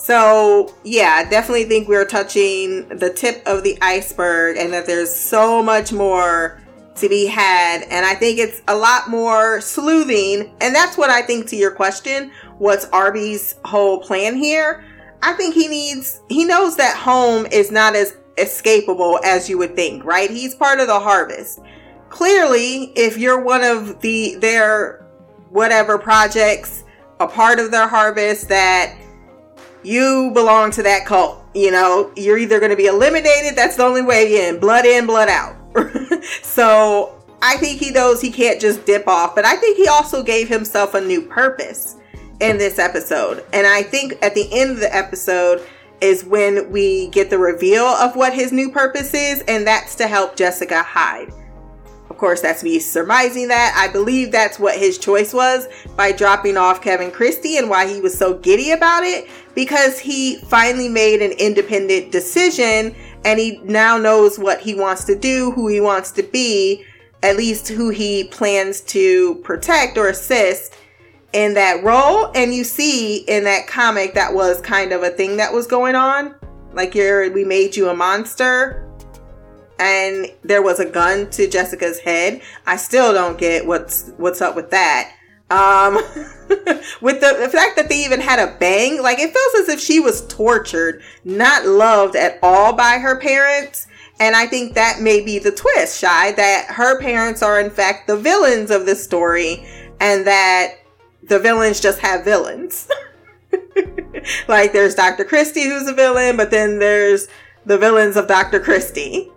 So, 0.00 0.72
yeah, 0.84 1.24
I 1.26 1.28
definitely 1.28 1.64
think 1.64 1.88
we're 1.88 2.06
touching 2.06 2.88
the 2.88 3.12
tip 3.12 3.42
of 3.46 3.64
the 3.64 3.76
iceberg 3.82 4.56
and 4.56 4.72
that 4.72 4.86
there's 4.86 5.12
so 5.12 5.60
much 5.60 5.92
more 5.92 6.62
to 6.94 7.08
be 7.08 7.26
had. 7.26 7.82
And 7.90 8.06
I 8.06 8.14
think 8.14 8.38
it's 8.38 8.62
a 8.68 8.76
lot 8.76 9.10
more 9.10 9.60
sleuthing. 9.60 10.54
And 10.60 10.72
that's 10.72 10.96
what 10.96 11.10
I 11.10 11.22
think 11.22 11.48
to 11.48 11.56
your 11.56 11.72
question 11.72 12.30
what's 12.58 12.84
Arby's 12.86 13.56
whole 13.64 13.98
plan 13.98 14.36
here? 14.36 14.84
I 15.20 15.32
think 15.32 15.54
he 15.54 15.66
needs, 15.66 16.22
he 16.28 16.44
knows 16.44 16.76
that 16.76 16.96
home 16.96 17.46
is 17.46 17.72
not 17.72 17.96
as 17.96 18.16
escapable 18.36 19.18
as 19.24 19.50
you 19.50 19.58
would 19.58 19.74
think, 19.74 20.04
right? 20.04 20.30
He's 20.30 20.54
part 20.54 20.78
of 20.78 20.86
the 20.86 21.00
harvest. 21.00 21.58
Clearly, 22.08 22.92
if 22.94 23.18
you're 23.18 23.42
one 23.42 23.64
of 23.64 24.00
the, 24.00 24.36
their 24.36 25.04
whatever 25.50 25.98
projects, 25.98 26.84
a 27.18 27.26
part 27.26 27.58
of 27.58 27.72
their 27.72 27.88
harvest 27.88 28.48
that 28.48 28.96
you 29.82 30.30
belong 30.34 30.70
to 30.72 30.82
that 30.82 31.06
cult. 31.06 31.44
You 31.54 31.70
know, 31.70 32.12
you're 32.16 32.38
either 32.38 32.58
going 32.58 32.70
to 32.70 32.76
be 32.76 32.86
eliminated, 32.86 33.56
that's 33.56 33.76
the 33.76 33.84
only 33.84 34.02
way 34.02 34.48
in, 34.48 34.60
blood 34.60 34.84
in, 34.84 35.06
blood 35.06 35.28
out. 35.28 35.56
so 36.42 37.14
I 37.42 37.56
think 37.56 37.80
he 37.80 37.90
knows 37.90 38.20
he 38.20 38.30
can't 38.30 38.60
just 38.60 38.84
dip 38.86 39.06
off, 39.06 39.34
but 39.34 39.44
I 39.44 39.56
think 39.56 39.76
he 39.76 39.88
also 39.88 40.22
gave 40.22 40.48
himself 40.48 40.94
a 40.94 41.00
new 41.00 41.22
purpose 41.22 41.96
in 42.40 42.58
this 42.58 42.78
episode. 42.78 43.44
And 43.52 43.66
I 43.66 43.82
think 43.82 44.18
at 44.22 44.34
the 44.34 44.48
end 44.52 44.70
of 44.72 44.80
the 44.80 44.94
episode 44.94 45.66
is 46.00 46.24
when 46.24 46.70
we 46.70 47.08
get 47.08 47.30
the 47.30 47.38
reveal 47.38 47.84
of 47.84 48.14
what 48.14 48.32
his 48.32 48.52
new 48.52 48.70
purpose 48.70 49.14
is, 49.14 49.42
and 49.48 49.66
that's 49.66 49.94
to 49.96 50.06
help 50.06 50.36
Jessica 50.36 50.82
hide. 50.82 51.32
Of 52.10 52.16
course, 52.16 52.40
that's 52.40 52.64
me 52.64 52.78
surmising 52.78 53.48
that. 53.48 53.74
I 53.76 53.92
believe 53.92 54.32
that's 54.32 54.58
what 54.58 54.76
his 54.78 54.98
choice 54.98 55.34
was 55.34 55.68
by 55.96 56.12
dropping 56.12 56.56
off 56.56 56.80
Kevin 56.80 57.10
Christie 57.10 57.58
and 57.58 57.68
why 57.68 57.86
he 57.86 58.00
was 58.00 58.16
so 58.16 58.34
giddy 58.34 58.72
about 58.72 59.02
it 59.04 59.28
because 59.58 59.98
he 59.98 60.36
finally 60.36 60.88
made 60.88 61.20
an 61.20 61.32
independent 61.32 62.12
decision 62.12 62.94
and 63.24 63.40
he 63.40 63.58
now 63.64 63.98
knows 63.98 64.38
what 64.38 64.60
he 64.60 64.72
wants 64.72 65.02
to 65.02 65.18
do, 65.18 65.50
who 65.50 65.66
he 65.66 65.80
wants 65.80 66.12
to 66.12 66.22
be, 66.22 66.84
at 67.24 67.36
least 67.36 67.66
who 67.66 67.90
he 67.90 68.22
plans 68.22 68.80
to 68.82 69.34
protect 69.42 69.98
or 69.98 70.06
assist 70.06 70.76
in 71.32 71.54
that 71.54 71.82
role. 71.82 72.30
And 72.36 72.54
you 72.54 72.62
see 72.62 73.24
in 73.26 73.42
that 73.44 73.66
comic 73.66 74.14
that 74.14 74.32
was 74.32 74.60
kind 74.60 74.92
of 74.92 75.02
a 75.02 75.10
thing 75.10 75.38
that 75.38 75.52
was 75.52 75.66
going 75.66 75.96
on. 75.96 76.36
Like 76.72 76.94
you're 76.94 77.28
we 77.32 77.42
made 77.42 77.74
you 77.74 77.88
a 77.88 77.96
monster 77.96 78.88
and 79.80 80.30
there 80.44 80.62
was 80.62 80.78
a 80.78 80.88
gun 80.88 81.30
to 81.30 81.48
Jessica's 81.48 81.98
head. 81.98 82.42
I 82.64 82.76
still 82.76 83.12
don't 83.12 83.36
get 83.36 83.66
what's 83.66 84.12
what's 84.18 84.40
up 84.40 84.54
with 84.54 84.70
that. 84.70 85.16
Um, 85.50 85.94
with 87.00 87.20
the, 87.20 87.36
the 87.40 87.48
fact 87.50 87.76
that 87.76 87.86
they 87.88 88.04
even 88.04 88.20
had 88.20 88.38
a 88.38 88.56
bang, 88.58 89.02
like 89.02 89.18
it 89.18 89.32
feels 89.32 89.62
as 89.62 89.74
if 89.74 89.80
she 89.80 90.00
was 90.00 90.26
tortured, 90.26 91.02
not 91.24 91.64
loved 91.64 92.16
at 92.16 92.38
all 92.42 92.74
by 92.74 92.98
her 92.98 93.18
parents. 93.18 93.86
And 94.20 94.34
I 94.34 94.46
think 94.46 94.74
that 94.74 95.00
may 95.00 95.24
be 95.24 95.38
the 95.38 95.52
twist, 95.52 95.98
Shy, 95.98 96.32
that 96.32 96.66
her 96.70 97.00
parents 97.00 97.42
are 97.42 97.60
in 97.60 97.70
fact 97.70 98.06
the 98.06 98.16
villains 98.16 98.70
of 98.70 98.84
this 98.84 99.02
story, 99.02 99.66
and 100.00 100.26
that 100.26 100.74
the 101.22 101.38
villains 101.38 101.80
just 101.80 102.00
have 102.00 102.24
villains. 102.24 102.88
like 104.48 104.72
there's 104.72 104.94
Dr. 104.94 105.24
Christie 105.24 105.64
who's 105.64 105.88
a 105.88 105.94
villain, 105.94 106.36
but 106.36 106.50
then 106.50 106.78
there's 106.78 107.28
the 107.64 107.78
villains 107.78 108.16
of 108.16 108.26
Dr. 108.26 108.60
Christie. 108.60 109.30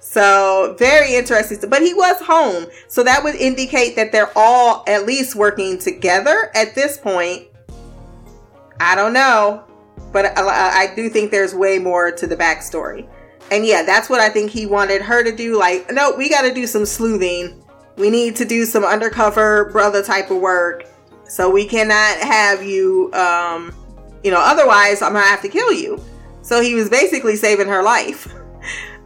So 0.00 0.74
very 0.78 1.14
interesting. 1.14 1.58
But 1.68 1.82
he 1.82 1.94
was 1.94 2.20
home. 2.20 2.66
So 2.88 3.04
that 3.04 3.22
would 3.22 3.34
indicate 3.36 3.96
that 3.96 4.12
they're 4.12 4.32
all 4.34 4.82
at 4.86 5.06
least 5.06 5.36
working 5.36 5.78
together 5.78 6.50
at 6.54 6.74
this 6.74 6.96
point. 6.98 7.46
I 8.80 8.94
don't 8.94 9.12
know. 9.12 9.64
But 10.12 10.36
I, 10.36 10.88
I 10.88 10.94
do 10.96 11.08
think 11.08 11.30
there's 11.30 11.54
way 11.54 11.78
more 11.78 12.10
to 12.10 12.26
the 12.26 12.36
backstory. 12.36 13.08
And 13.52 13.66
yeah, 13.66 13.82
that's 13.82 14.08
what 14.08 14.20
I 14.20 14.28
think 14.28 14.50
he 14.50 14.66
wanted 14.66 15.02
her 15.02 15.22
to 15.22 15.34
do. 15.34 15.58
Like, 15.58 15.90
no, 15.92 16.14
we 16.16 16.28
got 16.28 16.42
to 16.42 16.54
do 16.54 16.66
some 16.66 16.86
sleuthing. 16.86 17.62
We 17.96 18.10
need 18.10 18.36
to 18.36 18.44
do 18.44 18.64
some 18.64 18.84
undercover 18.84 19.70
brother 19.70 20.02
type 20.02 20.30
of 20.30 20.38
work. 20.38 20.86
So 21.24 21.50
we 21.50 21.66
cannot 21.66 22.18
have 22.18 22.62
you, 22.62 23.12
um, 23.12 23.72
you 24.24 24.30
know, 24.30 24.40
otherwise 24.40 25.02
I'm 25.02 25.12
going 25.12 25.24
to 25.24 25.30
have 25.30 25.42
to 25.42 25.48
kill 25.48 25.72
you. 25.72 26.02
So 26.42 26.60
he 26.60 26.74
was 26.74 26.88
basically 26.88 27.36
saving 27.36 27.68
her 27.68 27.82
life 27.82 28.32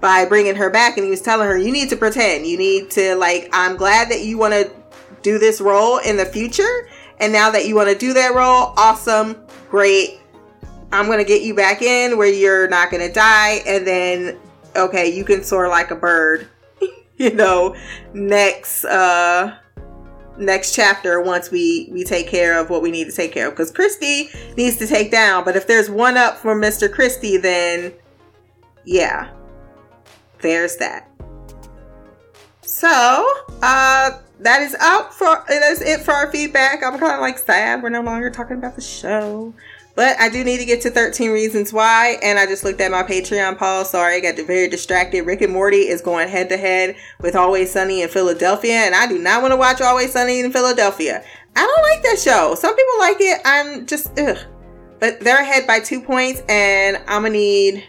by 0.05 0.27
bringing 0.27 0.55
her 0.55 0.69
back 0.69 0.99
and 0.99 1.05
he 1.05 1.09
was 1.09 1.23
telling 1.23 1.49
her, 1.49 1.57
you 1.57 1.73
need 1.73 1.89
to 1.89 1.97
pretend. 1.97 2.47
You 2.47 2.59
need 2.59 2.91
to, 2.91 3.15
like, 3.15 3.49
I'm 3.55 3.75
glad 3.75 4.11
that 4.11 4.21
you 4.21 4.37
want 4.37 4.53
to 4.53 4.71
do 5.23 5.39
this 5.39 5.63
role 5.63 5.97
in 5.97 6.19
the 6.19 6.27
future. 6.27 6.91
And 7.21 7.33
now 7.33 7.51
that 7.51 7.67
you 7.67 7.75
want 7.75 7.89
to 7.89 7.97
do 7.97 8.13
that 8.13 8.35
role, 8.35 8.75
awesome, 8.77 9.35
great. 9.71 10.21
I'm 10.93 11.07
to 11.21 11.25
get 11.25 11.41
you 11.41 11.55
back 11.55 11.81
in 11.81 12.19
where 12.19 12.29
you're 12.29 12.69
not 12.69 12.91
to 13.01 13.11
die. 13.11 13.63
And 13.67 13.87
then, 13.87 14.39
okay, 14.77 15.09
you 15.09 15.25
can 15.25 15.43
soar 15.43 15.71
like 15.71 15.91
a 15.91 15.97
bird, 15.97 16.49
you 17.17 17.33
know, 17.33 17.75
next, 18.13 18.85
uh, 18.85 19.57
next 20.37 20.75
chapter 20.75 21.23
once 21.23 21.51
we 21.51 21.89
we 21.93 22.05
take 22.05 22.29
care 22.29 22.61
of 22.61 22.69
what 22.69 22.83
we 22.83 22.91
need 22.91 23.05
to 23.05 23.13
take 23.13 23.31
care 23.31 23.47
of 23.47 23.53
because 23.53 23.71
christie 23.71 24.29
needs 24.57 24.77
to 24.77 24.85
take 24.85 25.13
down 25.13 25.45
but 25.45 25.55
if 25.55 25.65
there's 25.69 25.89
one 25.89 26.17
up 26.17 26.37
for 26.37 26.57
mr 26.57 26.93
christie 26.93 27.37
then 27.37 27.93
yeah 28.85 29.31
there's 30.45 30.77
that 30.77 31.11
so 32.63 33.27
uh 33.63 34.11
that 34.39 34.63
is 34.63 34.77
out 34.79 35.13
for 35.13 35.45
that 35.49 35.63
is 35.73 35.83
it 35.83 36.01
for 36.01 36.13
our 36.13 36.31
feedback 36.31 36.83
i'm 36.85 36.99
kind 36.99 37.15
of 37.15 37.21
like 37.21 37.39
sad 37.39 37.83
we're 37.83 37.89
no 37.89 38.03
longer 38.03 38.31
talking 38.31 38.57
about 38.57 38.77
the 38.77 38.81
show 38.81 39.53
but 39.97 40.19
I 40.19 40.29
do 40.29 40.43
need 40.43 40.59
to 40.59 40.65
get 40.65 40.81
to 40.83 40.91
13 40.91 41.31
Reasons 41.31 41.73
Why. 41.73 42.19
And 42.23 42.39
I 42.39 42.47
just 42.47 42.65
looked 42.65 42.81
at 42.81 42.91
my 42.91 43.03
Patreon 43.03 43.57
poll. 43.59 43.85
Sorry, 43.85 44.17
I 44.17 44.21
got 44.21 44.45
very 44.45 44.69
distracted. 44.69 45.23
Rick 45.23 45.43
and 45.43 45.53
Morty 45.53 45.89
is 45.89 46.01
going 46.01 46.29
head 46.29 46.49
to 46.49 46.57
head 46.57 46.97
with 47.21 47.37
Always 47.37 47.71
Sunny 47.71 48.03
in 48.03 48.09
Philadelphia. 48.09 48.75
And 48.75 48.95
I 48.95 49.07
do 49.07 49.19
not 49.19 49.41
want 49.41 49.53
to 49.53 49.57
watch 49.57 49.81
Always 49.81 50.13
Sunny 50.13 50.41
in 50.41 50.51
Philadelphia. 50.51 51.25
I 51.55 51.61
don't 51.61 51.83
like 51.83 52.03
that 52.03 52.19
show. 52.19 52.57
Some 52.57 52.75
people 52.75 52.99
like 52.99 53.17
it. 53.21 53.41
I'm 53.45 53.87
just, 53.87 54.19
ugh. 54.19 54.39
But 54.99 55.21
they're 55.21 55.41
ahead 55.41 55.67
by 55.67 55.79
two 55.79 56.01
points. 56.01 56.43
And 56.49 57.01
I'm 57.07 57.23
to 57.23 57.31
need, 57.31 57.85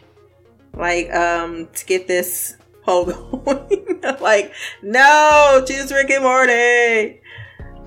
like, 0.76 1.14
um, 1.14 1.68
to 1.74 1.86
get 1.86 2.08
this 2.08 2.58
poll 2.84 3.06
going. 3.46 4.02
like, 4.22 4.54
no, 4.82 5.64
choose 5.68 5.92
Rick 5.92 6.12
and 6.12 6.24
Morty. 6.24 7.22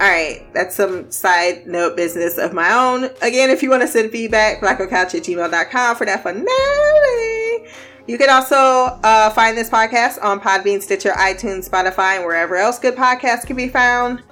All 0.01 0.09
right, 0.09 0.47
that's 0.55 0.77
some 0.77 1.11
side 1.11 1.67
note 1.67 1.97
business 1.97 2.39
of 2.39 2.53
my 2.53 2.73
own. 2.73 3.11
Again, 3.21 3.51
if 3.51 3.65
you 3.65 3.71
want 3.71 3.83
to 3.83 3.89
send 3.89 4.13
feedback, 4.13 4.61
blackocouch 4.61 5.15
at 5.15 5.25
gmail.com 5.25 5.97
for 5.97 6.07
that 6.07 6.23
finale. 6.23 7.69
You 8.07 8.17
can 8.17 8.31
also 8.31 8.57
uh, 8.57 9.31
find 9.31 9.59
this 9.59 9.69
podcast 9.69 10.23
on 10.23 10.41
Podbean, 10.41 10.81
Stitcher, 10.81 11.11
iTunes, 11.11 11.69
Spotify, 11.69 12.17
and 12.17 12.25
wherever 12.25 12.57
else 12.57 12.79
good 12.79 12.95
podcasts 12.95 13.45
can 13.45 13.57
be 13.57 13.69
found. 13.69 14.23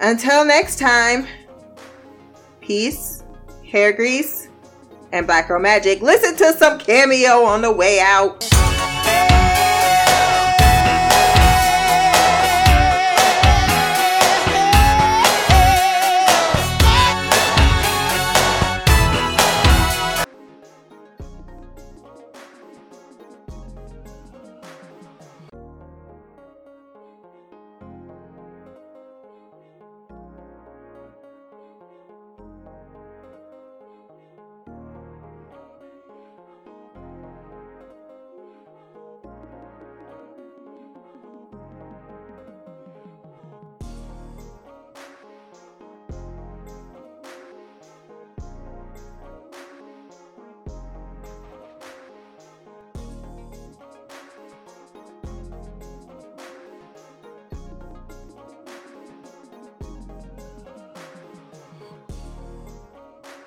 Until 0.00 0.44
next 0.44 0.78
time, 0.78 1.26
peace, 2.60 3.22
hair 3.64 3.92
grease, 3.92 4.47
and 5.12 5.26
black 5.26 5.48
girl 5.48 5.60
magic. 5.60 6.00
Listen 6.00 6.36
to 6.36 6.52
some 6.58 6.78
cameo 6.78 7.44
on 7.44 7.62
the 7.62 7.72
way 7.72 8.00
out. 8.00 8.48